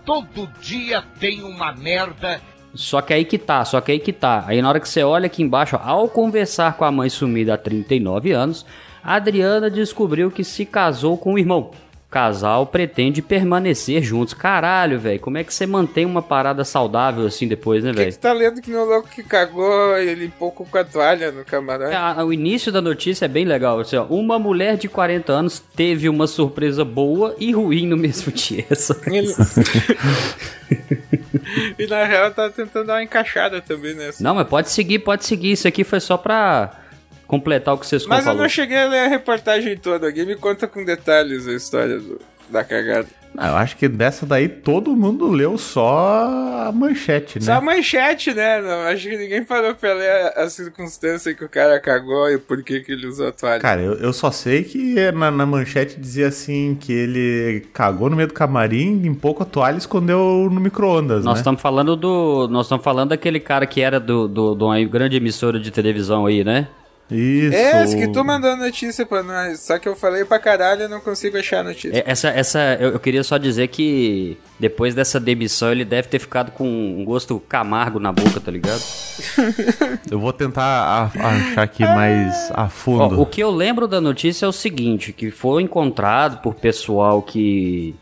Todo 0.04 0.48
dia 0.60 1.02
tem 1.18 1.42
uma 1.42 1.72
merda. 1.72 2.40
Só 2.74 3.00
que 3.00 3.14
aí 3.14 3.24
que 3.24 3.38
tá, 3.38 3.64
só 3.64 3.80
que 3.80 3.92
aí 3.92 3.98
que 3.98 4.12
tá. 4.12 4.44
Aí 4.46 4.60
na 4.60 4.68
hora 4.68 4.80
que 4.80 4.88
você 4.88 5.02
olha 5.02 5.26
aqui 5.26 5.42
embaixo, 5.42 5.76
ó, 5.76 5.80
ao 5.82 6.08
conversar 6.08 6.76
com 6.76 6.84
a 6.84 6.90
mãe 6.90 7.08
sumida 7.08 7.54
há 7.54 7.58
39 7.58 8.32
anos, 8.32 8.66
a 9.02 9.14
Adriana 9.14 9.70
descobriu 9.70 10.30
que 10.30 10.42
se 10.42 10.66
casou 10.66 11.16
com 11.16 11.34
o 11.34 11.38
irmão. 11.38 11.70
O 12.14 12.22
casal 12.24 12.64
pretende 12.64 13.20
permanecer 13.20 14.00
juntos. 14.00 14.34
Caralho, 14.34 15.00
velho, 15.00 15.18
como 15.18 15.36
é 15.36 15.42
que 15.42 15.52
você 15.52 15.66
mantém 15.66 16.06
uma 16.06 16.22
parada 16.22 16.62
saudável 16.64 17.26
assim 17.26 17.48
depois, 17.48 17.82
né, 17.82 17.90
velho? 17.92 18.12
tu 18.12 18.18
tá 18.20 18.32
lendo 18.32 18.62
que 18.62 18.70
no 18.70 18.84
louco 18.84 19.08
que 19.08 19.24
cagou 19.24 19.98
e 19.98 20.14
limpou 20.14 20.52
com 20.52 20.78
a 20.78 20.84
toalha 20.84 21.32
no 21.32 21.44
camarote? 21.44 21.92
Ah, 21.92 22.24
O 22.24 22.32
início 22.32 22.70
da 22.70 22.80
notícia 22.80 23.24
é 23.24 23.28
bem 23.28 23.44
legal. 23.44 23.80
Assim, 23.80 23.96
ó, 23.96 24.04
uma 24.04 24.38
mulher 24.38 24.76
de 24.76 24.88
40 24.88 25.32
anos 25.32 25.58
teve 25.74 26.08
uma 26.08 26.28
surpresa 26.28 26.84
boa 26.84 27.34
e 27.36 27.50
ruim 27.50 27.84
no 27.88 27.96
mesmo 27.96 28.30
dia. 28.30 28.64
Ele- 29.08 29.34
e 31.76 31.86
na 31.88 32.04
real 32.04 32.30
tá 32.30 32.48
tentando 32.48 32.86
dar 32.86 32.92
uma 32.94 33.02
encaixada 33.02 33.60
também 33.60 33.92
nessa. 33.92 34.22
Não, 34.22 34.36
mas 34.36 34.46
pode 34.46 34.70
seguir, 34.70 35.00
pode 35.00 35.24
seguir. 35.24 35.50
Isso 35.50 35.66
aqui 35.66 35.82
foi 35.82 35.98
só 35.98 36.16
pra 36.16 36.78
completar 37.26 37.74
o 37.74 37.78
que 37.78 37.86
vocês 37.86 38.06
Mas 38.06 38.20
eu 38.20 38.24
falou. 38.26 38.42
não 38.42 38.48
cheguei 38.48 38.78
a 38.78 38.86
ler 38.88 39.00
a 39.00 39.08
reportagem 39.08 39.76
toda. 39.76 40.06
Alguém 40.06 40.26
me 40.26 40.36
conta 40.36 40.66
com 40.66 40.84
detalhes 40.84 41.46
a 41.48 41.52
história 41.52 41.98
do- 41.98 42.20
da 42.50 42.62
cagada. 42.62 43.06
Ah, 43.36 43.48
eu 43.48 43.56
acho 43.56 43.76
que 43.76 43.88
dessa 43.88 44.24
daí 44.24 44.48
todo 44.48 44.94
mundo 44.94 45.28
leu 45.28 45.58
só 45.58 46.68
a 46.68 46.70
manchete, 46.72 47.40
né? 47.40 47.44
Só 47.46 47.54
a 47.54 47.60
manchete, 47.60 48.32
né? 48.32 48.60
Não, 48.62 48.82
acho 48.82 49.08
que 49.08 49.16
ninguém 49.16 49.42
parou 49.42 49.74
pra 49.74 49.92
ler 49.92 50.08
a, 50.36 50.42
a 50.44 50.48
circunstância 50.50 51.34
que 51.34 51.44
o 51.44 51.48
cara 51.48 51.80
cagou 51.80 52.30
e 52.30 52.38
por 52.38 52.62
que, 52.62 52.78
que 52.80 52.92
ele 52.92 53.08
usou 53.08 53.26
a 53.26 53.32
toalha. 53.32 53.60
Cara, 53.60 53.80
eu, 53.80 53.94
eu 53.94 54.12
só 54.12 54.30
sei 54.30 54.62
que 54.62 54.94
na, 55.10 55.32
na 55.32 55.44
manchete 55.44 55.98
dizia 55.98 56.28
assim 56.28 56.76
que 56.80 56.92
ele 56.92 57.66
cagou 57.72 58.08
no 58.08 58.14
meio 58.14 58.28
do 58.28 58.34
camarim, 58.34 58.98
limpou 59.00 59.34
com 59.34 59.42
a 59.42 59.46
toalha 59.46 59.74
e 59.74 59.78
escondeu 59.78 60.48
no 60.52 60.60
micro-ondas, 60.60 61.24
Nós 61.24 61.34
né? 61.34 61.40
estamos 61.40 61.60
falando 61.60 61.96
do. 61.96 62.46
Nós 62.48 62.66
estamos 62.66 62.84
falando 62.84 63.08
daquele 63.08 63.40
cara 63.40 63.66
que 63.66 63.80
era 63.80 63.98
do, 63.98 64.28
do, 64.28 64.54
de 64.54 64.62
uma 64.62 64.80
grande 64.84 65.16
emissora 65.16 65.58
de 65.58 65.72
televisão 65.72 66.26
aí, 66.26 66.44
né? 66.44 66.68
Isso. 67.10 67.54
É, 67.54 67.86
que 67.96 68.08
tu 68.08 68.24
mandou 68.24 68.56
notícia 68.56 69.04
pra 69.04 69.22
nós. 69.22 69.60
Só 69.60 69.78
que 69.78 69.86
eu 69.88 69.94
falei 69.94 70.24
pra 70.24 70.38
caralho 70.38 70.84
e 70.84 70.88
não 70.88 71.00
consigo 71.00 71.36
achar 71.36 71.60
a 71.60 71.64
notícia. 71.64 71.98
É, 71.98 72.02
Essa, 72.10 72.28
essa, 72.28 72.78
eu, 72.80 72.92
eu 72.92 72.98
queria 72.98 73.22
só 73.22 73.36
dizer 73.36 73.68
que 73.68 74.38
depois 74.58 74.94
dessa 74.94 75.20
demissão 75.20 75.70
ele 75.70 75.84
deve 75.84 76.08
ter 76.08 76.18
ficado 76.18 76.50
com 76.52 76.66
um 76.66 77.04
gosto 77.04 77.38
camargo 77.40 77.98
na 78.00 78.10
boca, 78.10 78.40
tá 78.40 78.50
ligado? 78.50 78.80
Eu 80.10 80.18
vou 80.18 80.32
tentar 80.32 80.62
a- 80.62 81.28
achar 81.28 81.62
aqui 81.62 81.82
mais 81.82 82.50
a 82.52 82.64
Ó, 82.64 82.68
fundo. 82.68 83.20
o 83.20 83.26
que 83.26 83.40
eu 83.42 83.50
lembro 83.50 83.86
da 83.88 84.00
notícia 84.00 84.46
é 84.46 84.48
o 84.48 84.52
seguinte, 84.52 85.12
que 85.12 85.30
foi 85.30 85.62
encontrado 85.62 86.40
por 86.42 86.54
pessoal 86.54 87.20
que 87.22 87.94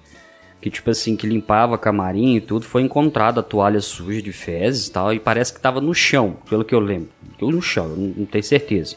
que 0.63 0.71
tipo 0.71 0.89
assim, 0.89 1.17
que 1.17 1.27
limpava 1.27 1.77
camarim 1.77 2.37
e 2.37 2.41
tudo, 2.41 2.65
foi 2.65 2.83
encontrada 2.83 3.41
a 3.41 3.43
toalha 3.43 3.81
suja 3.81 4.23
de 4.23 4.33
fezes 4.33 4.87
e 4.87 4.93
tal, 4.93 5.13
e 5.13 5.19
parece 5.19 5.53
que 5.53 5.61
tava 5.61 5.81
no 5.81 5.93
chão, 5.93 6.37
pelo 6.49 6.65
que 6.65 6.73
eu 6.73 6.79
lembro. 6.79 7.09
No 7.41 7.61
chão, 7.61 7.87
eu 7.87 7.97
não, 7.97 8.15
não 8.19 8.27
tenho 8.27 8.45
certeza. 8.45 8.95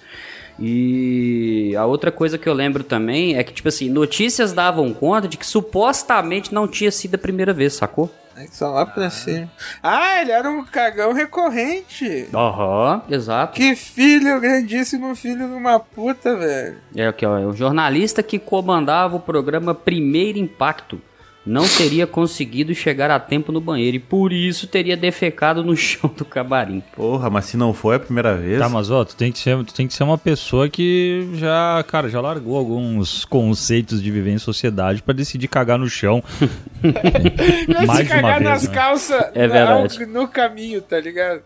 E 0.60 1.76
a 1.76 1.84
outra 1.86 2.12
coisa 2.12 2.38
que 2.38 2.48
eu 2.48 2.54
lembro 2.54 2.84
também 2.84 3.36
é 3.36 3.44
que, 3.44 3.52
tipo 3.52 3.68
assim, 3.68 3.90
notícias 3.90 4.54
davam 4.54 4.94
conta 4.94 5.28
de 5.28 5.38
que 5.38 5.46
supostamente 5.46 6.54
não 6.54 6.68
tinha 6.68 6.92
sido 6.92 7.16
a 7.16 7.18
primeira 7.18 7.52
vez, 7.52 7.74
sacou? 7.74 8.12
É 8.38 8.46
que 8.46 8.56
só 8.56 8.70
lá 8.70 8.86
pra 8.86 9.10
cima. 9.10 9.50
Ah, 9.82 10.22
ele 10.22 10.32
era 10.32 10.48
um 10.48 10.64
cagão 10.64 11.14
recorrente. 11.14 12.28
Aham, 12.32 13.02
exato. 13.10 13.56
Que 13.56 13.76
filho, 13.76 14.40
grandíssimo 14.40 15.16
filho 15.16 15.48
de 15.48 15.54
uma 15.56 15.80
puta, 15.80 16.36
velho. 16.36 16.78
É 16.96 17.08
aqui, 17.08 17.26
ó, 17.26 17.40
o 17.40 17.54
jornalista 17.54 18.22
que 18.22 18.38
comandava 18.38 19.16
o 19.16 19.20
programa 19.20 19.74
Primeiro 19.74 20.38
Impacto 20.38 21.02
não 21.46 21.68
teria 21.68 22.08
conseguido 22.08 22.74
chegar 22.74 23.12
a 23.12 23.20
tempo 23.20 23.52
no 23.52 23.62
banheiro 23.62 23.98
e 23.98 24.00
por 24.00 24.34
isso 24.34 24.66
teria 24.68 24.98
defecado 24.98 25.64
no 25.64 25.76
chão 25.78 26.12
do 26.18 26.26
camarim. 26.26 26.82
Porra, 26.96 27.30
mas 27.30 27.46
se 27.46 27.56
não 27.58 27.74
foi 27.74 27.98
a 27.98 28.00
primeira 28.00 28.36
vez. 28.36 28.60
Tá, 28.60 28.68
mas 28.68 28.90
ó, 28.90 29.06
tu 29.06 29.16
tem 29.16 29.32
que 29.32 29.40
ser, 29.40 29.64
tu 29.64 29.74
tem 29.74 29.88
que 29.88 29.94
ser 29.94 30.04
uma 30.04 30.18
pessoa 30.18 30.68
que 30.68 31.28
já, 31.36 31.84
cara, 31.88 32.10
já 32.10 32.20
largou 32.20 32.58
alguns 32.58 33.26
conceitos 33.26 34.02
de 34.02 34.10
viver 34.10 34.32
em 34.32 34.38
sociedade 34.40 35.04
pra 35.04 35.14
decidir 35.14 35.48
cagar 35.48 35.78
no 35.78 35.88
chão. 35.90 36.24
Mais 37.88 38.00
Se 38.00 38.06
cagar 38.06 38.40
vez, 38.40 38.50
nas 38.50 38.64
né? 38.68 38.74
calças 38.74 39.22
É 39.34 39.48
na- 39.48 39.54
verdade. 39.54 40.06
no 40.06 40.28
caminho, 40.28 40.82
tá 40.82 41.00
ligado? 41.00 41.42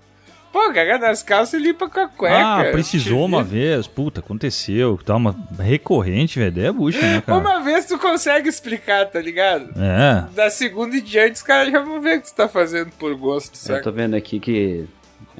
Pô, 0.51 0.73
cagar 0.73 0.99
nas 0.99 1.21
calças 1.21 1.59
e 1.59 1.63
limpa 1.63 1.87
com 1.87 1.99
a 1.99 2.07
cueca. 2.07 2.37
Ah, 2.37 2.71
precisou 2.71 3.23
uma 3.23 3.43
vez, 3.43 3.85
puta, 3.85 4.19
aconteceu, 4.19 4.99
tá, 5.05 5.15
uma 5.15 5.35
recorrente, 5.59 6.39
velho, 6.39 6.65
é 6.65 6.71
bucha, 6.71 6.99
né, 7.01 7.21
cara? 7.21 7.37
Uma 7.39 7.59
vez 7.61 7.85
tu 7.85 7.97
consegue 7.99 8.49
explicar, 8.49 9.05
tá 9.05 9.21
ligado? 9.21 9.69
É, 9.77 10.25
Da 10.35 10.49
segunda 10.49 10.95
em 10.97 11.01
diante, 11.01 11.35
os 11.35 11.43
caras 11.43 11.71
já 11.71 11.79
vão 11.81 12.01
ver 12.01 12.17
o 12.17 12.21
que 12.21 12.27
tu 12.29 12.35
tá 12.35 12.47
fazendo 12.47 12.89
por 12.97 13.15
gosto, 13.15 13.53
Eu 13.55 13.59
sabe? 13.59 13.83
tô 13.83 13.91
vendo 13.91 14.15
aqui 14.15 14.39
que. 14.39 14.85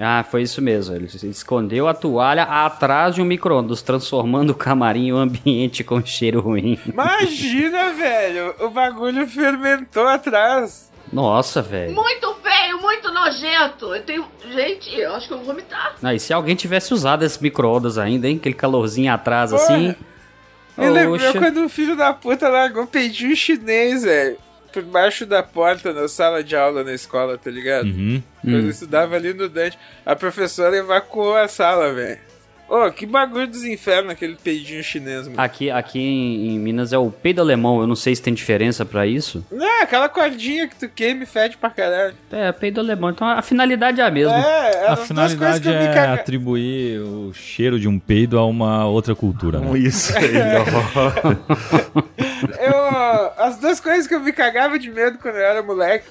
Ah, 0.02 0.24
foi 0.24 0.44
isso 0.44 0.62
mesmo. 0.62 0.96
Ele 0.96 1.10
se 1.10 1.28
escondeu 1.28 1.86
a 1.88 1.94
toalha 1.94 2.44
atrás 2.44 3.16
de 3.16 3.22
um 3.22 3.26
micro-ondas, 3.26 3.82
transformando 3.82 4.52
o 4.52 4.56
camarim 4.56 5.08
em 5.08 5.14
um 5.14 5.18
ambiente 5.18 5.84
com 5.84 6.06
cheiro 6.06 6.40
ruim. 6.40 6.80
Imagina, 6.86 7.92
velho, 7.94 8.56
o 8.62 8.70
bagulho 8.70 9.28
fermentou 9.28 10.08
atrás. 10.08 10.89
Nossa, 11.12 11.62
velho. 11.62 11.94
Muito 11.94 12.36
feio, 12.42 12.80
muito 12.82 13.12
nojento. 13.12 13.94
Eu 13.96 14.04
tenho. 14.04 14.26
Gente, 14.52 14.94
eu 15.00 15.14
acho 15.16 15.28
que 15.28 15.34
eu 15.34 15.38
vou 15.38 15.48
vomitar. 15.48 15.96
Ah, 16.02 16.14
e 16.14 16.20
se 16.20 16.34
alguém 16.34 16.56
tivesse 16.56 16.94
usado 16.94 17.24
esse 17.24 17.42
micro-ondas 17.42 17.98
ainda, 17.98 18.28
hein? 18.28 18.38
Aquele 18.38 18.56
calorzinho 18.56 19.12
atrás 19.12 19.52
Porra. 19.52 19.64
assim. 19.64 19.96
Me 20.78 20.90
lembrou 20.90 21.34
quando 21.34 21.66
o 21.66 21.70
filho 21.70 21.96
da 21.96 22.14
puta 22.14 22.48
largou 22.48 22.88
peidinho 22.88 23.36
chinês, 23.36 24.04
velho. 24.04 24.38
Por 24.72 24.84
baixo 24.84 25.26
da 25.26 25.42
porta 25.42 25.92
na 25.92 26.08
sala 26.08 26.44
de 26.44 26.56
aula 26.56 26.84
na 26.84 26.94
escola, 26.94 27.38
tá 27.38 27.50
ligado? 27.50 27.86
uhum. 27.88 28.22
Quando 28.42 28.66
eu 28.66 28.70
estudava 28.70 29.16
ali 29.16 29.34
no 29.34 29.50
Dante, 29.50 29.78
a 30.06 30.16
professora 30.16 30.78
evacuou 30.78 31.36
a 31.36 31.48
sala, 31.48 31.92
velho. 31.92 32.20
Ô, 32.70 32.92
que 32.92 33.06
bagulho 33.06 33.48
dos 33.48 33.64
infernos 33.64 34.12
aquele 34.12 34.36
peidinho 34.36 34.84
chinês, 34.84 35.28
mano. 35.28 35.42
Aqui, 35.42 35.72
aqui 35.72 36.00
em, 36.00 36.50
em 36.50 36.60
Minas 36.60 36.94
é 36.94 36.98
o 37.00 37.10
peido 37.10 37.42
alemão. 37.42 37.82
Eu 37.82 37.88
não 37.88 37.96
sei 37.96 38.16
se 38.16 38.22
tem 38.22 38.34
diferença 38.34 38.86
pra 38.86 39.08
isso. 39.08 39.44
Não, 39.52 39.82
aquela 39.82 40.08
cordinha 40.08 40.68
que 40.68 40.76
tu 40.76 40.88
queima 40.88 41.24
e 41.24 41.26
fede 41.26 41.58
pra 41.58 41.72
caralho. 41.72 42.14
É, 42.32 42.52
peido 42.52 42.80
alemão. 42.80 43.10
Então 43.10 43.28
a 43.28 43.42
finalidade 43.42 44.00
é 44.00 44.04
a 44.04 44.12
mesma. 44.12 44.36
É, 44.38 44.86
A 44.86 44.94
duas 44.94 45.08
coisas 45.08 45.08
finalidade 45.08 45.70
é 45.70 45.94
caga... 45.94 46.14
atribuir 46.14 47.00
o 47.00 47.34
cheiro 47.34 47.80
de 47.80 47.88
um 47.88 47.98
peido 47.98 48.38
a 48.38 48.46
uma 48.46 48.86
outra 48.86 49.16
cultura, 49.16 49.60
né? 49.60 49.78
Isso 49.80 50.16
aí, 50.16 50.34
ó. 50.56 52.00
Eu, 52.60 53.32
as 53.38 53.58
duas 53.58 53.80
coisas 53.80 54.08
que 54.08 54.16
eu 54.16 54.20
me 54.20 54.32
cagava 54.32 54.78
de 54.80 54.90
medo 54.90 55.18
quando 55.18 55.36
eu 55.36 55.42
era 55.42 55.62
moleque. 55.62 56.06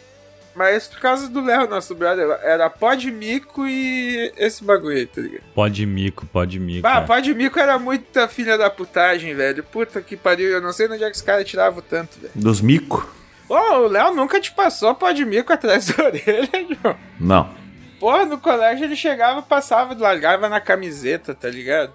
Mas 0.58 0.88
por 0.88 0.98
causa 0.98 1.28
do 1.28 1.40
Léo, 1.40 1.68
nosso 1.68 1.94
brother, 1.94 2.36
era 2.42 2.68
pó 2.68 2.92
de 2.92 3.12
mico 3.12 3.64
e 3.64 4.32
esse 4.36 4.64
bagulho 4.64 4.96
aí, 4.96 5.06
tá 5.06 5.20
ligado? 5.20 5.44
Pode 5.54 5.86
mico, 5.86 6.26
pode 6.26 6.58
mico. 6.58 6.82
Bah, 6.82 6.96
é. 6.96 7.06
pó 7.06 7.20
de 7.20 7.32
mico 7.32 7.60
era 7.60 7.78
muita 7.78 8.26
filha 8.26 8.58
da 8.58 8.68
putagem, 8.68 9.36
velho. 9.36 9.62
Puta 9.62 10.02
que 10.02 10.16
pariu, 10.16 10.48
eu 10.48 10.60
não 10.60 10.72
sei 10.72 10.88
onde 10.88 11.04
é 11.04 11.08
que 11.08 11.14
os 11.14 11.22
caras 11.22 11.48
tiravam 11.48 11.80
tanto, 11.80 12.18
velho. 12.18 12.32
Dos 12.34 12.60
mico? 12.60 13.08
Ô, 13.48 13.54
o 13.54 13.86
Léo 13.86 14.12
nunca 14.12 14.40
te 14.40 14.50
passou 14.50 14.96
pó 14.96 15.12
de 15.12 15.24
mico 15.24 15.52
atrás 15.52 15.86
da 15.86 16.02
orelha, 16.06 16.50
João. 16.82 16.96
Não. 17.20 17.54
Porra, 18.00 18.24
no 18.24 18.38
colégio 18.38 18.84
ele 18.84 18.96
chegava, 18.96 19.40
passava, 19.40 19.96
largava 19.96 20.48
na 20.48 20.60
camiseta, 20.60 21.36
tá 21.36 21.48
ligado? 21.48 21.92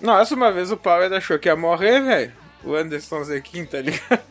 Nossa, 0.00 0.34
uma 0.34 0.50
vez 0.50 0.72
o 0.72 0.76
Power 0.78 1.12
achou 1.12 1.38
que 1.38 1.50
ia 1.50 1.56
morrer, 1.56 2.00
velho. 2.00 2.32
O 2.64 2.74
Anderson 2.74 3.22
Zequim, 3.24 3.66
tá 3.66 3.82
ligado? 3.82 4.22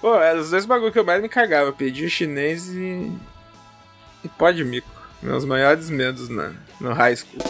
Pô, 0.00 0.14
eram 0.16 0.40
os 0.40 0.50
dois 0.50 0.66
bagulho 0.66 0.92
que 0.92 0.98
eu 0.98 1.04
mais 1.04 1.22
me 1.22 1.28
cagava. 1.28 1.72
Pedi 1.72 2.08
chinês 2.08 2.68
e. 2.68 3.10
E 4.24 4.28
pó 4.38 4.50
de 4.50 4.64
mico. 4.64 4.88
Meus 5.22 5.44
maiores 5.44 5.88
medos 5.90 6.28
na, 6.28 6.52
no 6.80 6.92
high 6.92 7.16
school. 7.16 7.40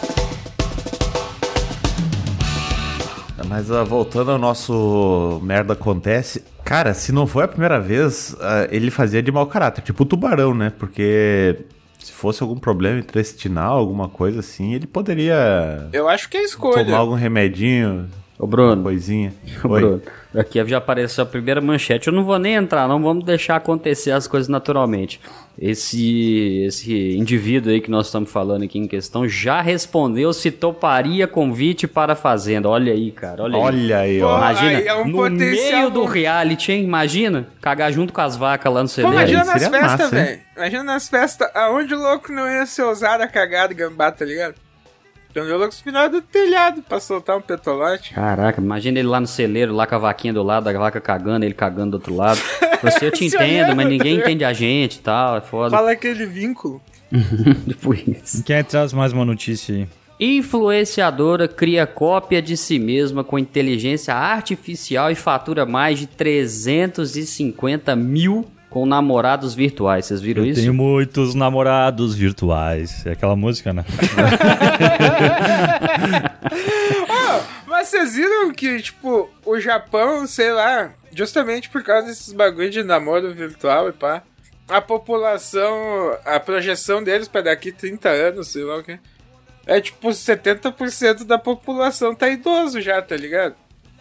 Mas 3.49 3.71
ah, 3.71 3.85
voltando 3.85 4.33
ao 4.33 4.39
nosso 4.39 5.41
merda 5.43 5.75
acontece, 5.75 6.43
cara, 6.65 6.93
se 6.95 7.13
não 7.13 7.27
foi 7.29 7.45
a 7.45 7.49
primeira 7.49 7.79
vez, 7.81 8.35
ah, 8.41 8.67
ele 8.71 8.91
fazia 8.91 9.23
de 9.23 9.31
mau 9.31 9.47
caráter, 9.47 9.83
tipo 9.83 10.03
o 10.03 10.07
tubarão, 10.07 10.53
né? 10.53 10.73
Porque 10.77 11.57
se 11.99 12.11
fosse 12.13 12.43
algum 12.43 12.59
problema 12.59 12.99
intestinal, 12.99 13.79
alguma 13.79 14.09
coisa 14.09 14.41
assim, 14.41 14.75
ele 14.75 14.87
poderia 14.87 15.89
Eu 15.93 16.09
acho 16.09 16.29
que 16.29 16.37
é 16.37 16.43
escolha. 16.43 16.85
tomar 16.85 16.99
algum 16.99 17.15
remedinho, 17.15 18.09
Ô, 18.39 18.47
Bruno. 18.47 18.83
coisinha. 18.83 19.33
Ô, 19.65 19.69
Oi. 19.69 19.81
Bruno, 19.81 20.03
aqui 20.35 20.65
já 20.67 20.79
apareceu 20.79 21.25
a 21.25 21.27
primeira 21.27 21.61
manchete. 21.61 22.09
Eu 22.09 22.13
não 22.13 22.25
vou 22.25 22.39
nem 22.39 22.55
entrar, 22.55 22.87
não. 22.87 23.01
Vamos 23.03 23.25
deixar 23.25 23.57
acontecer 23.57 24.11
as 24.11 24.27
coisas 24.27 24.49
naturalmente. 24.49 25.21
Esse, 25.59 26.65
esse 26.67 27.17
indivíduo 27.17 27.73
aí 27.73 27.81
que 27.81 27.91
nós 27.91 28.07
estamos 28.07 28.31
falando 28.31 28.65
aqui 28.65 28.79
em 28.79 28.87
questão 28.87 29.27
já 29.27 29.63
respondeu 29.63 30.31
se 30.35 30.51
toparia 30.51 31.27
convite 31.27 31.89
para 31.89 32.13
a 32.13 32.17
Fazenda. 32.17 32.69
Olha 32.69 32.93
aí, 32.93 33.11
cara. 33.11 33.43
Olha, 33.43 33.57
aí. 33.57 33.63
Olha 33.63 33.99
aí, 34.01 34.21
Pô, 34.21 34.27
ó. 34.27 34.37
Imagina, 34.37 34.79
aí 34.79 34.87
é 34.87 34.95
um 34.95 35.07
no 35.07 35.17
potencial 35.17 35.79
meio 35.79 35.91
do 35.91 36.05
reality, 36.05 36.73
hein? 36.73 36.85
Imagina, 36.85 37.47
cagar 37.63 37.91
junto 37.91 38.13
com 38.13 38.21
as 38.21 38.37
vacas 38.37 38.71
lá 38.71 38.83
no 38.83 38.89
celeiro. 38.89 39.17
imagina 39.17 39.41
aí 39.41 39.47
nas 39.47 39.69
festas, 39.69 40.11
velho. 40.11 40.41
Imagina 40.57 40.85
nas 40.85 41.09
festas, 41.09 41.51
aonde 41.55 41.95
o 41.95 41.99
louco 41.99 42.31
não 42.31 42.47
ia 42.47 42.67
ser 42.67 42.83
ousado 42.83 43.23
a 43.23 43.29
cagada 43.29 43.73
e 43.73 43.77
gambá, 43.77 44.13
tá 44.13 44.27
ligado? 44.27 44.66
Então 45.37 45.55
o 45.55 45.59
louco 45.59 45.75
espinado 45.75 46.19
do 46.19 46.27
telhado 46.27 46.81
pra 46.81 46.99
soltar 46.99 47.37
um 47.37 47.43
petolote. 47.43 48.15
Caraca, 48.15 48.59
imagina 48.59 48.99
ele 48.99 49.07
lá 49.07 49.21
no 49.21 49.27
celeiro, 49.27 49.75
lá 49.75 49.87
com 49.87 49.95
a 49.95 49.99
vaquinha 49.99 50.33
do 50.33 50.43
lado, 50.43 50.67
a 50.67 50.73
vaca 50.73 50.99
cagando, 50.99 51.45
ele 51.45 51.53
cagando 51.53 51.91
do 51.91 51.95
outro 51.97 52.17
lado. 52.17 52.41
Você 52.83 53.05
eu 53.05 53.11
te 53.11 53.29
Se 53.29 53.37
entendo, 53.37 53.77
mas 53.77 53.87
ninguém 53.87 54.17
entende 54.17 54.47
a 54.47 54.55
gente 54.55 54.95
e 54.95 55.01
tal, 55.01 55.37
é 55.37 55.43
foda. 55.43 55.77
Fala 55.77 55.91
aquele 55.91 56.25
vínculo. 56.25 56.81
Isso. 57.13 58.43
Quem 58.45 58.65
traz 58.65 58.95
mais 58.95 59.13
uma 59.13 59.27
notícia 59.27 59.75
aí? 59.75 59.87
Influenciadora 60.19 61.47
cria 61.47 61.87
cópia 61.87 62.41
de 62.41 62.57
si 62.57 62.79
mesma 62.79 63.23
com 63.23 63.39
inteligência 63.39 64.15
artificial 64.15 65.11
e 65.11 65.15
fatura 65.15 65.67
mais 65.67 65.99
de 65.99 66.07
350 66.07 67.95
mil 67.95 68.47
com 68.77 68.85
namorados 68.85 69.55
virtuais. 69.55 70.05
Vocês 70.05 70.21
viram 70.21 70.45
Eu 70.45 70.51
isso? 70.51 70.61
tenho 70.61 70.75
muitos 70.75 71.35
namorados 71.35 72.15
virtuais. 72.15 73.07
É 73.07 73.13
aquela 73.13 73.35
música, 73.35 73.73
né? 73.73 73.83
Mas 77.67 77.89
vocês 77.89 78.17
viram 78.17 78.53
que, 78.53 78.83
tipo, 78.83 79.31
o 79.47 79.59
Japão, 79.59 80.27
sei 80.27 80.53
lá, 80.53 80.91
justamente 81.11 81.71
por 81.71 81.83
causa 81.83 82.09
desses 82.09 82.35
bagulho 82.35 82.69
de 82.69 82.83
namoro 82.83 83.33
virtual 83.33 83.89
e 83.89 83.93
pá, 83.93 84.23
a 84.69 84.83
população, 84.83 86.15
a 86.27 86.39
projeção 86.39 87.03
deles 87.03 87.29
pra 87.29 87.41
daqui 87.41 87.73
30 87.73 88.11
anos, 88.11 88.49
sei 88.49 88.65
lá 88.65 88.77
o 88.77 88.85
que, 88.85 88.99
é 89.67 89.81
tipo 89.81 90.11
70% 90.11 91.25
da 91.25 91.39
população 91.39 92.15
tá 92.15 92.29
idoso 92.29 92.79
já, 92.83 93.01
tá 93.01 93.17
ligado? 93.17 93.55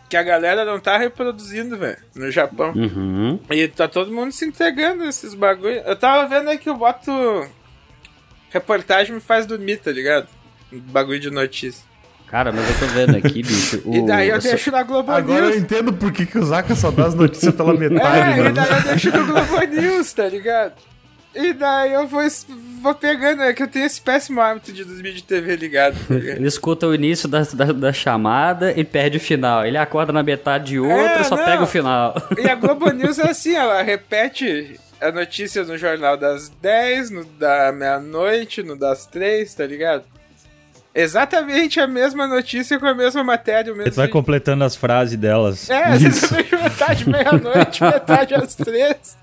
Que 0.10 0.16
a 0.18 0.24
galera 0.24 0.64
não 0.64 0.80
tá 0.80 0.98
reproduzindo, 0.98 1.78
velho, 1.78 1.98
no 2.16 2.30
Japão. 2.30 2.72
Uhum. 2.76 3.40
E 3.50 3.68
tá 3.68 3.88
todo 3.88 4.12
mundo 4.12 4.32
se 4.32 4.46
entregando 4.46 5.04
a 5.04 5.08
esses 5.08 5.34
bagulho. 5.34 5.78
Eu 5.86 5.96
tava 5.96 6.28
vendo 6.28 6.50
aí 6.50 6.58
que 6.60 6.70
eu 6.70 6.76
boto. 6.76 7.12
Reportagem 8.52 9.14
me 9.16 9.20
faz 9.22 9.46
dormir, 9.46 9.78
tá 9.78 9.92
ligado? 9.92 10.28
Bagulho 10.72 11.20
de 11.20 11.30
notícia. 11.32 11.84
Cara, 12.28 12.52
mas 12.52 12.68
eu 12.70 12.80
tô 12.80 12.86
vendo 12.94 13.18
aqui, 13.18 13.42
bicho. 13.44 13.82
E 13.86 14.00
o- 14.00 14.06
daí 14.06 14.30
eu 14.30 14.36
essa- 14.38 14.50
deixo 14.50 14.72
na 14.72 14.84
Globo 14.84 15.12
Agora 15.12 15.40
eu 15.46 15.50
News. 15.50 15.58
entendo 15.62 15.94
por 15.94 16.12
que, 16.12 16.26
que 16.26 16.38
o 16.38 16.44
Zaka 16.46 16.76
só 16.76 16.90
dá 16.92 17.06
as 17.08 17.16
notícias 17.16 17.54
pela 17.54 17.74
metade, 17.74 18.30
É, 18.30 18.34
e 18.34 18.38
mano. 18.44 18.54
daí 18.54 18.70
eu 18.72 18.82
deixo 18.84 19.12
no 19.12 19.26
Globo 19.26 19.60
News, 19.68 20.14
tá 20.14 20.28
ligado? 20.28 20.74
E 21.36 21.54
daí 21.54 21.94
eu 21.94 22.08
vou, 22.08 22.22
vou 22.82 22.96
pegando, 22.96 23.44
é 23.44 23.54
que 23.54 23.62
eu 23.62 23.68
tenho 23.68 23.86
esse 23.86 24.00
péssimo 24.00 24.40
hábito 24.40 24.72
de 24.72 24.84
dormir 24.86 25.14
de 25.14 25.22
TV 25.24 25.56
ligado, 25.56 25.96
tá? 26.08 26.14
Ele 26.16 26.48
escuta 26.48 26.88
o 26.88 26.96
início 26.96 27.28
da, 27.28 27.42
da, 27.42 27.66
da 27.66 27.94
chamada 27.94 28.72
e 28.72 28.84
perde 28.84 29.18
o 29.18 29.20
final. 29.20 29.66
Ele 29.66 29.78
acorda 29.78 30.14
na 30.14 30.24
metade 30.24 30.66
de 30.68 30.80
outra 30.80 31.20
É, 31.20 31.24
só 31.24 31.36
não. 31.36 31.44
pega 31.46 31.64
o 31.64 31.68
final. 31.68 32.16
E 32.38 32.48
a 32.50 32.56
Globo 32.56 32.90
News 32.92 33.20
é 33.20 33.30
assim, 33.30 33.54
ela 33.54 33.82
repete 33.82 34.80
a 35.02 35.12
notícia 35.12 35.64
no 35.64 35.78
jornal 35.78 36.16
das 36.18 36.50
10, 36.62 37.10
no 37.12 37.26
da 37.26 37.72
meia-noite, 37.74 38.64
no 38.64 38.78
das 38.78 39.06
3, 39.06 39.54
tá 39.54 39.66
ligado? 39.66 40.04
Exatamente 40.96 41.78
a 41.78 41.88
mesma 41.88 42.26
notícia 42.26 42.80
com 42.80 42.86
a 42.86 42.96
mesma 42.96 43.22
matéria, 43.22 43.74
o 43.74 43.76
mesmo 43.76 43.92
Tu 43.92 43.96
vai 43.98 44.08
completando 44.08 44.64
as 44.64 44.78
frases 44.78 45.18
delas. 45.18 45.70
É, 45.70 45.92
vejo 45.92 46.10
metade 46.64 47.10
meia-noite, 47.10 47.84
metade 47.84 48.34
às 48.34 48.56
três. 48.56 49.18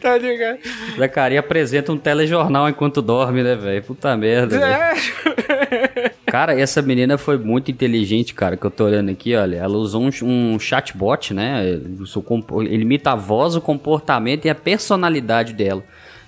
Tá 0.00 0.18
ligado? 0.18 0.58
Zacaria 0.98 1.38
apresenta 1.38 1.92
um 1.92 1.96
telejornal 1.96 2.68
enquanto 2.68 3.00
dorme, 3.00 3.44
né, 3.44 3.54
velho? 3.54 3.80
Puta 3.84 4.16
merda, 4.16 4.58
velho. 4.58 4.72
É. 4.72 6.10
Cara, 6.26 6.58
essa 6.58 6.82
menina 6.82 7.16
foi 7.16 7.38
muito 7.38 7.70
inteligente, 7.70 8.34
cara, 8.34 8.56
que 8.56 8.66
eu 8.66 8.70
tô 8.70 8.86
olhando 8.86 9.12
aqui, 9.12 9.36
olha. 9.36 9.58
Ela 9.58 9.76
usou 9.76 10.02
um, 10.02 10.10
um 10.24 10.58
chatbot, 10.58 11.32
né? 11.32 11.64
Ele 11.68 12.82
imita 12.82 13.12
a 13.12 13.14
voz, 13.14 13.54
o 13.54 13.60
comportamento 13.60 14.46
e 14.46 14.50
a 14.50 14.54
personalidade 14.56 15.52
dela. 15.52 15.84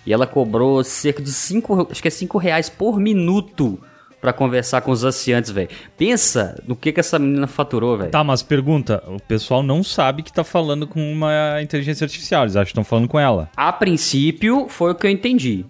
E 0.07 0.13
ela 0.13 0.27
cobrou 0.27 0.85
cerca 0.85 1.21
de 1.21 1.33
5, 1.33 1.89
acho 1.91 2.01
que 2.01 2.07
é 2.07 2.11
5 2.13 2.39
reais 2.39 2.69
por 2.69 3.01
minuto 3.01 3.81
pra 4.25 4.33
conversar 4.33 4.81
com 4.81 4.91
os 4.91 5.05
anciantes, 5.05 5.51
velho. 5.51 5.69
Pensa 5.99 6.59
no 6.67 6.75
que 6.75 6.91
que 6.91 6.99
essa 6.99 7.19
menina 7.19 7.47
faturou, 7.47 7.99
velho. 7.99 8.11
Tá, 8.11 8.25
mas 8.25 8.43
pergunta: 8.43 9.05
o 9.07 9.21
pessoal 9.21 9.63
não 9.63 9.85
sabe 9.85 10.23
que 10.23 10.33
tá 10.33 10.43
falando 10.43 10.87
com 10.87 11.13
uma 11.13 11.61
inteligência 11.61 12.07
artificial, 12.07 12.45
eles 12.45 12.57
acham 12.57 12.65
que 12.65 12.71
estão 12.71 12.85
falando 12.85 13.07
com 13.07 13.21
ela. 13.21 13.51
A 13.55 13.71
princípio, 13.71 14.67
foi 14.71 14.93
o 14.93 14.95
que 14.95 15.07
eu 15.07 15.11
entendi. 15.11 15.67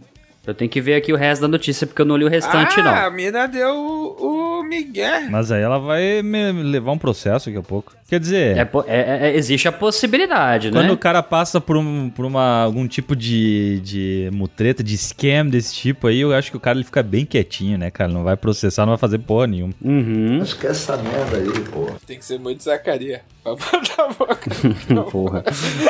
Eu 0.47 0.55
tenho 0.55 0.71
que 0.71 0.81
ver 0.81 0.95
aqui 0.95 1.13
o 1.13 1.17
resto 1.17 1.43
da 1.43 1.49
notícia, 1.49 1.87
porque 1.87 2.03
eu 2.03 2.07
não 2.07 2.17
li 2.17 2.25
o 2.25 2.29
restante, 2.29 2.79
ah, 2.81 2.83
não. 2.83 2.95
a 2.95 3.11
mina 3.11 3.47
deu 3.47 3.75
o, 3.75 4.59
o 4.61 4.63
Miguel. 4.63 5.31
Mas 5.31 5.51
aí 5.51 5.63
ela 5.63 5.79
vai 5.79 6.23
me 6.23 6.53
levar 6.53 6.93
um 6.93 6.99
processo 6.99 7.47
daqui 7.47 7.59
a 7.59 7.63
pouco. 7.63 7.93
Quer 8.09 8.21
dizer, 8.21 8.57
É 8.59 8.65
po- 8.65 8.85
é- 8.87 9.31
é- 9.31 9.37
existe 9.37 9.67
a 9.67 9.73
possibilidade, 9.73 10.71
quando 10.71 10.87
né? 10.87 10.93
o 10.93 10.99
cara 10.99 11.23
passa 11.23 11.61
por, 11.61 11.77
um, 11.77 12.11
por 12.11 12.25
uma, 12.27 12.63
algum 12.63 12.87
tipo 12.87 13.17
de, 13.17 13.81
de 13.83 14.31
mutreta, 14.33 14.83
de 14.85 14.97
scam 14.99 15.47
desse 15.49 15.75
tipo 15.75 16.07
aí, 16.07 16.21
eu 16.21 16.33
acho 16.35 16.51
que 16.51 16.57
o 16.57 16.61
cara 16.61 16.77
ele 16.77 16.85
fica 16.85 17.03
bem 17.03 17.25
quietinho, 17.25 17.79
né, 17.79 17.91
cara? 17.91 18.13
Não 18.13 18.23
vai 18.23 18.37
processar, 18.37 18.83
não 18.85 18.93
vai 18.93 18.99
fazer 18.99 19.19
porra 19.21 19.47
nenhuma. 19.47 19.73
Uhum. 19.83 20.43
Esquece 20.43 20.93
essa 20.93 20.97
merda 20.99 21.39
aí, 21.39 21.61
pô. 21.71 21.87
Tem 22.07 22.19
que 22.19 22.25
ser 22.25 22.39
muito 22.39 22.63
Zacaria. 22.63 23.23
Pra 23.43 23.53
botar 23.57 24.05
a 24.05 24.09
boca. 24.13 24.51
Porra. 25.11 25.43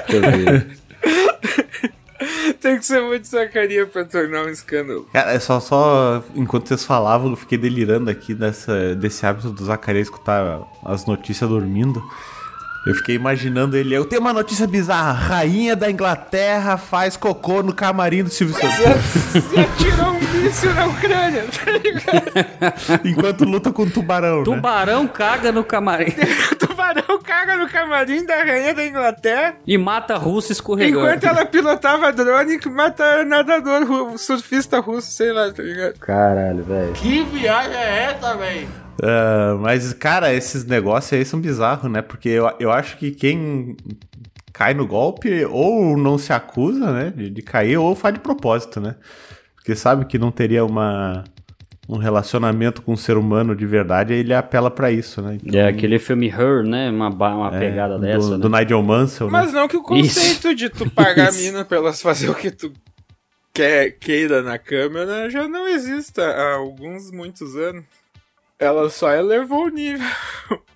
Deixa 0.08 0.16
eu 0.16 0.20
ver. 0.22 0.66
Tem 2.60 2.78
que 2.78 2.84
ser 2.84 3.00
muito 3.02 3.26
Zacaria 3.26 3.86
pra 3.86 4.04
tornar 4.04 4.44
um 4.44 4.48
escândalo. 4.48 5.06
Cara, 5.12 5.32
é 5.32 5.38
só, 5.38 5.60
só 5.60 6.22
enquanto 6.34 6.68
vocês 6.68 6.84
falavam, 6.84 7.30
eu 7.30 7.36
fiquei 7.36 7.58
delirando 7.58 8.10
aqui 8.10 8.34
dessa, 8.34 8.94
desse 8.94 9.24
hábito 9.24 9.50
do 9.50 9.64
Zacarias 9.64 10.06
escutar 10.06 10.66
as 10.84 11.06
notícias 11.06 11.48
dormindo. 11.48 12.02
Eu 12.86 12.94
fiquei 12.94 13.14
imaginando 13.14 13.76
ele. 13.76 13.94
Eu 13.94 14.04
tenho 14.04 14.20
uma 14.20 14.32
notícia 14.32 14.66
bizarra: 14.66 15.12
Rainha 15.12 15.74
da 15.74 15.90
Inglaterra 15.90 16.76
faz 16.76 17.16
cocô 17.16 17.62
no 17.62 17.72
camarim 17.74 18.22
do 18.24 18.30
Silvio 18.30 18.54
Santos. 18.54 19.42
Se 19.42 19.58
atirou 19.58 20.10
um 20.10 20.42
míssil 20.42 20.74
na 20.74 20.86
Ucrânia, 20.86 21.44
tá 21.46 21.70
ligado? 21.70 23.06
enquanto 23.06 23.44
luta 23.44 23.72
com 23.72 23.82
o 23.84 23.90
tubarão, 23.90 24.38
né? 24.38 24.44
Tubarão 24.44 25.06
caga 25.08 25.50
no 25.50 25.64
camarim 25.64 26.12
tubarão 26.58 27.18
caga 27.22 27.56
no 27.56 27.68
camarim 27.68 28.24
da 28.26 28.36
rainha 28.44 28.74
da 28.74 28.86
Inglaterra. 28.86 29.54
e 29.66 29.78
mata 29.78 30.16
russo 30.16 30.52
escorregando. 30.52 30.98
Enquanto 31.06 31.24
ela 31.24 31.46
pilotava 31.46 32.12
drone 32.12 32.58
que 32.58 32.68
mata 32.68 33.24
nadador, 33.24 34.18
surfista 34.18 34.80
russo, 34.80 35.10
sei 35.10 35.32
lá, 35.32 35.50
tá 35.50 35.62
ligado? 35.62 35.98
Caralho, 35.98 36.62
velho. 36.62 36.92
Que 36.92 37.22
viagem 37.24 37.74
é 37.76 38.12
essa, 38.12 38.36
velho? 38.36 38.83
Ah, 39.02 39.56
mas, 39.60 39.92
cara, 39.92 40.32
esses 40.32 40.64
negócios 40.64 41.12
aí 41.12 41.24
são 41.24 41.40
bizarros, 41.40 41.90
né? 41.90 42.02
Porque 42.02 42.28
eu, 42.28 42.50
eu 42.58 42.70
acho 42.70 42.96
que 42.96 43.10
quem 43.10 43.76
cai 44.52 44.72
no 44.72 44.86
golpe 44.86 45.44
ou 45.46 45.96
não 45.96 46.16
se 46.16 46.32
acusa, 46.32 46.92
né? 46.92 47.12
De, 47.14 47.30
de 47.30 47.42
cair, 47.42 47.76
ou 47.76 47.94
faz 47.94 48.14
de 48.14 48.20
propósito, 48.20 48.80
né? 48.80 48.96
Porque 49.56 49.74
sabe 49.74 50.04
que 50.04 50.18
não 50.18 50.30
teria 50.30 50.64
uma, 50.64 51.24
um 51.88 51.96
relacionamento 51.96 52.82
com 52.82 52.92
um 52.92 52.96
ser 52.96 53.16
humano 53.16 53.54
de 53.54 53.66
verdade, 53.66 54.12
aí 54.12 54.20
ele 54.20 54.34
apela 54.34 54.70
pra 54.70 54.90
isso, 54.90 55.20
né? 55.20 55.38
Então, 55.42 55.58
É 55.58 55.68
aquele 55.68 55.98
filme 55.98 56.28
Her, 56.28 56.62
né? 56.62 56.90
Uma, 56.90 57.08
uma 57.08 57.56
é, 57.56 57.58
pegada 57.58 57.94
do, 57.94 58.00
dessa, 58.00 58.30
né? 58.30 58.38
do 58.38 58.48
Nigel 58.48 58.82
Mansell, 58.82 59.26
né? 59.26 59.32
Mas 59.32 59.52
não 59.52 59.66
que 59.66 59.76
o 59.76 59.82
conceito 59.82 60.54
de 60.54 60.68
tu 60.68 60.88
pagar 60.90 61.28
a 61.28 61.32
mina 61.36 61.64
pra 61.64 61.78
elas 61.78 62.00
fazer 62.00 62.30
o 62.30 62.34
que 62.34 62.50
tu 62.50 62.72
quer, 63.52 63.92
queira 63.92 64.42
na 64.42 64.58
câmera 64.58 65.30
já 65.30 65.48
não 65.48 65.66
exista 65.68 66.22
há 66.22 66.54
alguns, 66.54 67.10
muitos 67.10 67.56
anos. 67.56 67.84
Ela 68.58 68.88
só 68.90 69.12
elevou 69.12 69.66
o 69.66 69.68
nível. 69.68 70.06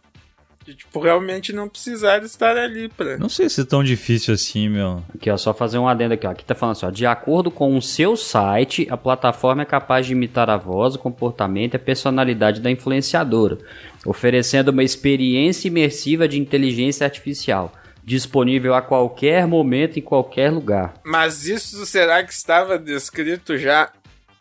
De, 0.68 0.74
tipo, 0.74 1.00
realmente 1.00 1.50
não 1.50 1.66
precisar 1.66 2.22
estar 2.22 2.54
ali 2.54 2.90
pra. 2.90 3.16
Não 3.16 3.30
sei 3.30 3.48
se 3.48 3.62
é 3.62 3.64
tão 3.64 3.82
difícil 3.82 4.34
assim, 4.34 4.68
meu. 4.68 5.02
Aqui, 5.14 5.30
ó, 5.30 5.36
só 5.38 5.54
fazer 5.54 5.78
um 5.78 5.88
adendo 5.88 6.12
aqui, 6.12 6.26
ó. 6.26 6.30
Aqui 6.30 6.44
tá 6.44 6.54
falando 6.54 6.76
assim, 6.76 6.84
ó. 6.84 6.90
De 6.90 7.06
acordo 7.06 7.50
com 7.50 7.74
o 7.74 7.80
seu 7.80 8.18
site, 8.18 8.86
a 8.90 8.96
plataforma 8.98 9.62
é 9.62 9.64
capaz 9.64 10.04
de 10.04 10.12
imitar 10.12 10.50
a 10.50 10.58
voz, 10.58 10.94
o 10.94 10.98
comportamento 10.98 11.72
e 11.72 11.76
a 11.78 11.80
personalidade 11.80 12.60
da 12.60 12.70
influenciadora, 12.70 13.56
oferecendo 14.04 14.68
uma 14.68 14.84
experiência 14.84 15.68
imersiva 15.68 16.28
de 16.28 16.38
inteligência 16.38 17.06
artificial, 17.06 17.72
disponível 18.04 18.74
a 18.74 18.82
qualquer 18.82 19.46
momento 19.46 19.98
em 19.98 20.02
qualquer 20.02 20.50
lugar. 20.50 20.92
Mas 21.02 21.46
isso 21.46 21.86
será 21.86 22.22
que 22.22 22.32
estava 22.34 22.78
descrito 22.78 23.56
já 23.56 23.90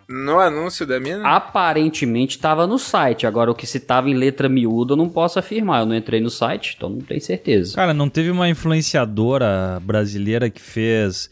no 0.08 0.40
anúncio 0.40 0.86
da 0.86 1.00
mina? 1.00 1.28
Aparentemente 1.28 2.38
estava 2.38 2.66
no 2.66 2.80
site, 2.80 3.28
agora 3.28 3.52
o 3.52 3.56
que 3.56 3.68
se 3.68 3.80
tava 3.80 4.10
em 4.10 4.14
letra 4.14 4.48
miúda 4.48 4.94
eu 4.94 4.98
não 4.98 5.10
posso 5.10 5.38
afirmar, 5.40 5.82
eu 5.82 5.86
não 5.86 5.96
entrei 5.96 6.22
no 6.22 6.30
site, 6.30 6.76
então 6.78 6.90
não 6.90 7.00
tenho 7.00 7.22
certeza. 7.22 7.76
Cara, 7.76 7.94
não 7.94 8.10
teve 8.10 8.32
uma 8.32 8.48
influenciadora 8.50 9.80
brasileira 9.82 10.50
que 10.50 10.62
fez. 10.62 11.30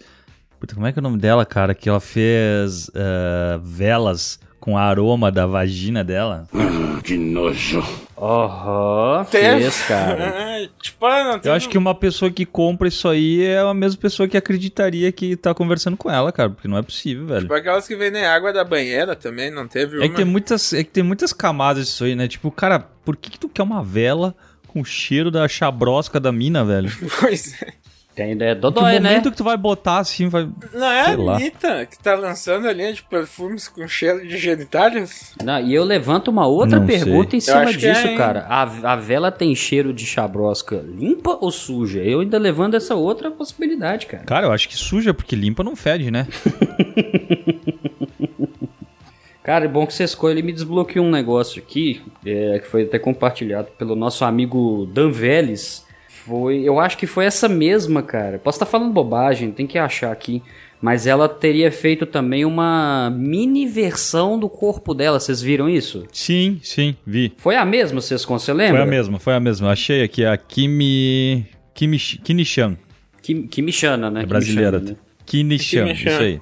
Puta, 0.60 0.74
como 0.76 0.88
é 0.88 0.92
que 0.92 1.00
é 1.00 1.02
o 1.02 1.04
nome 1.04 1.18
dela, 1.18 1.46
cara? 1.46 1.74
Que 1.76 1.90
ela 1.90 2.00
fez 2.00 2.90
eh, 2.94 3.60
velas 3.62 4.40
com 4.60 4.78
aroma 4.78 5.32
da 5.32 5.46
vagina 5.46 6.04
dela. 6.04 6.48
Aham, 8.18 9.26
Teve. 9.30 9.62
fez, 9.62 9.82
cara. 9.88 10.34
Tipo, 10.82 11.06
ah, 11.06 11.24
não 11.24 11.32
Eu 11.34 11.40
teve- 11.40 11.56
acho 11.56 11.70
que 11.70 11.78
uma 11.78 11.94
pessoa 11.96 12.30
que 12.32 12.46
compra 12.46 12.88
isso 12.88 13.08
aí 13.08 13.44
é 13.44 13.60
a 13.60 13.74
mesma 13.74 14.00
pessoa 14.00 14.28
que 14.28 14.38
acreditaria 14.38 15.12
que 15.12 15.36
tá 15.36 15.54
conversando 15.54 15.98
com 15.98 16.10
ela, 16.10 16.32
cara. 16.32 16.50
Porque 16.50 16.68
não 16.68 16.78
é 16.78 16.82
possível, 16.82 17.26
velho. 17.28 17.42
Tipo 17.42 17.54
aquelas 17.54 17.88
que 17.88 17.96
vendem 17.96 18.26
água 18.26 18.52
da 18.54 18.64
banheira 18.64 19.16
também, 19.16 19.50
não 19.52 19.68
teve 19.68 19.98
É 19.98 20.00
uma. 20.02 20.10
que, 20.10 20.16
tem 20.16 20.26
muitas, 20.26 20.74
é 20.74 20.84
que 20.84 20.92
tem 20.92 21.04
muitas 21.04 21.32
camadas 21.34 21.86
disso 21.88 22.04
aí, 22.06 22.16
né? 22.16 22.28
Tipo, 22.28 22.50
cara, 22.52 22.80
por 22.80 23.16
que, 23.16 23.30
que 23.32 23.40
tu 23.40 23.50
quer 23.50 23.64
uma 23.64 23.84
vela 23.84 24.36
com 24.68 24.82
o 24.82 24.86
cheiro 24.86 25.32
da 25.32 25.48
chabrosca 25.48 26.20
da 26.20 26.32
mina, 26.32 26.64
velho? 26.66 26.92
Pois 27.20 27.62
é. 27.62 27.74
Tem 28.16 28.32
ideia 28.32 28.56
Que 28.56 28.62
dodói, 28.62 28.94
né? 28.94 29.10
momento 29.10 29.30
que 29.30 29.36
tu 29.36 29.44
vai 29.44 29.58
botar 29.58 29.98
assim, 29.98 30.30
vai. 30.30 30.48
Não 30.74 30.90
é 30.90 31.02
a 31.02 31.06
Sei 31.06 31.16
lá. 31.18 31.36
Anitta 31.36 31.86
que 31.86 32.00
tá 32.00 32.16
lançando 32.16 32.66
a 32.66 32.72
linha 32.72 32.94
de 32.94 33.04
perfumes 33.04 33.68
com 33.68 33.86
cheiro 33.88 34.26
de 34.26 34.38
genitálios? 34.38 35.34
Não, 35.44 35.60
e 35.60 35.76
eu 35.76 35.84
levanto 35.84 36.30
uma 36.30 36.48
outra 36.48 36.80
Não 36.80 36.88
pergunta 36.88 37.32
sei. 37.32 37.38
em 37.38 37.42
cima 37.42 37.66
que 37.66 37.78
disso, 37.78 38.08
é, 38.08 38.16
cara. 38.16 38.46
A, 38.48 38.94
a 38.94 38.96
vela 38.96 39.32
tem 39.32 39.54
cheiro 39.54 39.94
de 39.94 40.06
chabrosca 40.06 40.82
limpa 40.88 41.38
ou 41.42 41.52
suja? 41.52 42.00
Eu 42.00 42.22
ainda 42.22 42.38
levanto 42.38 42.76
essa 42.78 42.96
outra 42.96 43.30
possibilidade, 43.30 44.06
cara. 44.06 44.24
Cara, 44.24 44.48
eu 44.48 44.54
acho 44.54 44.70
que 44.70 44.78
suja, 44.78 45.14
porque 45.14 45.36
limpa 45.36 45.62
não 45.62 45.76
fede, 45.76 46.10
né? 46.10 46.26
Cara, 49.44 49.66
é 49.66 49.68
bom 49.68 49.86
que 49.86 49.94
você 49.94 50.04
escolhe. 50.04 50.34
Ele 50.34 50.42
me 50.42 50.52
desbloqueou 50.52 51.06
um 51.06 51.12
negócio 51.12 51.62
aqui, 51.62 52.02
é, 52.26 52.58
que 52.58 52.68
foi 52.68 52.82
até 52.82 52.98
compartilhado 52.98 53.68
pelo 53.78 53.96
nosso 53.96 54.26
amigo 54.26 54.88
Dan 54.92 55.12
Vélez. 55.12 55.85
Foi, 56.26 56.62
eu 56.62 56.80
acho 56.80 56.98
que 56.98 57.06
foi 57.06 57.26
essa 57.26 57.48
mesma, 57.48 58.02
cara. 58.02 58.40
Posso 58.40 58.56
estar 58.56 58.66
falando 58.66 58.92
bobagem, 58.92 59.52
tem 59.52 59.68
que 59.68 59.78
achar 59.78 60.12
aqui. 60.12 60.42
Mas 60.82 61.08
ela 61.08 61.30
teria 61.30 61.72
feito 61.72 62.06
também 62.06 62.44
uma 62.46 63.10
mini 63.16 63.66
versão 63.66 64.38
do 64.38 64.50
corpo 64.50 64.94
dela. 64.94 65.20
Vocês 65.20 65.42
viram 65.42 65.70
isso? 65.70 66.06
Sim, 66.12 66.60
sim, 66.62 66.96
vi. 67.06 67.34
Foi 67.38 67.56
a 67.56 67.64
mesma, 67.64 68.02
vocês 68.02 68.24
você 68.26 68.54
lembra? 68.54 68.78
Foi 68.78 68.88
a 68.88 68.90
mesma, 68.90 69.20
foi 69.20 69.34
a 69.34 69.40
mesma. 69.40 69.72
Achei 69.72 70.04
aqui 70.04 70.26
a 70.26 70.36
Kimi. 70.36 71.46
Kimi 71.74 71.98
Kinichan. 71.98 72.78
Que, 73.22 73.44
que 73.48 73.62
me 73.62 73.72
chana, 73.72 74.10
né? 74.12 74.22
É 74.22 74.24
Que 74.24 74.30
brasileira. 74.30 74.80
me 74.80 75.60
chana, 75.60 75.86
né? 75.86 75.94
Isso 75.94 76.10
aí. 76.22 76.42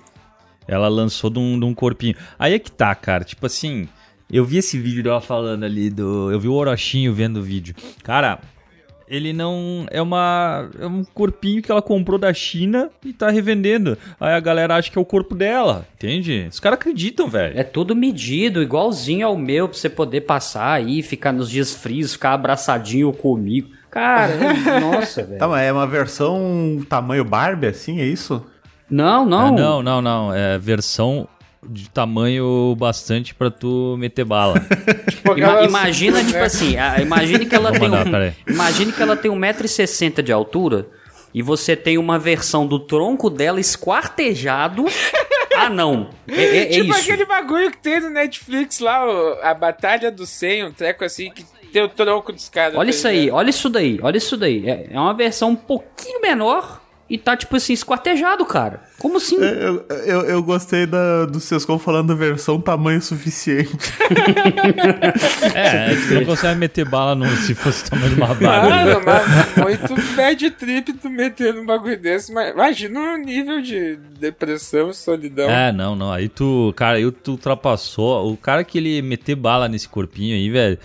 Ela 0.68 0.88
lançou 0.88 1.30
de 1.30 1.40
um, 1.40 1.60
de 1.60 1.66
um 1.66 1.74
corpinho. 1.74 2.16
Aí 2.38 2.54
é 2.54 2.60
que 2.60 2.72
tá, 2.72 2.94
cara. 2.96 3.24
Tipo 3.24 3.46
assim, 3.46 3.88
eu 4.32 4.44
vi 4.46 4.58
esse 4.58 4.80
vídeo 4.80 5.04
dela 5.04 5.22
falando 5.22 5.64
ali 5.64 5.90
do. 5.90 6.32
Eu 6.32 6.40
vi 6.40 6.48
o 6.48 6.54
Orochinho 6.54 7.14
vendo 7.14 7.38
o 7.38 7.44
vídeo. 7.44 7.76
Cara, 8.04 8.40
ele 9.16 9.32
não. 9.34 9.86
É 9.92 10.02
uma. 10.02 10.70
É 10.80 10.86
um 10.88 11.04
corpinho 11.04 11.62
que 11.62 11.72
ela 11.72 11.82
comprou 11.82 12.18
da 12.18 12.34
China 12.34 12.90
e 13.06 13.14
tá 13.14 13.30
revendendo. 13.30 13.98
Aí 14.20 14.34
a 14.34 14.40
galera 14.40 14.76
acha 14.76 14.92
que 14.92 14.98
é 14.98 15.02
o 15.02 15.06
corpo 15.06 15.36
dela, 15.36 15.86
entende? 15.96 16.48
Os 16.50 16.60
caras 16.60 16.80
acreditam, 16.80 17.28
velho. 17.28 17.58
É 17.58 17.64
tudo 17.64 17.96
medido, 17.96 18.62
igualzinho 18.62 19.28
ao 19.28 19.38
meu, 19.38 19.68
pra 19.70 19.78
você 19.78 19.90
poder 19.90 20.22
passar 20.22 20.72
aí, 20.74 21.02
ficar 21.02 21.32
nos 21.32 21.50
dias 21.50 21.74
frios, 21.74 22.14
ficar 22.14 22.34
abraçadinho 22.34 23.12
comigo. 23.14 23.70
Cara, 23.92 24.34
é- 24.34 24.80
nossa, 24.82 25.24
velho. 25.24 25.38
Tá, 25.40 25.48
mas 25.48 25.62
é 25.62 25.72
uma 25.72 25.86
versão 25.86 26.84
tamanho 26.90 27.24
Barbie, 27.24 27.68
assim, 27.68 28.00
é 28.02 28.06
isso? 28.06 28.44
Não, 28.90 29.26
não. 29.26 29.48
Ah, 29.48 29.52
não, 29.52 29.84
não, 29.84 30.02
não. 30.02 30.34
É 30.34 30.58
versão 30.58 31.28
de 31.70 31.90
tamanho 31.90 32.76
bastante 32.78 33.34
pra 33.34 33.50
tu 33.52 33.96
meter 33.98 34.24
bala. 34.26 34.56
Tipo 35.10 35.38
Ima- 35.38 35.64
imagina, 35.64 36.20
tipo 36.20 36.34
né? 36.34 36.44
assim, 36.44 36.78
a- 36.78 37.00
imagine 37.02 37.46
que 37.46 37.56
ela 37.56 37.72
Vou 37.72 37.80
tem 37.80 37.90
mandar, 37.90 38.22
um. 38.48 38.52
Imagine 38.52 38.92
que 38.92 39.02
ela 39.02 39.16
tem 39.16 39.32
1,60m 39.32 40.22
de 40.22 40.32
altura 40.32 40.88
e 41.34 41.42
você 41.42 41.76
tem 41.76 41.98
uma 41.98 42.20
versão 42.20 42.68
do 42.68 42.80
tronco 42.80 43.30
dela 43.30 43.60
esquartejado. 43.60 44.86
ah, 45.56 45.70
não. 45.70 46.10
É, 46.28 46.42
é- 46.44 46.58
é 46.64 46.66
tipo 46.68 46.92
isso. 46.92 47.00
aquele 47.02 47.26
bagulho 47.26 47.72
que 47.72 47.78
tem 47.78 48.00
no 48.00 48.10
Netflix 48.10 48.80
lá, 48.80 49.06
o- 49.06 49.40
a 49.42 49.54
Batalha 49.54 50.12
do 50.12 50.26
100, 50.26 50.66
um 50.66 50.72
treco 50.72 51.04
assim, 51.04 51.32
que 51.32 51.44
tem 51.72 51.82
o 51.84 51.90
tronco 51.90 52.32
dos 52.32 52.50
caras. 52.50 52.76
Olha 52.76 52.92
tá 52.92 52.96
isso 52.96 53.08
aí, 53.08 53.32
olha 53.32 53.50
isso 53.50 53.70
daí, 53.70 54.00
olha 54.04 54.18
isso 54.18 54.38
daí. 54.38 54.70
É, 54.70 54.90
é 54.92 55.00
uma 55.00 55.14
versão 55.14 55.50
um 55.52 55.56
pouquinho 55.56 56.22
menor 56.22 56.83
e 57.14 57.18
tá, 57.20 57.38
tipo 57.38 57.56
assim, 57.56 57.74
esquartejado, 57.74 58.44
cara. 58.44 58.82
Como 58.98 59.18
assim? 59.18 59.36
Eu, 59.36 59.86
eu, 59.88 60.22
eu 60.22 60.42
gostei 60.42 60.88
da, 60.88 61.28
do 61.28 61.40
Sescom 61.40 61.78
falando 61.78 62.16
versão 62.16 62.60
tamanho 62.60 63.00
suficiente. 63.04 63.70
é, 65.54 65.94
é 65.94 65.96
tu 65.96 66.16
não 66.16 66.26
consegue 66.26 66.60
meter 66.60 66.90
bala 66.90 67.14
no, 67.14 67.28
se 67.38 67.54
fosse 67.54 67.88
tamanho 67.88 68.16
de 68.16 68.16
uma 68.16 68.34
bala. 68.34 68.68
Mano, 68.68 69.02
mas 69.06 69.56
muito 69.58 70.02
bad 70.18 70.50
trip 70.50 70.94
tu 70.94 71.08
meter 71.08 71.54
num 71.54 71.68
bagulho 71.68 72.00
desse, 72.00 72.34
mas 72.34 72.52
imagina 72.52 73.00
o 73.00 73.18
nível 73.18 73.62
de 73.62 73.96
depressão 74.20 74.90
e 74.90 74.96
solidão. 74.96 75.48
É, 75.48 75.72
não, 75.72 75.96
não. 75.96 76.12
Aí 76.12 76.28
tu, 76.28 76.74
cara, 76.76 76.98
aí 76.98 77.12
tu 77.12 77.34
ultrapassou. 77.34 78.34
O 78.34 78.36
cara 78.36 78.64
que 78.64 78.80
ele 78.80 79.04
meter 79.04 79.36
bala 79.36 79.68
nesse 79.68 79.88
corpinho 79.88 80.36
aí, 80.36 80.50
velho, 80.50 80.80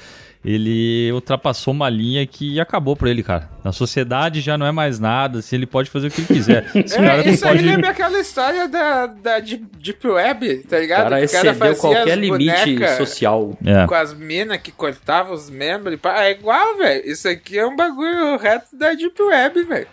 ele 0.45 1.11
ultrapassou 1.13 1.73
uma 1.75 1.89
linha 1.91 2.27
que 2.27 2.61
acabou 2.61 2.95
pra 2.97 3.11
ele, 3.11 3.23
cara. 3.23 3.51
Na 3.65 3.73
sociedade 3.73 4.41
já 4.41 4.57
não 4.57 4.65
é 4.67 4.73
mais 4.73 4.99
nada, 4.99 5.41
assim, 5.41 5.57
ele 5.57 5.67
pode 5.67 5.91
fazer 5.91 6.07
o 6.07 6.11
que 6.11 6.21
ele 6.21 6.29
quiser. 6.29 6.65
Esse 6.75 6.95
cara 6.97 7.21
É, 7.21 7.25
não 7.25 7.33
isso 7.33 7.47
aí 7.47 7.57
pode. 7.57 7.65
lembra 7.69 7.91
aquela 7.91 8.19
história 8.21 8.69
da, 8.69 9.07
da 9.07 9.41
Deep, 9.41 10.07
Web, 10.07 10.59
tá 10.69 10.77
O 10.77 10.81
ligado? 10.81 11.03
cara 11.05 11.19
Que 11.19 11.25
excedeu 11.25 11.77
qualquer 11.77 12.13
as 12.13 12.19
limite 12.19 12.97
social. 12.97 13.59
É. 13.65 13.87
Com 13.87 13.95
as 13.95 14.15
minas 14.15 14.59
que 14.59 14.71
cortavam 14.73 15.35
os 15.35 15.51
membros. 15.51 15.99
e. 16.03 16.09
É 16.09 16.31
igual, 16.31 16.77
velho. 16.79 17.05
Isso 17.11 17.29
aqui 17.29 17.59
é 17.59 17.67
um 17.67 17.75
bagulho 17.77 18.37
reto 18.39 18.77
da 18.77 18.93
Deep 18.95 19.21
Web, 19.21 19.63
velho. 19.65 19.87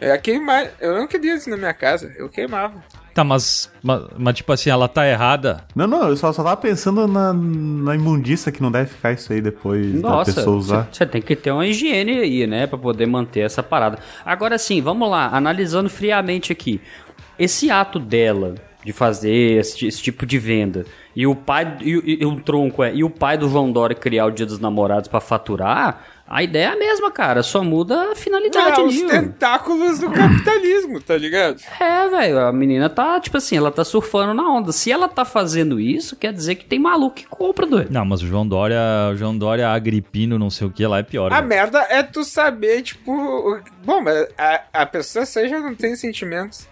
É 0.00 0.18
queimar. 0.18 0.66
Eu 0.80 0.96
não 0.96 1.06
queria 1.06 1.34
isso 1.36 1.48
na 1.48 1.56
minha 1.56 1.72
casa. 1.72 2.12
Eu 2.18 2.28
queimava. 2.28 2.82
Tá, 3.14 3.22
mas, 3.22 3.70
mas, 3.82 4.02
mas, 4.16 4.34
tipo 4.36 4.52
assim, 4.52 4.70
ela 4.70 4.88
tá 4.88 5.06
errada. 5.06 5.64
Não, 5.76 5.86
não, 5.86 6.08
eu 6.08 6.16
só, 6.16 6.32
só 6.32 6.42
tava 6.42 6.56
pensando 6.56 7.06
na, 7.06 7.32
na 7.32 7.94
imundícia 7.94 8.50
que 8.50 8.62
não 8.62 8.70
deve 8.72 8.90
ficar 8.90 9.12
isso 9.12 9.32
aí 9.32 9.40
depois 9.40 10.00
Nossa, 10.00 10.30
da 10.30 10.36
pessoa 10.36 10.56
usar. 10.56 10.88
você 10.90 11.04
tem 11.04 11.20
que 11.20 11.36
ter 11.36 11.50
uma 11.50 11.66
higiene 11.66 12.12
aí, 12.18 12.46
né, 12.46 12.66
Pra 12.66 12.78
poder 12.78 13.06
manter 13.06 13.40
essa 13.40 13.62
parada. 13.62 13.98
Agora 14.24 14.56
sim, 14.56 14.80
vamos 14.80 15.10
lá, 15.10 15.28
analisando 15.32 15.90
friamente 15.90 16.50
aqui. 16.52 16.80
Esse 17.38 17.70
ato 17.70 17.98
dela 17.98 18.54
de 18.84 18.92
fazer 18.92 19.30
esse, 19.60 19.86
esse 19.86 20.02
tipo 20.02 20.26
de 20.26 20.38
venda 20.38 20.84
e 21.14 21.24
o 21.26 21.36
pai 21.36 21.76
e, 21.82 21.96
o- 21.96 22.02
e 22.04 22.26
o 22.26 22.40
tronco 22.40 22.82
é 22.82 22.92
e 22.92 23.04
o 23.04 23.10
pai 23.10 23.38
do 23.38 23.48
João 23.48 23.70
Dória 23.70 23.94
criar 23.94 24.26
o 24.26 24.30
Dia 24.32 24.44
dos 24.44 24.58
Namorados 24.58 25.06
pra 25.08 25.20
faturar, 25.20 26.02
a 26.32 26.42
ideia 26.42 26.64
é 26.64 26.72
a 26.72 26.76
mesma, 26.76 27.10
cara, 27.10 27.42
só 27.42 27.62
muda 27.62 28.12
a 28.12 28.14
finalidade 28.16 28.80
É, 28.80 28.84
os 28.84 28.94
ali. 28.96 29.04
ó. 29.04 29.08
tentáculos 29.08 29.98
do 29.98 30.10
capitalismo, 30.10 31.00
tá 31.00 31.16
ligado? 31.16 31.60
É, 31.78 32.08
velho, 32.08 32.40
a 32.40 32.52
menina 32.52 32.88
tá, 32.88 33.20
tipo 33.20 33.36
assim, 33.36 33.56
ela 33.56 33.70
tá 33.70 33.84
surfando 33.84 34.32
na 34.32 34.48
onda. 34.48 34.72
Se 34.72 34.90
ela 34.90 35.08
tá 35.08 35.24
fazendo 35.24 35.78
isso, 35.78 36.16
quer 36.16 36.32
dizer 36.32 36.54
que 36.54 36.64
tem 36.64 36.78
maluco 36.78 37.16
que 37.16 37.26
compra, 37.26 37.66
doido. 37.66 37.90
Não, 37.92 38.04
mas 38.04 38.22
o 38.22 38.26
João 38.26 38.46
Dória, 38.48 38.78
o 39.12 39.16
João 39.16 39.36
Dória 39.36 39.68
agripino, 39.68 40.38
não 40.38 40.48
sei 40.50 40.66
o 40.66 40.70
que, 40.70 40.86
lá 40.86 40.98
é 40.98 41.02
pior. 41.02 41.32
A 41.32 41.36
velho. 41.36 41.48
merda 41.48 41.78
é 41.90 42.02
tu 42.02 42.24
saber, 42.24 42.82
tipo. 42.82 43.60
Bom, 43.84 44.00
mas 44.00 44.26
a, 44.38 44.62
a 44.72 44.86
pessoa 44.86 45.26
seja 45.26 45.58
não 45.58 45.74
tem 45.74 45.94
sentimentos. 45.96 46.66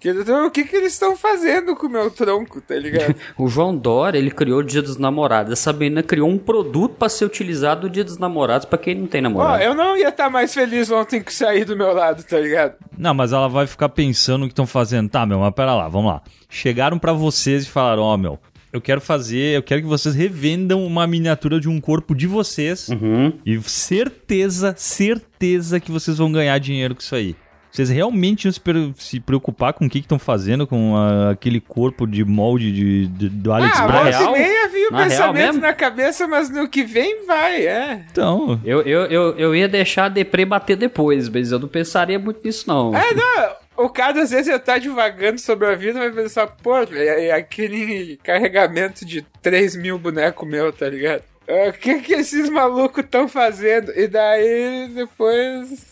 Que, 0.00 0.10
o 0.10 0.50
que 0.50 0.64
que 0.64 0.76
eles 0.76 0.92
estão 0.92 1.16
fazendo 1.16 1.74
com 1.74 1.86
o 1.86 1.90
meu 1.90 2.10
tronco, 2.10 2.60
tá 2.60 2.74
ligado? 2.76 3.14
O 3.36 3.48
João 3.48 3.76
Dória, 3.76 4.18
ele 4.18 4.30
criou 4.30 4.60
o 4.60 4.64
Dia 4.64 4.82
dos 4.82 4.96
Namorados. 4.96 5.52
Essa 5.52 5.72
menina 5.72 6.02
criou 6.02 6.28
um 6.28 6.38
produto 6.38 6.94
pra 6.94 7.08
ser 7.08 7.24
utilizado 7.24 7.86
no 7.86 7.92
Dia 7.92 8.04
dos 8.04 8.18
Namorados 8.18 8.64
pra 8.66 8.78
quem 8.78 8.94
não 8.94 9.06
tem 9.06 9.20
Ó, 9.20 9.22
namorado. 9.24 9.62
eu 9.62 9.74
não 9.74 9.96
ia 9.96 10.08
estar 10.08 10.30
mais 10.30 10.52
feliz 10.54 10.90
ontem 10.90 11.22
que 11.22 11.32
saí 11.32 11.64
do 11.64 11.76
meu 11.76 11.92
lado, 11.92 12.22
tá 12.22 12.38
ligado? 12.38 12.74
Não, 12.96 13.12
mas 13.14 13.32
ela 13.32 13.48
vai 13.48 13.66
ficar 13.66 13.88
pensando 13.88 14.42
o 14.42 14.46
que 14.46 14.52
estão 14.52 14.66
fazendo. 14.66 15.08
Tá, 15.08 15.24
meu, 15.26 15.38
mas 15.40 15.52
pera 15.54 15.74
lá, 15.74 15.88
vamos 15.88 16.12
lá. 16.12 16.22
Chegaram 16.48 16.98
pra 16.98 17.12
vocês 17.12 17.64
e 17.64 17.68
falaram, 17.68 18.02
ó, 18.02 18.16
meu, 18.16 18.38
eu 18.72 18.80
quero 18.80 19.00
fazer, 19.00 19.56
eu 19.56 19.62
quero 19.62 19.82
que 19.82 19.88
vocês 19.88 20.14
revendam 20.14 20.84
uma 20.84 21.06
miniatura 21.06 21.58
de 21.60 21.68
um 21.68 21.80
corpo 21.80 22.14
de 22.14 22.26
vocês. 22.26 22.88
Uhum. 22.88 23.32
E 23.44 23.58
certeza, 23.62 24.74
certeza 24.76 25.80
que 25.80 25.90
vocês 25.90 26.18
vão 26.18 26.30
ganhar 26.30 26.58
dinheiro 26.58 26.94
com 26.94 27.00
isso 27.00 27.14
aí. 27.14 27.34
Vocês 27.78 27.90
realmente 27.90 28.46
iam 28.46 28.52
se, 28.52 28.60
pre- 28.60 28.92
se 28.96 29.20
preocupar 29.20 29.72
com 29.72 29.86
o 29.86 29.88
que 29.88 30.00
estão 30.00 30.18
fazendo 30.18 30.66
com 30.66 30.96
ah, 30.96 31.30
aquele 31.30 31.60
corpo 31.60 32.08
de 32.08 32.24
molde 32.24 32.72
de, 32.72 33.06
de- 33.06 33.28
do 33.28 33.52
Ah, 33.52 33.60
na 33.60 33.86
volta 33.86 34.10
real? 34.10 34.36
e 34.36 34.38
meia 34.40 34.68
vi 34.68 34.86
o 34.88 34.90
Na 34.90 34.98
pensamento 35.04 35.58
na 35.60 35.72
cabeça, 35.72 36.26
mas 36.26 36.50
no 36.50 36.68
que 36.68 36.82
vem 36.82 37.24
vai, 37.24 37.64
é. 37.68 38.04
Então, 38.10 38.60
Eu, 38.64 38.82
eu, 38.82 39.02
eu, 39.06 39.38
eu 39.38 39.54
ia 39.54 39.68
deixar 39.68 40.06
a 40.06 40.08
deprê 40.08 40.44
bater 40.44 40.76
depois, 40.76 41.28
mas 41.28 41.52
eu 41.52 41.60
não 41.60 41.68
pensaria 41.68 42.18
muito 42.18 42.44
nisso, 42.44 42.64
não. 42.66 42.92
É, 42.96 43.14
não, 43.14 43.84
o 43.84 43.88
cara 43.88 44.22
às 44.22 44.30
vezes 44.30 44.48
ia 44.48 44.56
estar 44.56 44.78
divagando 44.78 45.38
sobre 45.38 45.68
a 45.68 45.76
vida 45.76 46.00
e 46.04 46.10
vai 46.10 46.24
pensar, 46.24 46.48
pô, 46.48 46.78
é, 46.78 47.26
é 47.26 47.32
aquele 47.32 48.18
carregamento 48.24 49.04
de 49.06 49.24
3 49.40 49.76
mil 49.76 50.00
bonecos 50.00 50.48
meu, 50.48 50.72
tá 50.72 50.88
ligado? 50.88 51.22
É, 51.46 51.68
O 51.68 51.72
que 51.72 52.00
que 52.00 52.12
esses 52.14 52.50
malucos 52.50 53.04
estão 53.04 53.28
fazendo? 53.28 53.92
E 53.96 54.08
daí 54.08 54.88
depois. 54.92 55.87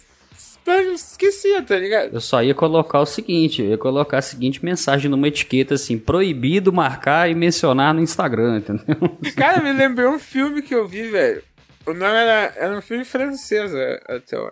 Eu 0.70 0.92
Esquecia, 0.94 1.62
tá 1.62 1.76
ligado? 1.76 2.14
Eu 2.14 2.20
só 2.20 2.42
ia 2.42 2.54
colocar 2.54 3.00
o 3.00 3.06
seguinte, 3.06 3.62
eu 3.62 3.68
ia 3.68 3.78
colocar 3.78 4.18
a 4.18 4.22
seguinte 4.22 4.64
mensagem 4.64 5.10
numa 5.10 5.28
etiqueta 5.28 5.74
assim, 5.74 5.98
proibido 5.98 6.72
marcar 6.72 7.30
e 7.30 7.34
mencionar 7.34 7.94
no 7.94 8.00
Instagram, 8.00 8.58
entendeu? 8.58 8.96
Cara, 9.36 9.62
me 9.62 9.72
lembrou 9.72 10.12
um 10.12 10.18
filme 10.18 10.62
que 10.62 10.74
eu 10.74 10.86
vi, 10.86 11.08
velho. 11.08 11.42
O 11.86 11.92
nome 11.92 12.16
era, 12.16 12.52
era 12.56 12.76
um 12.76 12.82
filme 12.82 13.04
francês, 13.04 13.72
é, 13.72 14.00
até 14.08 14.38
ó. 14.38 14.50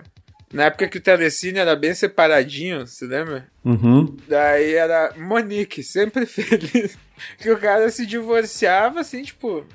Na 0.55 0.67
época 0.67 0.87
que 0.87 0.99
o 0.99 1.01
Telecine 1.01 1.59
era 1.59 1.75
bem 1.75 1.93
separadinho, 1.95 2.87
você 2.87 3.07
lembra? 3.07 3.49
Uhum. 3.65 4.17
Daí 4.29 4.75
era 4.75 5.13
Monique, 5.17 5.83
sempre 5.83 6.25
feliz. 6.27 6.97
Que 7.39 7.51
o 7.51 7.59
cara 7.59 7.91
se 7.91 8.07
divorciava, 8.07 9.01
assim, 9.01 9.23
tipo. 9.23 9.67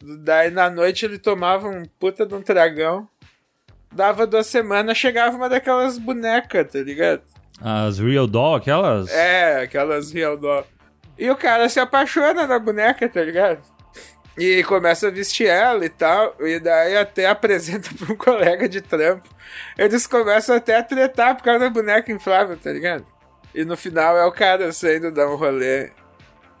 Daí 0.00 0.48
na 0.52 0.70
noite 0.70 1.04
ele 1.04 1.18
tomava 1.18 1.68
um 1.68 1.82
puta 1.98 2.24
de 2.24 2.32
um 2.34 2.40
tragão. 2.40 3.08
Dava 3.92 4.26
duas 4.26 4.46
semanas, 4.46 4.96
chegava 4.96 5.36
uma 5.36 5.48
daquelas 5.48 5.98
bonecas, 5.98 6.70
tá 6.70 6.78
ligado? 6.80 7.22
As 7.60 7.98
Real 7.98 8.26
Doll, 8.26 8.56
aquelas? 8.56 9.10
É, 9.10 9.62
aquelas 9.62 10.12
real 10.12 10.36
doll. 10.36 10.64
E 11.18 11.28
o 11.28 11.36
cara 11.36 11.68
se 11.68 11.80
apaixona 11.80 12.46
na 12.46 12.58
boneca, 12.58 13.08
tá 13.08 13.20
ligado? 13.22 13.60
E 14.38 14.62
começa 14.62 15.08
a 15.08 15.10
vestir 15.10 15.48
ela 15.48 15.84
e 15.84 15.88
tal. 15.88 16.36
E 16.38 16.60
daí 16.60 16.96
até 16.96 17.26
apresenta 17.28 17.90
pra 17.98 18.12
um 18.12 18.16
colega 18.16 18.68
de 18.68 18.80
trampo. 18.80 19.28
Eles 19.76 20.06
começam 20.06 20.54
até 20.54 20.76
a 20.76 20.82
tretar 20.82 21.36
por 21.36 21.42
causa 21.42 21.58
da 21.58 21.70
boneca 21.70 22.12
inflável, 22.12 22.56
tá 22.56 22.70
ligado? 22.70 23.04
E 23.52 23.64
no 23.64 23.76
final 23.76 24.16
é 24.16 24.24
o 24.24 24.30
cara 24.30 24.70
saindo 24.72 25.10
dar 25.10 25.28
um 25.28 25.34
rolê 25.34 25.90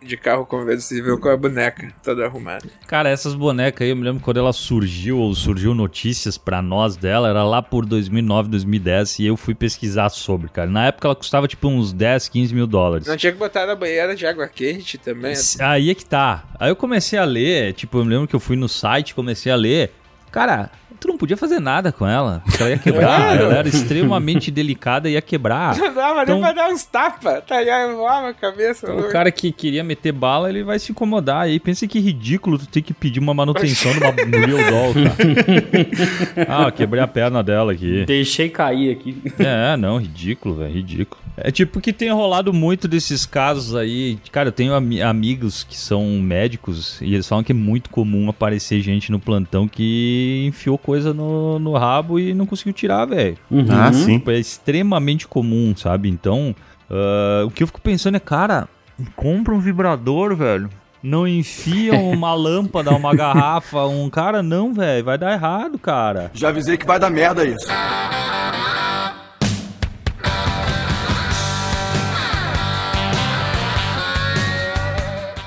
de 0.02 0.16
carro 0.16 0.46
conversível 0.46 1.18
com 1.18 1.28
a 1.28 1.36
boneca 1.36 1.92
toda 2.02 2.24
arrumada. 2.24 2.64
Cara, 2.86 3.08
essas 3.08 3.34
bonecas 3.34 3.82
aí, 3.84 3.90
eu 3.90 3.96
me 3.96 4.04
lembro 4.04 4.22
quando 4.22 4.38
ela 4.38 4.52
surgiu, 4.52 5.18
ou 5.18 5.34
surgiu 5.34 5.74
notícias 5.74 6.38
pra 6.38 6.62
nós 6.62 6.96
dela, 6.96 7.28
era 7.28 7.44
lá 7.44 7.60
por 7.60 7.84
2009, 7.84 8.48
2010, 8.48 9.18
e 9.18 9.26
eu 9.26 9.36
fui 9.36 9.54
pesquisar 9.54 10.08
sobre, 10.08 10.48
cara. 10.48 10.70
Na 10.70 10.86
época 10.86 11.08
ela 11.08 11.16
custava 11.16 11.48
tipo 11.48 11.68
uns 11.68 11.92
10, 11.92 12.28
15 12.28 12.54
mil 12.54 12.66
dólares. 12.66 13.06
Não 13.06 13.16
tinha 13.16 13.32
que 13.32 13.38
botar 13.38 13.66
na 13.66 13.74
banheira 13.74 14.14
de 14.14 14.26
água 14.26 14.48
quente 14.48 14.98
também. 14.98 15.34
Aí 15.60 15.90
é 15.90 15.94
que 15.94 16.04
tá. 16.04 16.44
Aí 16.58 16.70
eu 16.70 16.76
comecei 16.76 17.18
a 17.18 17.24
ler, 17.24 17.72
tipo, 17.74 17.98
eu 17.98 18.04
me 18.04 18.10
lembro 18.10 18.28
que 18.28 18.36
eu 18.36 18.40
fui 18.40 18.56
no 18.56 18.68
site, 18.68 19.14
comecei 19.14 19.50
a 19.50 19.56
ler. 19.56 19.92
Cara, 20.30 20.70
tu 21.00 21.08
não 21.08 21.16
podia 21.18 21.36
fazer 21.36 21.60
nada 21.60 21.90
com 21.92 22.06
ela. 22.06 22.42
Porque 22.44 22.62
ela 22.62 22.70
ia 22.70 22.78
quebrar. 22.78 23.08
É. 23.38 23.42
ela 23.42 23.54
era 23.54 23.68
extremamente 23.68 24.50
delicada 24.50 25.08
e 25.08 25.12
ia 25.12 25.22
quebrar. 25.22 25.76
Não 25.78 25.92
dava 25.94 26.22
Então- 26.22 26.34
nem 26.36 26.42
pra 26.44 26.52
dar 26.52 26.68
uns 26.70 26.84
tapas, 26.84 27.42
tá 27.44 27.58
ligado? 27.60 27.96
Voava 27.96 28.28
a 28.30 28.34
cabeça. 28.34 28.92
O 28.92 29.08
cara 29.10 29.30
que 29.30 29.50
queria 29.52 29.82
meter 29.84 30.12
bala, 30.12 30.48
ele 30.48 30.62
vai 30.62 30.78
se 30.78 30.92
incomodar. 30.92 31.42
aí 31.42 31.58
pensa 31.60 31.86
que 31.86 31.98
ridículo 31.98 32.58
tu 32.58 32.66
ter 32.66 32.82
que 32.82 32.92
pedir 32.94 33.20
uma 33.20 33.34
manutenção 33.34 33.92
de 33.92 33.98
uma 33.98 34.10
Real 34.46 34.70
Doll, 34.70 34.94
cara. 34.94 36.66
Ah, 36.66 36.70
quebrei 36.70 37.02
a 37.02 37.06
perna 37.06 37.42
dela 37.42 37.72
aqui. 37.72 38.04
Deixei 38.06 38.48
cair 38.48 38.90
aqui. 38.92 39.20
É, 39.38 39.76
não, 39.76 39.98
ridículo, 39.98 40.56
velho, 40.56 40.72
ridículo. 40.72 41.20
É 41.42 41.50
tipo 41.50 41.80
que 41.80 41.92
tem 41.92 42.10
rolado 42.10 42.52
muito 42.52 42.88
desses 42.88 43.24
casos 43.26 43.74
aí. 43.74 44.18
Cara, 44.32 44.48
eu 44.48 44.52
tenho 44.52 44.74
ami- 44.74 45.00
amigos 45.02 45.64
que 45.64 45.76
são 45.76 46.04
médicos 46.20 47.00
e 47.00 47.14
eles 47.14 47.28
falam 47.28 47.44
que 47.44 47.52
é 47.52 47.54
muito 47.54 47.90
comum 47.90 48.28
aparecer 48.28 48.80
gente 48.80 49.12
no 49.12 49.18
plantão 49.20 49.68
que 49.68 50.44
enfiou 50.48 50.76
coisa 50.78 51.14
no, 51.14 51.58
no 51.58 51.72
rabo 51.76 52.18
e 52.18 52.34
não 52.34 52.46
conseguiu 52.46 52.72
tirar, 52.72 53.04
velho. 53.06 53.36
Ah, 53.70 53.92
sim. 53.92 54.22
É 54.26 54.38
extremamente 54.38 55.26
comum, 55.28 55.74
sabe? 55.76 56.08
Então, 56.08 56.54
ah, 56.90 57.44
o 57.46 57.50
que 57.50 57.62
eu 57.62 57.66
fico 57.66 57.80
pensando 57.80 58.16
é, 58.16 58.20
cara, 58.20 58.68
compra 59.16 59.54
um 59.54 59.60
vibrador, 59.60 60.34
velho. 60.36 60.68
Não 61.00 61.28
enfia 61.28 61.94
uma 61.94 62.34
lâmpada, 62.34 62.90
uma 62.90 63.14
garrafa, 63.14 63.86
um 63.86 64.10
cara, 64.10 64.42
não, 64.42 64.74
velho. 64.74 65.04
Vai 65.04 65.16
dar 65.16 65.32
errado, 65.32 65.78
cara. 65.78 66.30
Já 66.34 66.48
avisei 66.48 66.76
que 66.76 66.84
vai 66.86 66.98
dar 66.98 67.08
merda 67.10 67.44
isso. 67.44 67.66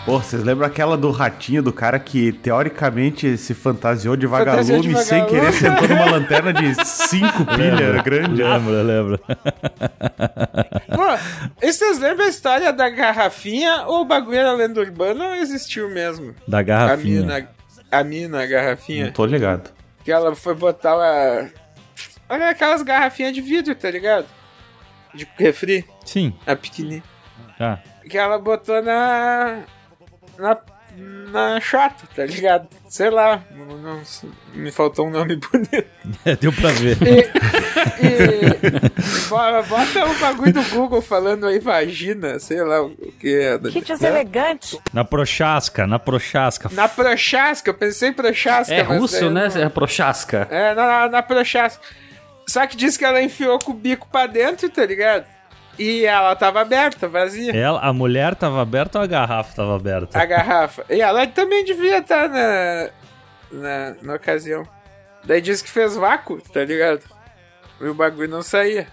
Pô, 0.06 0.18
vocês 0.20 0.44
lembram 0.44 0.66
aquela 0.66 0.98
do 0.98 1.12
ratinho, 1.12 1.62
do 1.62 1.72
cara 1.72 2.00
que 2.00 2.32
teoricamente 2.32 3.38
se 3.38 3.54
fantasiou 3.54 4.16
de 4.16 4.28
Fantasiou 4.28 4.82
de 4.82 4.88
vagalume 4.90 5.06
sem 5.06 5.20
vagalume. 5.22 5.40
querer 5.40 5.54
sentou 5.54 5.88
numa 5.88 6.06
lanterna 6.18 6.52
de 6.52 6.86
cinco 6.88 7.46
pilhas 7.46 8.02
grande? 8.02 8.42
Lembra, 8.42 8.82
lembra. 8.82 9.20
Pô, 10.96 11.62
e 11.62 11.72
vocês 11.72 12.00
lembram 12.00 12.26
a 12.26 12.30
história 12.30 12.74
da 12.74 12.90
garrafinha 12.90 13.84
ou 13.86 14.02
o 14.02 14.06
bagulho 14.06 14.38
era 14.40 14.52
lenda 14.54 14.80
urbana 14.82 15.24
ou 15.28 15.36
existiu 15.36 15.88
mesmo? 15.88 16.34
Da 16.48 16.60
A 16.60 16.64
garrafinha. 16.64 17.22
mina, 17.22 17.48
a 17.92 18.04
mina, 18.04 18.42
a 18.42 18.46
garrafinha. 18.48 19.06
Não 19.06 19.14
tô 19.14 19.24
ligado. 19.26 19.70
Que 20.04 20.12
ela 20.12 20.36
foi 20.36 20.56
botar 20.56 20.96
uma. 20.96 21.48
Olha 22.28 22.50
aquelas 22.50 22.82
garrafinhas 22.82 23.34
de 23.34 23.42
vidro, 23.42 23.76
tá 23.76 23.92
ligado? 23.92 24.26
De 25.14 25.28
refri, 25.38 25.86
Sim. 26.04 26.34
a 26.48 26.56
pequenininha. 26.56 27.04
Ah. 27.60 27.78
Que 28.10 28.18
ela 28.18 28.40
botou 28.40 28.82
na. 28.82 29.60
Na. 30.42 30.58
Na 31.32 31.58
chota, 31.62 32.04
tá 32.14 32.26
ligado? 32.26 32.68
Sei 32.90 33.10
lá, 33.10 33.42
não- 33.56 33.78
não- 33.78 34.02
me 34.54 34.70
faltou 34.72 35.08
um 35.08 35.10
nome 35.10 35.38
bonito. 35.50 35.86
É, 36.26 36.36
deu 36.36 36.52
pra 36.52 36.70
ver. 36.72 36.98
E. 37.02 37.30
bora, 39.30 39.64
bota 39.64 40.06
o 40.06 40.14
bagulho 40.20 40.52
do 40.52 40.62
Google 40.64 41.02
falando 41.02 41.48
aí 41.48 41.60
vagina, 41.60 42.38
sei 42.40 42.62
lá 42.62 42.82
o 42.84 42.90
que 43.20 43.34
é. 43.40 43.58
Kits 43.72 44.02
né? 44.02 44.10
elegantes. 44.10 44.78
Na 44.92 45.06
prochasca, 45.06 45.88
na 45.88 45.98
prochasca. 45.98 46.68
Na 46.74 46.90
Prochasca, 46.90 47.70
eu 47.70 47.74
pensei 47.74 48.10
em 48.10 48.14
Prochasca. 48.14 48.74
É 48.74 48.82
russo, 48.82 49.30
né? 49.30 49.48
não- 49.48 49.62
É 49.62 49.70
prochasca. 49.70 50.46
É, 50.52 50.76
na, 50.76 50.86
na, 50.86 51.08
na 51.10 51.24
Prochasca. 51.24 51.82
Só 52.48 52.68
que 52.68 52.76
disse 52.76 53.00
que 53.00 53.06
ela 53.06 53.22
enfiou 53.22 53.58
com 53.60 53.72
o 53.72 53.76
bico 53.76 54.10
pra 54.12 54.28
dentro, 54.28 54.68
tá 54.70 54.86
ligado? 54.86 55.26
E 55.80 56.06
ela 56.06 56.36
tava 56.36 56.62
aberta, 56.62 57.08
vazia. 57.08 57.56
Ela, 57.56 57.80
a 57.80 57.94
mulher 57.94 58.36
tava 58.36 58.62
aberta 58.62 59.00
ou 59.00 59.04
a 59.04 59.08
garrafa 59.08 59.56
tava 59.56 59.76
aberta? 59.76 60.20
A 60.20 60.26
garrafa. 60.26 60.86
E 60.90 61.02
ela 61.02 61.26
também 61.28 61.64
devia 61.64 62.00
estar 62.00 62.30
na, 62.30 62.90
na, 63.52 63.96
na 64.02 64.16
ocasião. 64.16 64.68
Daí 65.24 65.42
disse 65.42 65.64
que 65.64 65.70
fez 65.70 65.96
vácuo, 65.96 66.42
tá 66.42 66.64
ligado? 66.64 67.02
E 67.80 67.86
o 67.86 67.94
bagulho 67.94 68.30
não 68.30 68.44
saía. 68.44 68.88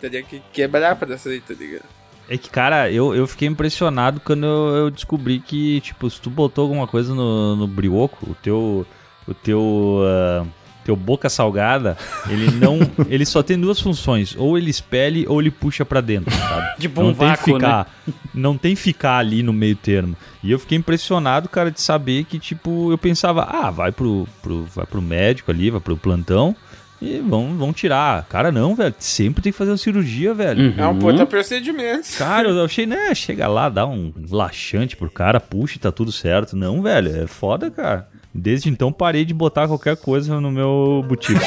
Teria 0.00 0.22
que 0.22 0.40
quebrar 0.52 0.96
pra 0.96 1.16
sair, 1.16 1.40
tá 1.40 1.54
ligado? 1.54 1.84
É 2.28 2.36
que, 2.36 2.50
cara, 2.50 2.90
eu, 2.90 3.14
eu 3.14 3.26
fiquei 3.26 3.46
impressionado 3.46 4.20
quando 4.20 4.44
eu, 4.44 4.76
eu 4.76 4.90
descobri 4.90 5.38
que, 5.38 5.80
tipo, 5.80 6.10
se 6.10 6.20
tu 6.20 6.28
botou 6.28 6.62
alguma 6.62 6.86
coisa 6.86 7.14
no, 7.14 7.54
no 7.56 7.66
brioco, 7.66 8.30
o 8.30 8.34
teu. 8.34 8.86
O 9.28 9.34
teu. 9.34 10.00
ah, 10.04 10.46
teu 10.86 10.94
boca 10.94 11.28
salgada, 11.28 11.98
ele 12.28 12.50
não. 12.52 12.78
ele 13.10 13.26
só 13.26 13.42
tem 13.42 13.58
duas 13.58 13.80
funções. 13.80 14.36
Ou 14.38 14.56
ele 14.56 14.70
expele 14.70 15.26
ou 15.28 15.40
ele 15.40 15.50
puxa 15.50 15.84
pra 15.84 16.00
dentro, 16.00 16.34
sabe? 16.34 16.76
Tipo 16.80 17.02
não 17.02 17.10
um 17.10 17.14
tem 17.14 17.28
vácuo, 17.28 17.54
ficar, 17.54 17.90
Não 18.32 18.56
tem 18.56 18.76
ficar 18.76 19.18
ali 19.18 19.42
no 19.42 19.52
meio 19.52 19.74
termo. 19.74 20.16
E 20.42 20.50
eu 20.52 20.58
fiquei 20.58 20.78
impressionado, 20.78 21.48
cara, 21.48 21.70
de 21.70 21.80
saber 21.80 22.24
que, 22.24 22.38
tipo, 22.38 22.92
eu 22.92 22.98
pensava, 22.98 23.42
ah, 23.44 23.70
vai 23.70 23.90
pro, 23.90 24.28
pro, 24.40 24.64
vai 24.66 24.86
pro 24.86 25.02
médico 25.02 25.50
ali, 25.50 25.70
vai 25.70 25.80
pro 25.80 25.96
plantão. 25.96 26.54
E 27.02 27.18
vão, 27.18 27.56
vão 27.58 27.72
tirar. 27.72 28.24
Cara, 28.24 28.50
não, 28.50 28.74
velho. 28.74 28.94
Sempre 28.98 29.42
tem 29.42 29.52
que 29.52 29.58
fazer 29.58 29.70
uma 29.70 29.76
cirurgia, 29.76 30.32
velho. 30.32 30.74
É 30.78 30.86
um 30.86 30.98
puta 30.98 31.26
procedimento. 31.26 32.08
Cara, 32.16 32.48
eu 32.48 32.64
achei, 32.64 32.86
né? 32.86 33.14
Chega 33.14 33.46
lá, 33.48 33.68
dá 33.68 33.86
um 33.86 34.12
laxante 34.30 34.96
pro 34.96 35.10
cara, 35.10 35.38
puxa 35.38 35.76
e 35.76 35.80
tá 35.80 35.92
tudo 35.92 36.10
certo. 36.10 36.56
Não, 36.56 36.80
velho, 36.80 37.24
é 37.24 37.26
foda, 37.26 37.70
cara. 37.70 38.08
Desde 38.38 38.68
então 38.68 38.92
parei 38.92 39.24
de 39.24 39.32
botar 39.32 39.66
qualquer 39.66 39.96
coisa 39.96 40.38
no 40.40 40.50
meu 40.50 41.02
boutique. 41.08 41.40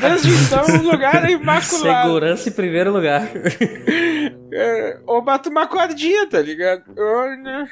Desde 0.00 0.30
então, 0.30 0.64
o 0.78 0.82
lugar 0.92 1.24
é 1.24 1.32
imaculado. 1.32 2.08
Segurança 2.08 2.48
em 2.48 2.52
primeiro 2.52 2.92
lugar. 2.92 3.28
É, 4.52 4.98
ou 5.04 5.20
bota 5.20 5.50
uma 5.50 5.66
cordinha, 5.66 6.28
tá 6.28 6.40
ligado? 6.40 6.84
Olha. 6.96 7.68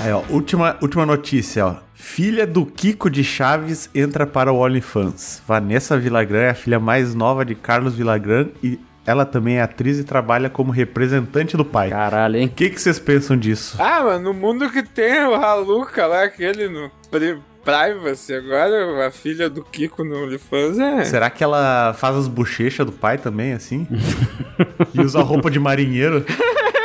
Aí, 0.00 0.12
ó, 0.12 0.24
última, 0.28 0.76
última 0.82 1.06
notícia, 1.06 1.66
ó. 1.66 1.76
Filha 1.94 2.46
do 2.46 2.66
Kiko 2.66 3.08
de 3.08 3.22
Chaves 3.22 3.88
entra 3.94 4.26
para 4.26 4.52
o 4.52 4.58
OnlyFans. 4.58 5.42
Vanessa 5.46 5.96
Villagrán 5.96 6.42
é 6.42 6.50
a 6.50 6.54
filha 6.54 6.80
mais 6.80 7.14
nova 7.14 7.44
de 7.44 7.54
Carlos 7.54 7.94
Villagrán 7.94 8.48
e 8.62 8.78
ela 9.08 9.24
também 9.24 9.56
é 9.56 9.62
atriz 9.62 9.98
e 9.98 10.04
trabalha 10.04 10.50
como 10.50 10.70
representante 10.70 11.56
do 11.56 11.64
pai. 11.64 11.90
Caralho, 11.90 12.36
hein? 12.36 12.46
O 12.46 12.50
que, 12.50 12.68
que 12.70 12.80
vocês 12.80 12.98
pensam 12.98 13.36
disso? 13.36 13.76
Ah, 13.80 14.02
mano, 14.02 14.32
no 14.32 14.34
mundo 14.34 14.70
que 14.70 14.82
tem 14.82 15.24
o 15.26 15.34
Haluca 15.34 16.06
lá, 16.06 16.24
aquele 16.24 16.68
no 16.68 16.90
pri- 17.10 17.38
Privacy, 17.64 18.32
agora 18.34 19.06
a 19.06 19.10
filha 19.10 19.50
do 19.50 19.62
Kiko 19.62 20.02
no 20.02 20.22
OnlyFans 20.24 20.78
é. 20.78 21.04
Será 21.04 21.28
que 21.28 21.44
ela 21.44 21.92
faz 21.98 22.16
as 22.16 22.26
bochechas 22.26 22.86
do 22.86 22.92
pai 22.92 23.18
também, 23.18 23.52
assim? 23.52 23.86
e 24.94 25.00
usa 25.02 25.20
roupa 25.20 25.50
de 25.50 25.58
marinheiro? 25.58 26.24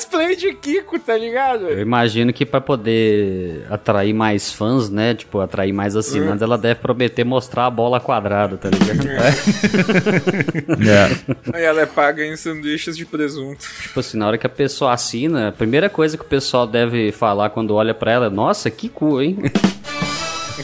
Cosplay 0.00 0.34
de 0.34 0.54
Kiko, 0.54 0.98
tá 0.98 1.16
ligado? 1.16 1.68
Eu 1.68 1.80
imagino 1.80 2.32
que 2.32 2.46
pra 2.46 2.60
poder 2.60 3.66
atrair 3.68 4.14
mais 4.14 4.50
fãs, 4.50 4.88
né? 4.88 5.14
Tipo, 5.14 5.40
atrair 5.40 5.74
mais 5.74 5.94
assinantes, 5.94 6.40
ela 6.40 6.56
deve 6.56 6.80
prometer 6.80 7.22
mostrar 7.22 7.66
a 7.66 7.70
bola 7.70 8.00
quadrada, 8.00 8.56
tá 8.56 8.70
ligado? 8.70 9.06
Aí 11.52 11.62
ela 11.62 11.82
é 11.82 11.86
paga 11.86 12.24
em 12.24 12.34
sanduíches 12.34 12.96
de 12.96 13.04
presunto. 13.04 13.66
Tipo 13.82 14.00
assim, 14.00 14.16
na 14.16 14.26
hora 14.26 14.38
que 14.38 14.46
a 14.46 14.50
pessoa 14.50 14.94
assina, 14.94 15.48
a 15.48 15.52
primeira 15.52 15.90
coisa 15.90 16.16
que 16.16 16.24
o 16.24 16.28
pessoal 16.28 16.66
deve 16.66 17.12
falar 17.12 17.50
quando 17.50 17.74
olha 17.74 17.92
pra 17.92 18.12
ela 18.12 18.26
é: 18.26 18.30
Nossa, 18.30 18.70
que 18.70 18.88
cu, 18.88 19.20
hein? 19.20 19.36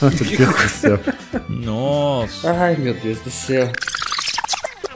Meu 0.01 0.11
Deus 0.11 0.55
do 0.55 0.65
céu. 0.69 0.99
Nossa. 1.49 2.53
Ai, 2.53 2.77
meu 2.77 2.95
Deus 2.95 3.21
do 3.21 3.31
céu. 3.31 3.71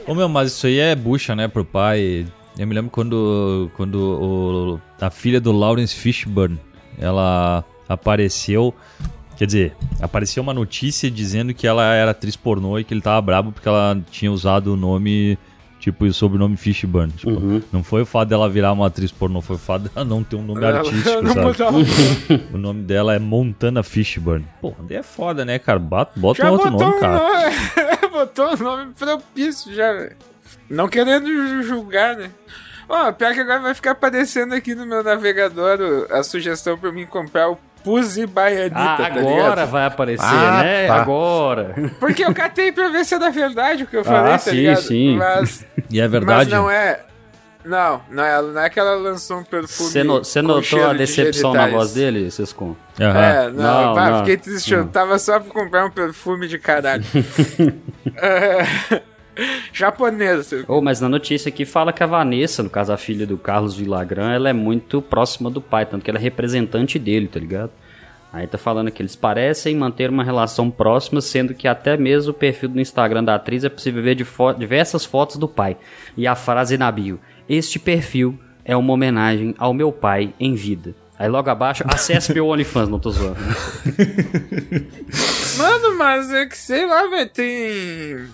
Ô 0.07 0.15
meu, 0.15 0.27
mas 0.27 0.51
isso 0.51 0.65
aí 0.65 0.79
é 0.79 0.95
bucha, 0.95 1.35
né, 1.35 1.47
pro 1.47 1.63
pai. 1.63 2.25
Eu 2.57 2.67
me 2.67 2.75
lembro 2.75 2.91
quando, 2.91 3.71
quando 3.75 3.95
o- 3.95 4.81
a 5.03 5.09
filha 5.09 5.39
do 5.39 5.51
Lawrence 5.51 5.95
Fishburne, 5.95 6.59
ela 6.99 7.63
apareceu, 7.87 8.73
quer 9.37 9.45
dizer, 9.45 9.75
apareceu 10.01 10.43
uma 10.43 10.53
notícia 10.53 11.09
dizendo 11.09 11.53
que 11.53 11.65
ela 11.65 11.83
era 11.93 12.11
atriz 12.11 12.35
pornô 12.35 12.77
e 12.77 12.83
que 12.83 12.93
ele 12.93 13.01
tava 13.01 13.21
brabo 13.21 13.51
porque 13.51 13.67
ela 13.67 13.97
tinha 14.11 14.31
usado 14.31 14.73
o 14.73 14.77
nome, 14.77 15.37
tipo, 15.79 16.05
o 16.05 16.13
sobrenome 16.13 16.55
Fishburne. 16.57 17.11
Tipo, 17.13 17.31
Uhum. 17.31 17.61
não 17.71 17.83
foi 17.83 18.01
o 18.01 18.05
fato 18.05 18.29
dela 18.29 18.47
virar 18.49 18.73
uma 18.73 18.87
atriz 18.87 19.11
pornô, 19.11 19.41
foi 19.41 19.55
o 19.55 19.59
fato 19.59 19.89
dela 19.89 20.05
não 20.05 20.21
ter 20.23 20.35
um 20.35 20.43
nome 20.43 20.63
Ela 20.63 20.79
artístico, 20.79 21.21
não 21.23 21.53
sabe? 21.53 21.85
O 22.53 22.57
nome 22.57 22.83
dela 22.83 23.15
é 23.15 23.19
Montana 23.19 23.81
Fishburne. 23.81 24.45
Pô, 24.61 24.73
daí 24.87 24.97
é 24.97 25.03
foda, 25.03 25.43
né, 25.45 25.57
cara? 25.57 25.79
Bota, 25.79 26.11
bota 26.19 26.45
um 26.47 26.51
outro 26.51 26.69
nome, 26.69 26.99
cara. 26.99 27.21
botou 28.11 28.53
um 28.53 28.57
nome 28.57 28.91
propício 28.93 29.73
já, 29.73 29.91
velho. 29.93 30.15
Não 30.71 30.87
querendo 30.87 31.27
ju- 31.27 31.63
julgar, 31.63 32.15
né? 32.15 32.29
Ó, 32.89 33.11
pior 33.11 33.33
que 33.33 33.39
agora 33.39 33.59
vai 33.59 33.73
ficar 33.73 33.91
aparecendo 33.91 34.53
aqui 34.53 34.73
no 34.75 34.85
meu 34.85 35.03
navegador 35.03 36.07
a 36.11 36.23
sugestão 36.23 36.77
pra 36.77 36.91
mim 36.91 37.05
comprar 37.05 37.49
o 37.49 37.57
Pussy 37.83 38.25
Baianita, 38.27 38.75
Ah, 38.79 38.95
tá 38.97 39.05
agora 39.07 39.65
vai 39.65 39.85
aparecer, 39.85 40.23
Ah, 40.25 40.61
né? 40.61 40.87
tá. 40.87 40.95
Agora. 41.01 41.73
Porque 41.99 42.23
eu 42.23 42.33
catei 42.33 42.71
pra 42.71 42.89
ver 42.89 43.03
se 43.05 43.15
era 43.15 43.29
verdade 43.31 43.83
o 43.83 43.87
que 43.87 43.97
eu 43.97 44.03
falei, 44.03 44.33
Ah, 44.33 44.37
tá 44.37 44.39
sim, 44.39 44.51
ligado? 44.51 44.81
sim. 44.81 45.17
Mas, 45.17 45.65
E 45.89 45.99
é 45.99 46.03
mas 46.03 46.11
verdade. 46.11 46.49
não 46.51 46.69
é... 46.69 46.99
Não, 47.63 48.01
não 48.09 48.23
é, 48.23 48.41
não 48.41 48.61
é 48.61 48.69
que 48.71 48.79
ela 48.79 48.95
lançou 48.95 49.37
um 49.37 49.43
perfume 49.43 49.89
Você 49.91 50.41
no- 50.41 50.53
notou 50.55 50.83
a 50.89 50.93
de 50.93 50.97
decepção 50.97 51.53
na 51.53 51.59
genitais. 51.61 51.73
voz 51.79 51.93
dele, 51.93 52.31
Sescon? 52.31 52.75
Aham. 52.99 53.19
É, 53.23 53.49
não, 53.51 53.53
Não, 53.85 53.93
pá, 53.95 54.09
não, 54.09 54.17
fiquei 54.19 54.37
triste. 54.37 54.73
Eu 54.73 54.79
não. 54.79 54.87
tava 54.87 55.19
só 55.19 55.39
pra 55.39 55.51
comprar 55.53 55.85
um 55.85 55.91
perfume 55.91 56.47
de 56.47 56.57
caralho. 56.57 57.03
É, 58.17 59.01
Japonês. 59.73 60.47
seu- 60.47 60.65
Oh, 60.67 60.81
mas 60.81 60.99
na 61.01 61.09
notícia 61.09 61.49
aqui 61.49 61.65
fala 61.65 61.91
que 61.93 62.03
a 62.03 62.07
Vanessa, 62.07 62.63
no 62.63 62.69
caso 62.69 62.91
a 62.93 62.97
filha 62.97 63.25
do 63.27 63.37
Carlos 63.37 63.75
Villagrán, 63.75 64.31
ela 64.33 64.49
é 64.49 64.53
muito 64.53 65.01
próxima 65.01 65.49
do 65.49 65.61
pai, 65.61 65.85
tanto 65.85 66.03
que 66.03 66.09
ela 66.09 66.19
é 66.19 66.21
representante 66.21 66.97
dele, 66.99 67.27
tá 67.27 67.39
ligado? 67.39 67.71
Aí 68.33 68.47
tá 68.47 68.57
falando 68.57 68.89
que 68.91 69.01
eles 69.01 69.13
parecem 69.15 69.75
manter 69.75 70.09
uma 70.09 70.23
relação 70.23 70.71
próxima, 70.71 71.19
sendo 71.19 71.53
que 71.53 71.67
até 71.67 71.97
mesmo 71.97 72.31
o 72.31 72.33
perfil 72.33 72.69
do 72.69 72.79
Instagram 72.79 73.25
da 73.25 73.35
atriz 73.35 73.65
é 73.65 73.69
possível 73.69 74.01
ver 74.01 74.23
fo- 74.23 74.53
diversas 74.53 75.03
fotos 75.03 75.35
do 75.35 75.49
pai. 75.49 75.75
E 76.15 76.25
a 76.25 76.33
frase 76.33 76.77
na 76.77 76.89
bio: 76.89 77.19
Este 77.49 77.77
perfil 77.77 78.39
é 78.63 78.73
uma 78.77 78.93
homenagem 78.93 79.53
ao 79.57 79.73
meu 79.73 79.91
pai 79.91 80.33
em 80.39 80.55
vida. 80.55 80.95
Aí 81.19 81.27
logo 81.27 81.49
abaixo, 81.49 81.83
acesse 81.87 82.33
meu 82.33 82.47
OnlyFans, 82.47 82.87
não 82.87 82.99
tô 82.99 83.11
zoando. 83.11 83.35
Mano, 85.57 85.97
mas 85.97 86.31
é 86.31 86.45
que 86.45 86.57
sei 86.57 86.85
lá, 86.85 87.07
velho, 87.07 87.29
tem. 87.29 88.25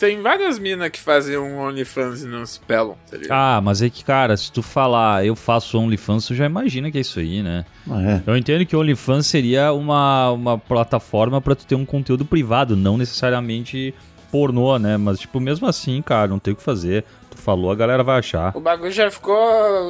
Tem 0.00 0.18
várias 0.22 0.58
minas 0.58 0.88
que 0.88 0.98
fazem 0.98 1.36
um 1.36 1.58
OnlyFans 1.58 2.22
e 2.22 2.26
não 2.26 2.46
se 2.46 2.58
pelam, 2.58 2.96
tá 3.10 3.18
ligado? 3.18 3.36
Ah, 3.38 3.60
mas 3.60 3.82
é 3.82 3.90
que, 3.90 4.02
cara, 4.02 4.34
se 4.34 4.50
tu 4.50 4.62
falar 4.62 5.26
eu 5.26 5.36
faço 5.36 5.78
OnlyFans, 5.78 6.26
tu 6.26 6.34
já 6.34 6.46
imagina 6.46 6.90
que 6.90 6.96
é 6.96 7.02
isso 7.02 7.20
aí, 7.20 7.42
né? 7.42 7.66
É. 7.86 8.22
Eu 8.26 8.34
entendo 8.34 8.64
que 8.64 8.74
o 8.74 8.80
OnlyFans 8.80 9.26
seria 9.26 9.74
uma, 9.74 10.30
uma 10.30 10.56
plataforma 10.56 11.38
pra 11.42 11.54
tu 11.54 11.66
ter 11.66 11.74
um 11.74 11.84
conteúdo 11.84 12.24
privado, 12.24 12.74
não 12.74 12.96
necessariamente 12.96 13.94
pornô, 14.32 14.78
né? 14.78 14.96
Mas, 14.96 15.20
tipo, 15.20 15.38
mesmo 15.38 15.66
assim, 15.66 16.00
cara, 16.00 16.28
não 16.28 16.38
tem 16.38 16.54
o 16.54 16.56
que 16.56 16.62
fazer. 16.62 17.04
Falou, 17.40 17.70
a 17.72 17.74
galera 17.74 18.02
vai 18.04 18.18
achar. 18.18 18.52
O 18.54 18.60
bagulho 18.60 18.92
já 18.92 19.10
ficou 19.10 19.34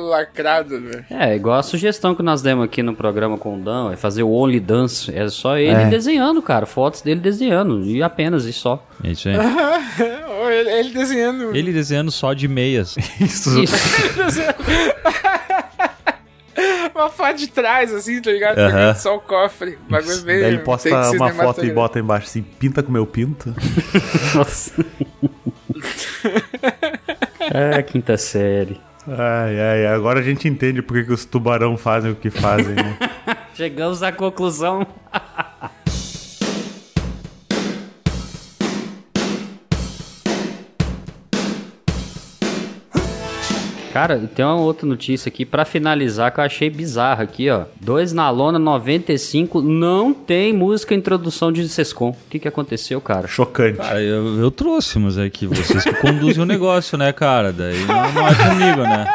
lacrado, 0.08 0.80
velho. 0.80 1.04
É, 1.10 1.34
igual 1.34 1.58
a 1.58 1.62
sugestão 1.62 2.14
que 2.14 2.22
nós 2.22 2.40
demos 2.42 2.64
aqui 2.64 2.82
no 2.82 2.94
programa 2.94 3.36
com 3.36 3.56
o 3.56 3.60
Dan, 3.60 3.92
é 3.92 3.96
fazer 3.96 4.22
o 4.22 4.30
Only 4.30 4.60
Dance. 4.60 5.14
É 5.14 5.28
só 5.28 5.56
ele 5.58 5.82
É. 5.82 5.86
desenhando, 5.88 6.40
cara. 6.40 6.64
Fotos 6.66 7.02
dele 7.02 7.20
desenhando. 7.20 7.84
E 7.84 8.02
apenas, 8.02 8.44
e 8.44 8.52
só. 8.52 8.84
É 9.04 9.10
isso 9.10 9.28
aí. 9.28 9.34
Ou 10.40 10.50
ele, 10.50 10.70
ele 10.70 10.90
desenhando. 10.90 11.54
Ele 11.56 11.72
desenhando 11.72 12.10
só 12.10 12.32
de 12.32 12.46
meias. 12.48 12.96
Isso. 13.20 13.62
Isso. 13.62 13.76
Uma 16.94 17.08
foto 17.08 17.36
de 17.36 17.46
trás, 17.46 17.94
assim, 17.94 18.20
tá 18.20 18.30
ligado? 18.30 18.56
Pegando 18.56 18.96
Só 18.98 19.16
o 19.16 19.20
cofre. 19.20 19.78
O 19.88 19.90
bagulho. 19.90 20.22
Daí 20.22 20.44
ele 20.44 20.58
posta 20.58 20.90
uma 21.12 21.32
foto 21.32 21.64
e 21.64 21.70
bota 21.70 21.98
embaixo 21.98 22.26
assim, 22.26 22.42
pinta 22.42 22.82
com 22.82 22.92
meu 22.92 23.06
pinto. 23.06 23.54
Nossa. 24.34 24.84
É, 27.50 27.82
quinta 27.82 28.16
série. 28.16 28.80
Ai, 29.06 29.60
ai, 29.60 29.86
agora 29.86 30.20
a 30.20 30.22
gente 30.22 30.46
entende 30.46 30.82
por 30.82 30.96
que, 30.96 31.04
que 31.04 31.12
os 31.12 31.24
tubarão 31.24 31.76
fazem 31.76 32.12
o 32.12 32.14
que 32.16 32.30
fazem, 32.30 32.74
né? 32.74 32.98
Chegamos 33.54 34.02
à 34.02 34.12
conclusão. 34.12 34.86
Cara, 43.92 44.18
tem 44.34 44.44
uma 44.44 44.56
outra 44.56 44.86
notícia 44.86 45.28
aqui 45.28 45.44
pra 45.44 45.64
finalizar 45.64 46.30
que 46.32 46.38
eu 46.38 46.44
achei 46.44 46.70
bizarra 46.70 47.24
aqui, 47.24 47.50
ó. 47.50 47.64
Dois 47.80 48.12
na 48.12 48.30
lona 48.30 48.58
95 48.58 49.60
não 49.60 50.14
tem 50.14 50.52
música 50.52 50.94
introdução 50.94 51.50
de 51.50 51.68
Sescom. 51.68 52.10
O 52.10 52.16
que 52.30 52.38
que 52.38 52.46
aconteceu, 52.46 53.00
cara? 53.00 53.26
Chocante. 53.26 53.78
Cara, 53.78 54.00
eu, 54.00 54.38
eu 54.38 54.50
trouxe, 54.50 54.98
mas 54.98 55.18
é 55.18 55.28
que 55.28 55.46
vocês 55.46 55.82
que 55.82 55.92
conduzem 55.94 56.42
o 56.42 56.46
negócio, 56.46 56.96
né, 56.96 57.12
cara? 57.12 57.52
Daí 57.52 57.84
não, 57.84 58.12
não 58.12 58.28
é 58.28 58.34
comigo, 58.34 58.82
né? 58.82 59.06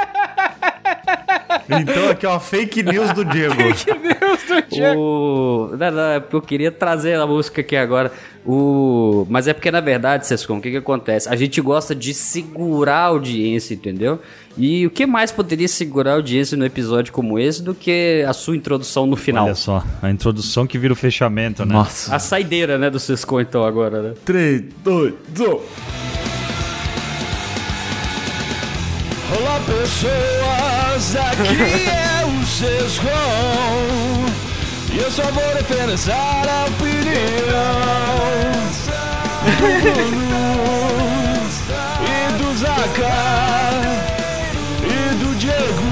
Então 1.67 2.09
aqui, 2.09 2.28
ó, 2.28 2.39
fake 2.39 2.84
news 2.84 3.11
do 3.13 3.26
Diego. 3.26 3.55
O... 4.98 5.70
Não, 5.78 5.92
não, 5.92 6.02
é 6.04 6.20
porque 6.20 6.36
eu 6.36 6.42
queria 6.42 6.72
trazer 6.72 7.16
a 7.16 7.26
música 7.26 7.62
aqui 7.62 7.76
agora. 7.76 8.12
O... 8.46 9.26
Mas 9.30 9.48
é 9.48 9.54
porque, 9.54 9.72
na 9.72 9.82
verdade, 9.82 10.28
Sescom, 10.28 10.58
o 10.58 10.62
que, 10.62 10.72
que 10.72 10.78
acontece? 10.78 11.28
A 11.30 11.36
gente 11.36 11.60
gosta 11.62 11.96
de 11.96 12.14
segurar 12.14 12.98
a 12.98 13.06
audiência, 13.06 13.74
entendeu? 13.74 14.20
E 14.58 14.86
o 14.86 14.90
que 14.90 15.06
mais 15.06 15.32
poderia 15.32 15.68
segurar 15.68 16.12
a 16.12 16.16
audiência 16.16 16.56
no 16.56 16.66
episódio 16.66 17.12
como 17.12 17.38
esse 17.40 17.62
do 17.62 17.74
que 17.74 18.24
a 18.28 18.34
sua 18.34 18.56
introdução 18.56 19.06
no 19.06 19.16
final? 19.16 19.46
Olha 19.46 19.56
só, 19.56 19.84
a 20.02 20.10
introdução 20.10 20.66
que 20.66 20.78
vira 20.78 20.94
o 20.94 20.96
fechamento, 20.96 21.66
né? 21.66 21.74
Nossa. 21.74 22.16
A 22.16 22.20
saideira, 22.20 22.78
né, 22.78 22.90
do 22.90 23.00
Sescom, 23.00 23.42
então, 23.42 23.66
agora, 23.66 24.02
né? 24.02 24.14
3, 24.24 24.64
2, 24.84 25.14
1. 25.40 25.44
Olá 29.38 29.60
pessoas, 29.66 31.16
aqui 31.16 31.90
é 31.90 32.24
o 32.46 32.48
Sescom 32.48 34.26
E 34.93 35.00
eu 35.00 35.12
só 35.12 35.24
vou 35.24 35.54
defender 35.56 35.96
a 36.12 36.66
opinião. 36.68 37.06
Do 39.46 39.68
Bruno 39.82 40.46
e 42.02 42.34
do 42.38 42.58
Zaca. 42.58 43.16
E 44.84 45.16
do 45.16 45.36
Diego. 45.36 45.86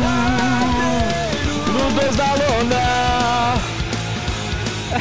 No 1.74 1.92
dois 1.92 2.16
da 2.16 2.32
lona 2.34 3.03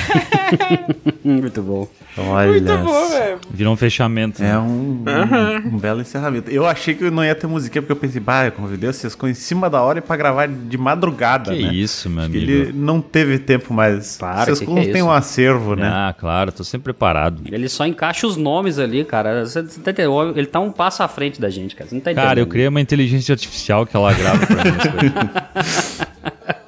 Muito 1.25 1.63
bom. 1.63 1.89
Olha. 2.19 2.51
Muito 2.53 2.77
bom, 2.79 3.09
velho. 3.09 3.39
Virou 3.51 3.73
um 3.73 3.77
fechamento. 3.77 4.43
É 4.43 4.47
né? 4.49 4.59
um, 4.59 5.03
um, 5.03 5.75
um 5.75 5.79
belo 5.79 6.01
encerramento. 6.03 6.51
Eu 6.51 6.67
achei 6.67 6.95
que 6.95 7.11
não 7.11 7.25
ia 7.25 7.35
ter 7.35 7.47
musiquinha, 7.47 7.81
porque 7.81 7.93
eu 7.93 7.97
pensei, 7.97 8.21
bah, 8.21 8.47
eu 8.47 8.53
convidei 8.53 8.91
o 8.91 8.93
Cisco 8.93 9.27
em 9.27 9.33
cima 9.35 9.71
da 9.71 9.81
hora 9.81 9.99
e 9.99 10.03
pra 10.03 10.15
gravar 10.17 10.47
de 10.47 10.77
madrugada, 10.77 11.55
Que 11.55 11.63
né? 11.63 11.73
isso, 11.73 12.11
meu 12.11 12.23
Acho 12.25 12.31
que 12.33 12.37
amigo. 12.39 12.53
ele 12.53 12.73
não 12.75 13.01
teve 13.01 13.39
tempo, 13.39 13.73
mas 13.73 14.19
Para, 14.19 14.53
o 14.53 14.57
Cisco 14.57 14.75
que 14.75 14.81
que 14.83 14.89
é 14.89 14.93
tem 14.93 15.01
isso? 15.01 15.07
um 15.07 15.11
acervo, 15.11 15.75
né? 15.75 15.89
Ah, 15.89 16.15
claro, 16.19 16.53
tô 16.53 16.65
sempre 16.65 16.85
preparado. 16.93 17.41
Ele 17.51 17.69
só 17.69 17.87
encaixa 17.87 18.27
os 18.27 18.37
nomes 18.37 18.79
ali, 18.79 19.05
cara. 19.05 19.47
Você, 19.47 19.63
tá? 19.63 19.93
Ele 20.37 20.47
tá 20.47 20.61
um 20.61 20.71
passo 20.71 21.03
à 21.03 21.09
frente 21.09 21.41
da 21.41 21.49
gente, 21.49 21.75
cara. 21.75 21.89
Você 21.89 21.95
não 21.95 22.03
tá 22.03 22.11
entendendo. 22.13 22.29
Cara, 22.29 22.41
eu 22.41 22.47
criei 22.47 22.69
uma 22.69 22.81
inteligência 22.81 23.33
artificial 23.33 23.87
que 23.87 23.97
ela 23.97 24.13
grava 24.13 24.47
pra 24.47 24.65
mim. 24.65 25.13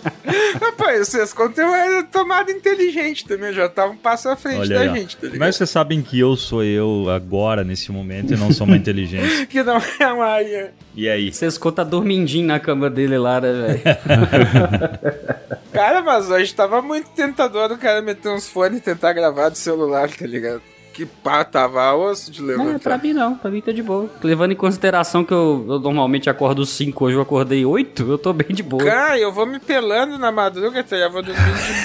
Rapaz, 0.60 1.08
vocês 1.08 1.32
contam 1.32 1.68
uma 1.68 2.02
tomada 2.04 2.50
inteligente 2.50 3.24
também, 3.24 3.52
já 3.52 3.68
tá 3.68 3.86
um 3.86 3.96
passo 3.96 4.28
à 4.28 4.36
frente 4.36 4.60
Olha 4.60 4.74
da 4.74 4.80
aí, 4.80 5.00
gente, 5.00 5.16
tá 5.16 5.26
ligado? 5.26 5.38
Mas 5.40 5.56
vocês 5.56 5.70
sabem 5.70 6.02
que 6.02 6.18
eu 6.18 6.36
sou 6.36 6.62
eu 6.62 7.10
agora, 7.10 7.64
nesse 7.64 7.90
momento, 7.90 8.32
e 8.32 8.36
não 8.36 8.52
sou 8.52 8.66
uma 8.66 8.76
inteligência. 8.76 9.46
Que 9.46 9.62
não 9.62 9.80
é 10.00 10.06
uma 10.06 10.42
IA. 10.42 10.72
E 10.94 11.08
aí? 11.08 11.32
Sescom 11.32 11.70
tá 11.70 11.84
dormindinho 11.84 12.46
na 12.46 12.58
cama 12.58 12.88
dele 12.90 13.18
lá, 13.18 13.40
né, 13.40 13.52
velho? 13.52 13.82
Cara, 15.72 16.02
mas 16.02 16.30
hoje 16.30 16.54
tava 16.54 16.80
muito 16.80 17.08
tentador 17.10 17.72
o 17.72 17.78
cara 17.78 18.00
meter 18.00 18.28
uns 18.28 18.48
fones 18.48 18.78
e 18.78 18.80
tentar 18.80 19.12
gravar 19.12 19.48
do 19.48 19.56
celular, 19.58 20.08
tá 20.08 20.26
ligado? 20.26 20.62
Que 20.94 21.04
pá, 21.04 21.42
tava 21.44 21.92
osso 21.92 22.30
de 22.30 22.40
Não, 22.40 22.54
pra 22.54 22.64
levantar. 22.64 23.02
mim 23.02 23.12
não, 23.12 23.34
pra 23.34 23.50
mim 23.50 23.60
tá 23.60 23.72
de 23.72 23.82
boa. 23.82 24.08
Levando 24.22 24.52
em 24.52 24.56
consideração 24.56 25.24
que 25.24 25.32
eu, 25.34 25.66
eu 25.68 25.80
normalmente 25.80 26.30
acordo 26.30 26.64
5, 26.64 27.04
hoje 27.06 27.16
eu 27.16 27.20
acordei 27.20 27.66
8, 27.66 28.08
eu 28.12 28.16
tô 28.16 28.32
bem 28.32 28.46
de 28.50 28.62
boa. 28.62 28.84
Cara, 28.84 29.18
eu 29.18 29.32
vou 29.32 29.44
me 29.44 29.58
pelando 29.58 30.16
na 30.16 30.30
madruga, 30.30 30.84
tá 30.84 30.94
ligado? 30.94 31.12
Vou 31.12 31.22
dormir 31.24 31.40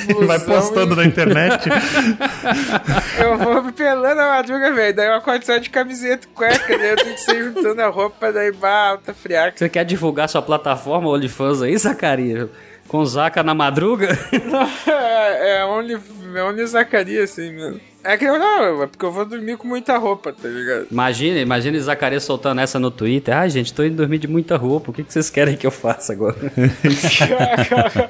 de 0.08 0.14
blusão 0.14 0.28
Vai 0.28 0.40
postando 0.40 0.94
e- 0.94 0.98
na 0.98 1.06
internet. 1.06 1.68
Eu 3.20 3.38
vou 3.38 3.64
me 3.64 3.72
pelando 3.72 4.16
na 4.16 4.28
madruga, 4.28 4.72
velho. 4.74 4.96
Daí 4.96 5.08
eu 5.08 5.16
acordo 5.16 5.44
só 5.46 5.58
de 5.58 5.70
camiseta 5.70 6.26
e 6.26 6.30
cueca, 6.36 6.78
daí 6.78 6.90
eu 6.92 6.96
tenho 6.96 7.16
que 7.16 7.22
sair 7.22 7.44
juntando 7.44 7.82
a 7.82 7.88
roupa, 7.88 8.32
daí 8.32 8.52
bah, 8.52 8.90
alta 8.92 9.14
friaca. 9.14 9.58
Você 9.58 9.68
quer 9.70 9.84
divulgar 9.86 10.30
sua 10.30 10.42
plataforma 10.42 11.10
OnlyFans 11.10 11.62
aí, 11.62 11.76
Zacaria? 11.78 12.50
Com 12.88 13.04
Zaca 13.06 13.44
na 13.44 13.54
madruga? 13.54 14.08
é, 14.88 15.60
é 15.60 15.66
only, 15.66 16.00
é 16.36 16.44
only 16.44 16.66
Zacarias, 16.66 17.32
assim 17.32 17.52
mesmo. 17.54 17.80
É 18.02 18.16
que 18.18 18.24
eu 18.24 18.40
não, 18.40 18.84
é 18.84 18.88
porque 18.88 19.04
eu 19.04 19.12
vou 19.12 19.26
dormir 19.26 19.58
com 19.58 19.68
muita 19.68 19.98
roupa, 19.98 20.32
tá 20.32 20.48
ligado? 20.48 20.88
Imagina, 20.90 21.40
imagina 21.40 21.78
Zacarias 21.80 22.24
soltando 22.24 22.62
essa 22.62 22.80
no 22.80 22.90
Twitter. 22.90 23.36
Ah, 23.36 23.46
gente, 23.48 23.74
tô 23.74 23.84
indo 23.84 23.98
dormir 23.98 24.20
de 24.20 24.28
muita 24.28 24.56
roupa. 24.56 24.92
O 24.92 24.94
que, 24.94 25.04
que 25.04 25.12
vocês 25.12 25.30
querem 25.30 25.58
que 25.58 25.68
eu 25.68 25.72
faça 25.72 26.14
agora? 26.14 26.38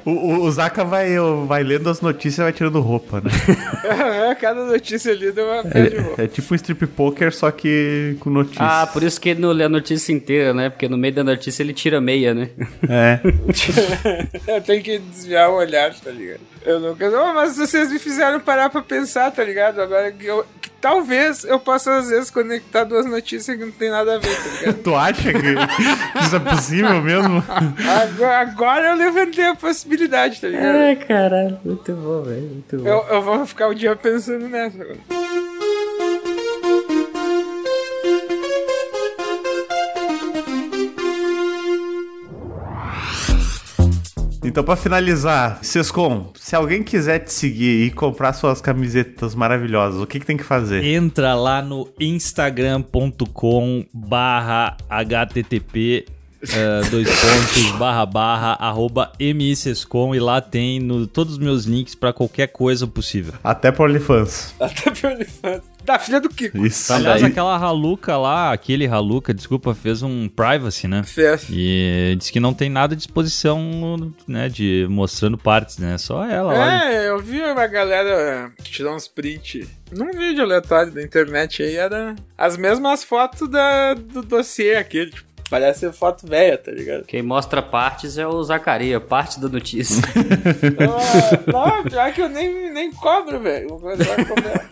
O, 0.04 0.10
o, 0.10 0.42
o 0.44 0.50
Zaka 0.50 0.84
vai, 0.84 1.10
vai 1.46 1.62
lendo 1.62 1.90
as 1.90 2.00
notícias 2.00 2.38
e 2.38 2.42
vai 2.42 2.52
tirando 2.52 2.80
roupa, 2.80 3.20
né? 3.20 3.30
É, 4.30 4.34
Cada 4.36 4.64
notícia 4.64 5.12
ali 5.12 5.32
deu 5.32 5.46
uma 5.46 5.62
pé 5.64 5.88
de 5.88 5.96
roupa. 5.98 6.22
É, 6.22 6.24
é 6.24 6.28
tipo 6.28 6.52
um 6.52 6.56
strip 6.56 6.86
poker, 6.86 7.32
só 7.34 7.50
que 7.50 8.16
com 8.20 8.30
notícias. 8.30 8.60
ah, 8.68 8.86
por 8.86 9.02
isso 9.02 9.20
que 9.20 9.30
ele 9.30 9.40
não 9.40 9.50
lê 9.50 9.64
a 9.64 9.68
notícia 9.68 10.12
inteira, 10.12 10.54
né? 10.54 10.70
Porque 10.70 10.88
no 10.88 10.96
meio 10.96 11.14
da 11.14 11.24
notícia 11.24 11.62
ele 11.62 11.72
tira 11.72 12.00
meia, 12.00 12.32
né? 12.34 12.50
É. 12.88 13.20
Tenho 14.64 14.82
que 14.82 14.98
desviar 14.98 15.50
o 15.50 15.54
olhar, 15.56 15.92
tá 15.94 16.10
ligado? 16.10 16.40
Eu 16.64 16.78
nunca. 16.80 17.08
Oh, 17.08 17.32
mas 17.34 17.56
vocês 17.56 17.90
me 17.90 17.98
fizeram 17.98 18.38
parar 18.40 18.68
pra 18.70 18.82
pensar, 18.82 19.30
tá 19.30 19.42
ligado? 19.42 19.80
Agora 19.80 20.12
que 20.12 20.26
eu. 20.26 20.44
que 20.60 20.68
talvez 20.80 21.44
eu 21.44 21.58
possa, 21.58 21.96
às 21.96 22.10
vezes, 22.10 22.30
conectar 22.30 22.84
duas 22.84 23.06
notícias 23.06 23.56
que 23.56 23.64
não 23.64 23.72
tem 23.72 23.90
nada 23.90 24.16
a 24.16 24.18
ver, 24.18 24.36
tá 24.36 24.50
ligado? 24.58 24.76
tu 24.84 24.94
acha 24.94 25.32
que 25.32 26.20
isso 26.24 26.36
é 26.36 26.38
possível 26.38 27.00
mesmo? 27.02 27.42
Agora, 28.02 28.38
agora 28.40 28.88
eu 28.90 28.96
levantei 28.96 29.46
a 29.46 29.54
possibilidade, 29.54 30.40
tá 30.40 30.48
ligado? 30.48 30.76
É, 30.76 30.96
caralho. 30.96 31.58
Muito 31.64 31.92
bom, 31.92 32.22
velho. 32.22 32.42
Muito 32.42 32.76
bom. 32.78 32.88
Eu, 32.88 33.06
eu 33.08 33.22
vou 33.22 33.46
ficar 33.46 33.68
o 33.68 33.74
dia 33.74 33.96
pensando 33.96 34.48
nessa. 34.48 34.82
agora. 34.82 34.98
Então, 44.42 44.64
pra 44.64 44.74
finalizar, 44.74 45.58
Sescom, 45.62 46.32
se 46.34 46.56
alguém 46.56 46.82
quiser 46.82 47.18
te 47.18 47.32
seguir 47.32 47.86
e 47.86 47.90
comprar 47.90 48.32
suas 48.32 48.60
camisetas 48.60 49.34
maravilhosas, 49.34 50.00
o 50.00 50.06
que, 50.06 50.18
que 50.18 50.26
tem 50.26 50.36
que 50.36 50.44
fazer? 50.44 50.82
Entra 50.82 51.34
lá 51.34 51.60
no 51.60 51.88
instagram.com 52.00 53.84
barra 53.92 54.76
http 54.88 56.06
eh, 56.42 56.80
dois 56.90 57.06
pontos 57.20 57.78
barra 57.78 58.06
barra 58.06 58.52
arroba 58.54 59.12
e 59.18 59.34
lá 60.18 60.40
tem 60.40 60.80
no, 60.80 61.06
todos 61.06 61.34
os 61.34 61.38
meus 61.38 61.64
links 61.66 61.94
pra 61.94 62.12
qualquer 62.12 62.46
coisa 62.46 62.86
possível. 62.86 63.34
Até 63.44 63.70
pro 63.70 63.84
OnlyFans. 63.84 64.54
Até 64.58 64.90
pro 64.90 65.10
OnlyFans. 65.10 65.62
Da 65.90 65.98
filha 65.98 66.20
do 66.20 66.28
Kiko. 66.28 66.64
Isso. 66.64 66.92
Aliás, 66.92 67.20
Daí- 67.20 67.30
aquela 67.32 67.56
Haluca 67.56 68.16
lá, 68.16 68.52
aquele 68.52 68.86
Haluca, 68.86 69.34
desculpa, 69.34 69.74
fez 69.74 70.04
um 70.04 70.28
privacy, 70.28 70.86
né? 70.86 71.02
Fez. 71.02 71.46
E 71.50 72.14
diz 72.16 72.30
que 72.30 72.38
não 72.38 72.54
tem 72.54 72.70
nada 72.70 72.94
à 72.94 72.96
disposição, 72.96 74.12
né, 74.28 74.48
de 74.48 74.86
mostrando 74.88 75.36
partes, 75.36 75.78
né? 75.78 75.98
Só 75.98 76.24
ela. 76.24 76.54
É, 76.84 77.08
eu 77.08 77.18
vi 77.18 77.40
uma 77.40 77.66
galera 77.66 78.52
que 78.62 78.70
tirou 78.70 78.94
uns 78.94 79.08
print 79.08 79.66
num 79.90 80.12
vídeo 80.12 80.44
aleatório 80.44 80.92
da 80.92 81.02
internet 81.02 81.60
aí, 81.64 81.74
era 81.74 82.14
as 82.38 82.56
mesmas 82.56 83.02
fotos 83.02 83.48
da, 83.48 83.94
do 83.94 84.22
dossiê 84.22 84.76
aquele, 84.76 85.10
tipo, 85.10 85.28
parece 85.50 85.90
foto 85.92 86.26
velha, 86.26 86.56
tá 86.56 86.70
ligado? 86.70 87.04
Quem 87.04 87.22
mostra 87.22 87.60
partes 87.60 88.16
é 88.16 88.26
o 88.26 88.42
Zacaria, 88.42 88.98
parte 89.00 89.38
da 89.40 89.48
notícia. 89.48 90.00
Ah, 91.52 91.76
não, 91.76 91.82
pior 91.84 92.12
que 92.12 92.20
eu 92.22 92.28
nem, 92.28 92.72
nem 92.72 92.92
cobro, 92.92 93.38
velho. 93.40 93.68
Vou 93.68 93.80
começar 93.80 94.14
a 94.20 94.24
cobrar. 94.24 94.68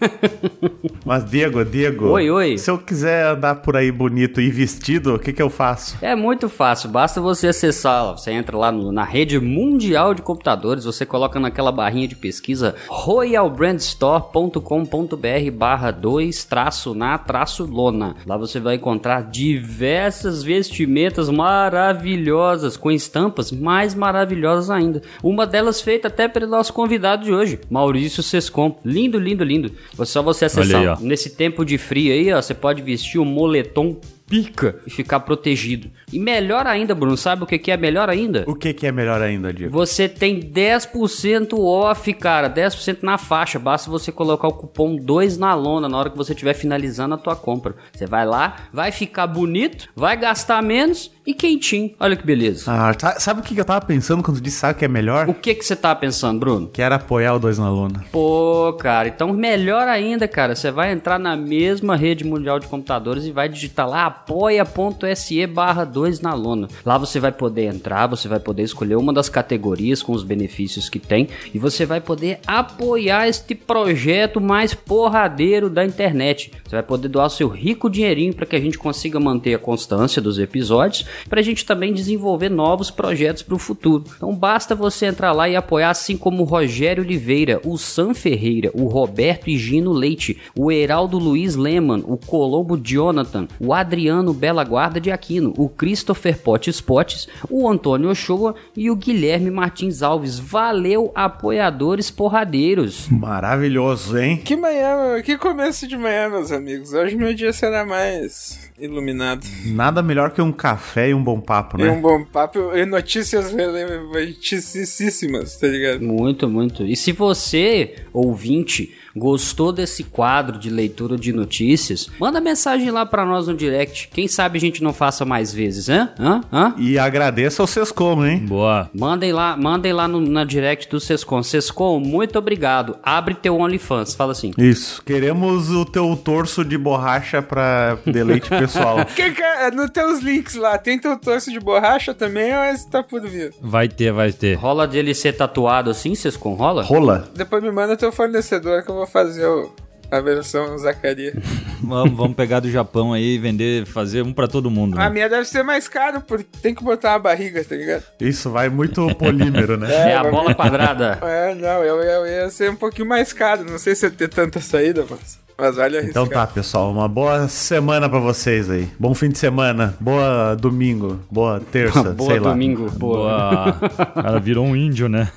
Mas, 1.04 1.24
Diego, 1.28 1.64
Diego. 1.64 2.08
Oi, 2.10 2.30
oi. 2.30 2.56
Se 2.58 2.70
eu 2.70 2.78
quiser 2.78 3.26
andar 3.26 3.56
por 3.56 3.76
aí 3.76 3.90
bonito 3.90 4.40
e 4.40 4.48
vestido, 4.50 5.14
o 5.14 5.18
que, 5.18 5.32
que 5.32 5.42
eu 5.42 5.50
faço? 5.50 5.96
É 6.02 6.14
muito 6.14 6.48
fácil, 6.48 6.88
basta 6.90 7.20
você 7.20 7.48
acessar, 7.48 8.12
você 8.16 8.30
entra 8.30 8.56
lá 8.56 8.70
no- 8.72 8.92
na 8.92 9.04
rede 9.04 9.38
mundial 9.40 10.14
de 10.14 10.22
computadores, 10.22 10.84
você 10.84 11.04
coloca 11.06 11.40
naquela 11.40 11.72
barrinha 11.72 12.06
de 12.08 12.14
pesquisa 12.16 12.74
royalbrandstore.com.br 12.88 15.50
barra 15.52 15.90
2 15.90 16.44
traço 16.44 16.94
na 16.94 17.16
traço 17.18 17.64
lona. 17.64 18.16
Lá 18.26 18.36
você 18.36 18.60
vai 18.60 18.74
encontrar 18.76 19.22
diversas 19.22 20.42
vestimentas 20.68 21.30
maravilhosas, 21.30 22.76
com 22.76 22.90
estampas 22.90 23.50
mais 23.50 23.94
maravilhosas 23.94 24.70
ainda. 24.70 25.02
Uma 25.22 25.46
delas 25.46 25.80
feita 25.80 26.08
até 26.08 26.28
pelo 26.28 26.46
nosso 26.46 26.72
convidado 26.72 27.24
de 27.24 27.32
hoje, 27.32 27.58
Maurício 27.70 28.22
Sescom. 28.22 28.78
Lindo, 28.84 29.18
lindo, 29.18 29.42
lindo. 29.42 29.72
É 29.98 30.04
só 30.04 30.22
você 30.22 30.44
acessar. 30.44 30.98
Aí. 30.98 31.04
Nesse 31.04 31.30
tempo 31.30 31.64
de 31.64 31.78
frio 31.78 32.12
aí, 32.12 32.32
ó, 32.32 32.40
você 32.40 32.54
pode 32.54 32.82
vestir 32.82 33.18
o 33.18 33.24
moletom 33.24 33.98
pica 34.28 34.78
e 34.86 34.90
ficar 34.90 35.20
protegido. 35.20 35.90
E 36.12 36.18
melhor 36.18 36.66
ainda, 36.66 36.94
Bruno, 36.94 37.16
sabe 37.16 37.42
o 37.42 37.46
que 37.46 37.58
que 37.58 37.70
é 37.70 37.76
melhor 37.76 38.08
ainda? 38.08 38.44
O 38.46 38.54
que, 38.54 38.72
que 38.74 38.86
é 38.86 38.92
melhor 38.92 39.20
ainda, 39.22 39.52
Diego? 39.52 39.72
Você 39.72 40.08
tem 40.08 40.40
10% 40.40 41.58
off, 41.58 42.12
cara, 42.14 42.50
10% 42.50 42.98
na 43.02 43.18
faixa. 43.18 43.58
Basta 43.58 43.90
você 43.90 44.12
colocar 44.12 44.48
o 44.48 44.52
cupom 44.52 44.96
2 44.96 45.38
na 45.38 45.54
lona 45.54 45.88
na 45.88 45.96
hora 45.96 46.10
que 46.10 46.16
você 46.16 46.32
estiver 46.32 46.54
finalizando 46.54 47.14
a 47.14 47.18
tua 47.18 47.34
compra. 47.34 47.74
Você 47.92 48.06
vai 48.06 48.26
lá, 48.26 48.68
vai 48.72 48.92
ficar 48.92 49.26
bonito, 49.26 49.88
vai 49.96 50.16
gastar 50.16 50.62
menos 50.62 51.10
e 51.28 51.34
quentinho. 51.34 51.90
Olha 52.00 52.16
que 52.16 52.24
beleza. 52.24 52.64
Ah, 52.72 52.94
sa- 52.98 53.20
sabe 53.20 53.40
o 53.40 53.42
que, 53.42 53.56
eu 53.58 53.64
tava 53.64 53.84
pensando 53.84 54.22
quando 54.22 54.40
disse 54.40 54.58
sabe 54.58 54.72
o 54.74 54.76
que 54.76 54.84
é 54.84 54.88
melhor? 54.88 55.28
O 55.28 55.34
que 55.34 55.54
que 55.54 55.62
você 55.64 55.76
tá 55.76 55.94
pensando, 55.94 56.40
Bruno? 56.40 56.68
Que 56.68 56.80
era 56.80 56.94
apoiar 56.96 57.34
o 57.34 57.38
Dois 57.38 57.58
na 57.58 57.68
Lona. 57.70 58.04
Pô, 58.10 58.72
cara, 58.80 59.08
então 59.08 59.32
melhor 59.32 59.86
ainda, 59.88 60.26
cara, 60.26 60.56
você 60.56 60.70
vai 60.70 60.90
entrar 60.90 61.18
na 61.18 61.36
mesma 61.36 61.96
rede 61.96 62.24
mundial 62.24 62.58
de 62.58 62.66
computadores 62.66 63.24
e 63.26 63.30
vai 63.30 63.48
digitar 63.48 63.88
lá 63.88 64.06
apoia.se 64.06 65.46
barra 65.46 65.84
2 65.84 66.20
na 66.20 66.32
lona. 66.34 66.68
Lá 66.84 66.96
você 66.96 67.20
vai 67.20 67.32
poder 67.32 67.64
entrar, 67.64 68.06
você 68.06 68.26
vai 68.28 68.40
poder 68.40 68.62
escolher 68.62 68.96
uma 68.96 69.12
das 69.12 69.28
categorias 69.28 70.02
com 70.02 70.12
os 70.12 70.22
benefícios 70.22 70.88
que 70.88 70.98
tem 70.98 71.28
e 71.52 71.58
você 71.58 71.84
vai 71.84 72.00
poder 72.00 72.40
apoiar 72.46 73.28
este 73.28 73.54
projeto 73.54 74.40
mais 74.40 74.74
porradeiro 74.74 75.68
da 75.68 75.84
internet. 75.84 76.50
Você 76.64 76.76
vai 76.76 76.82
poder 76.82 77.08
doar 77.08 77.28
seu 77.30 77.48
rico 77.48 77.90
dinheirinho 77.90 78.34
para 78.34 78.46
que 78.46 78.56
a 78.56 78.60
gente 78.60 78.78
consiga 78.78 79.20
manter 79.20 79.54
a 79.54 79.58
constância 79.58 80.22
dos 80.22 80.38
episódios, 80.38 81.04
para 81.28 81.40
a 81.40 81.42
gente 81.42 81.64
também 81.64 81.92
desenvolver 81.92 82.48
novos 82.48 82.90
projetos 82.90 83.42
para 83.42 83.54
o 83.54 83.58
futuro. 83.58 84.04
Então 84.16 84.34
basta 84.34 84.74
você 84.74 85.06
entrar 85.06 85.32
lá 85.32 85.48
e 85.48 85.56
apoiar, 85.56 85.90
assim 85.90 86.16
como 86.16 86.42
o 86.42 86.46
Rogério 86.46 87.02
Oliveira, 87.02 87.60
o 87.64 87.76
Sam 87.76 88.14
Ferreira, 88.14 88.70
o 88.74 88.86
Roberto 88.86 89.48
Higino 89.48 89.92
Leite, 89.92 90.38
o 90.54 90.70
Heraldo 90.70 91.18
Luiz 91.18 91.56
Leman, 91.56 92.02
o 92.04 92.16
Colombo 92.16 92.76
Jonathan, 92.76 93.46
o 93.60 93.72
Adriano 93.72 94.32
Bela 94.32 94.64
Guarda 94.64 95.00
de 95.00 95.10
Aquino, 95.10 95.52
o 95.56 95.68
Christopher 95.68 96.38
Potes 96.38 96.80
Potes, 96.80 97.28
o 97.50 97.68
Antônio 97.68 98.10
Ochoa 98.10 98.54
e 98.76 98.90
o 98.90 98.96
Guilherme 98.96 99.50
Martins 99.50 100.02
Alves. 100.02 100.38
Valeu, 100.38 101.12
apoiadores 101.14 102.10
porradeiros. 102.10 103.08
Maravilhoso, 103.08 104.18
hein? 104.18 104.36
Que 104.36 104.56
manhã, 104.56 105.20
que 105.22 105.36
começo 105.36 105.86
de 105.86 105.96
manhã, 105.96 106.28
meus 106.28 106.52
amigos. 106.52 106.92
Hoje 106.92 107.16
meu 107.16 107.34
dia 107.34 107.52
será 107.52 107.84
mais 107.84 108.70
iluminado. 108.78 109.46
Nada 109.66 110.02
melhor 110.02 110.30
que 110.30 110.40
um 110.40 110.52
café 110.52 111.07
e 111.08 111.14
um 111.14 111.22
bom 111.22 111.40
papo, 111.40 111.78
E 111.78 111.84
né? 111.84 111.90
um 111.90 112.00
bom 112.00 112.24
papo 112.24 112.74
e 112.76 112.84
notícias 112.86 113.52
relevantíssimas, 113.52 115.56
tá 115.56 115.66
ligado? 115.66 116.02
Muito, 116.02 116.48
muito. 116.48 116.84
E 116.84 116.96
se 116.96 117.12
você, 117.12 117.96
ouvinte, 118.12 118.94
gostou 119.18 119.72
desse 119.72 120.04
quadro 120.04 120.58
de 120.58 120.70
leitura 120.70 121.16
de 121.16 121.32
notícias, 121.32 122.08
manda 122.18 122.40
mensagem 122.40 122.90
lá 122.90 123.04
pra 123.04 123.24
nós 123.24 123.46
no 123.48 123.54
direct. 123.54 124.08
Quem 124.12 124.28
sabe 124.28 124.58
a 124.58 124.60
gente 124.60 124.82
não 124.82 124.92
faça 124.92 125.24
mais 125.24 125.52
vezes, 125.52 125.88
hã? 125.88 126.10
Hã? 126.18 126.40
Hã? 126.52 126.74
E 126.78 126.98
agradeço 126.98 127.62
ao 127.62 127.68
Sescom, 127.68 128.24
hein? 128.24 128.38
Boa. 128.46 128.90
Mandem 128.94 129.32
lá, 129.32 129.56
mandem 129.56 129.92
lá 129.92 130.06
no, 130.06 130.20
na 130.20 130.44
direct 130.44 130.88
do 130.88 131.00
Sescom. 131.00 131.42
Sescom, 131.42 131.98
muito 132.00 132.38
obrigado. 132.38 132.96
Abre 133.02 133.34
teu 133.34 133.56
OnlyFans, 133.56 134.14
fala 134.14 134.32
assim. 134.32 134.52
Isso. 134.56 135.02
Queremos 135.04 135.70
o 135.70 135.84
teu 135.84 136.14
torso 136.16 136.64
de 136.64 136.78
borracha 136.78 137.42
pra 137.42 137.98
deleite 138.06 138.48
pessoal. 138.48 138.98
Que, 139.18 139.32
cara, 139.32 139.70
não 139.72 139.88
tem 139.88 140.04
os 140.04 140.20
links 140.20 140.54
lá. 140.54 140.78
Tem 140.78 140.98
teu 140.98 141.16
torso 141.18 141.50
de 141.50 141.58
borracha 141.58 142.14
também 142.14 142.56
ou 142.56 142.64
esse 142.64 142.88
tá 142.88 143.02
por 143.02 143.20
vir? 143.22 143.52
Vai 143.60 143.88
ter, 143.88 144.12
vai 144.12 144.32
ter. 144.32 144.54
Rola 144.54 144.86
dele 144.86 145.14
ser 145.14 145.32
tatuado 145.32 145.90
assim, 145.90 146.14
Sescom? 146.14 146.54
Rola? 146.54 146.82
Rola. 146.82 147.28
Depois 147.34 147.62
me 147.62 147.70
manda 147.72 147.96
teu 147.96 148.12
fornecedor 148.12 148.84
que 148.84 148.90
eu 148.90 148.94
vou 148.94 149.06
fazer 149.08 149.46
o- 149.46 149.74
a 150.10 150.20
versão 150.20 150.78
Zacaria. 150.78 151.34
Vamos, 151.82 152.16
vamos 152.16 152.34
pegar 152.36 152.58
do 152.58 152.68
Japão 152.70 153.12
aí 153.12 153.34
e 153.34 153.38
vender, 153.38 153.86
fazer 153.86 154.22
um 154.22 154.32
pra 154.32 154.48
todo 154.48 154.68
mundo. 154.70 154.98
A 154.98 155.04
Né? 155.04 155.10
minha 155.10 155.28
deve 155.28 155.44
ser 155.44 155.62
mais 155.62 155.86
caro, 155.86 156.20
porque 156.20 156.44
tem 156.60 156.74
que 156.74 156.82
botar 156.82 157.12
uma 157.12 157.18
barriga, 157.20 157.62
tá 157.64 157.76
ligado? 157.76 158.02
Isso 158.20 158.50
vai 158.50 158.68
muito 158.68 159.06
polímero, 159.14 159.76
né? 159.76 159.86
É 160.10 160.16
a 160.16 160.24
bola 160.24 160.52
quadrada. 160.56 161.18
É, 161.22 161.54
não, 161.54 161.84
eu, 161.84 162.00
eu 162.02 162.26
ia 162.26 162.50
ser 162.50 162.68
um 162.70 162.74
pouquinho 162.76 163.06
mais 163.08 163.32
caro. 163.32 163.62
Não 163.64 163.78
sei 163.78 163.94
se 163.94 164.06
ia 164.06 164.10
ter 164.10 164.28
tanta 164.28 164.60
saída, 164.60 165.04
mas, 165.08 165.38
mas 165.58 165.74
vale 165.74 165.98
arriscar. 165.98 166.22
Então 166.22 166.26
tá, 166.26 166.46
pessoal. 166.46 166.92
Uma 166.92 167.08
boa 167.08 167.48
semana 167.48 168.08
pra 168.08 168.20
vocês 168.20 168.70
aí. 168.70 168.88
Bom 168.98 169.12
fim 169.12 169.28
de 169.28 169.38
semana. 169.38 169.96
Boa 169.98 170.54
domingo. 170.54 171.18
Boa 171.28 171.60
terça. 171.72 172.10
Boa 172.14 172.30
sei 172.30 172.38
lá. 172.38 172.50
domingo. 172.50 172.88
Boa. 172.92 173.72
Boa. 173.72 173.90
O 174.16 174.22
cara 174.22 174.38
virou 174.38 174.64
um 174.64 174.76
índio, 174.76 175.08
né? 175.08 175.30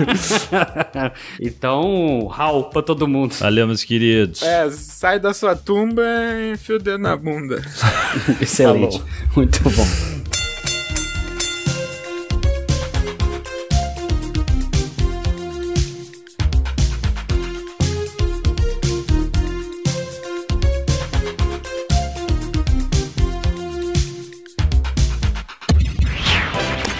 então, 1.38 2.26
rau 2.28 2.70
pra 2.70 2.80
todo 2.80 3.06
mundo. 3.06 3.34
Valeu, 3.34 3.66
meus 3.66 3.84
queridos. 3.84 4.42
É, 4.42 4.70
sai 4.70 5.20
da 5.20 5.34
sua 5.34 5.54
tumba 5.54 6.02
e 6.02 6.52
enfia 6.52 6.76
o 6.76 6.78
dedo 6.78 6.98
na 6.98 7.14
bunda. 7.14 7.62
Excelente. 8.40 9.02
Muito 9.36 9.62
bom. 9.64 10.23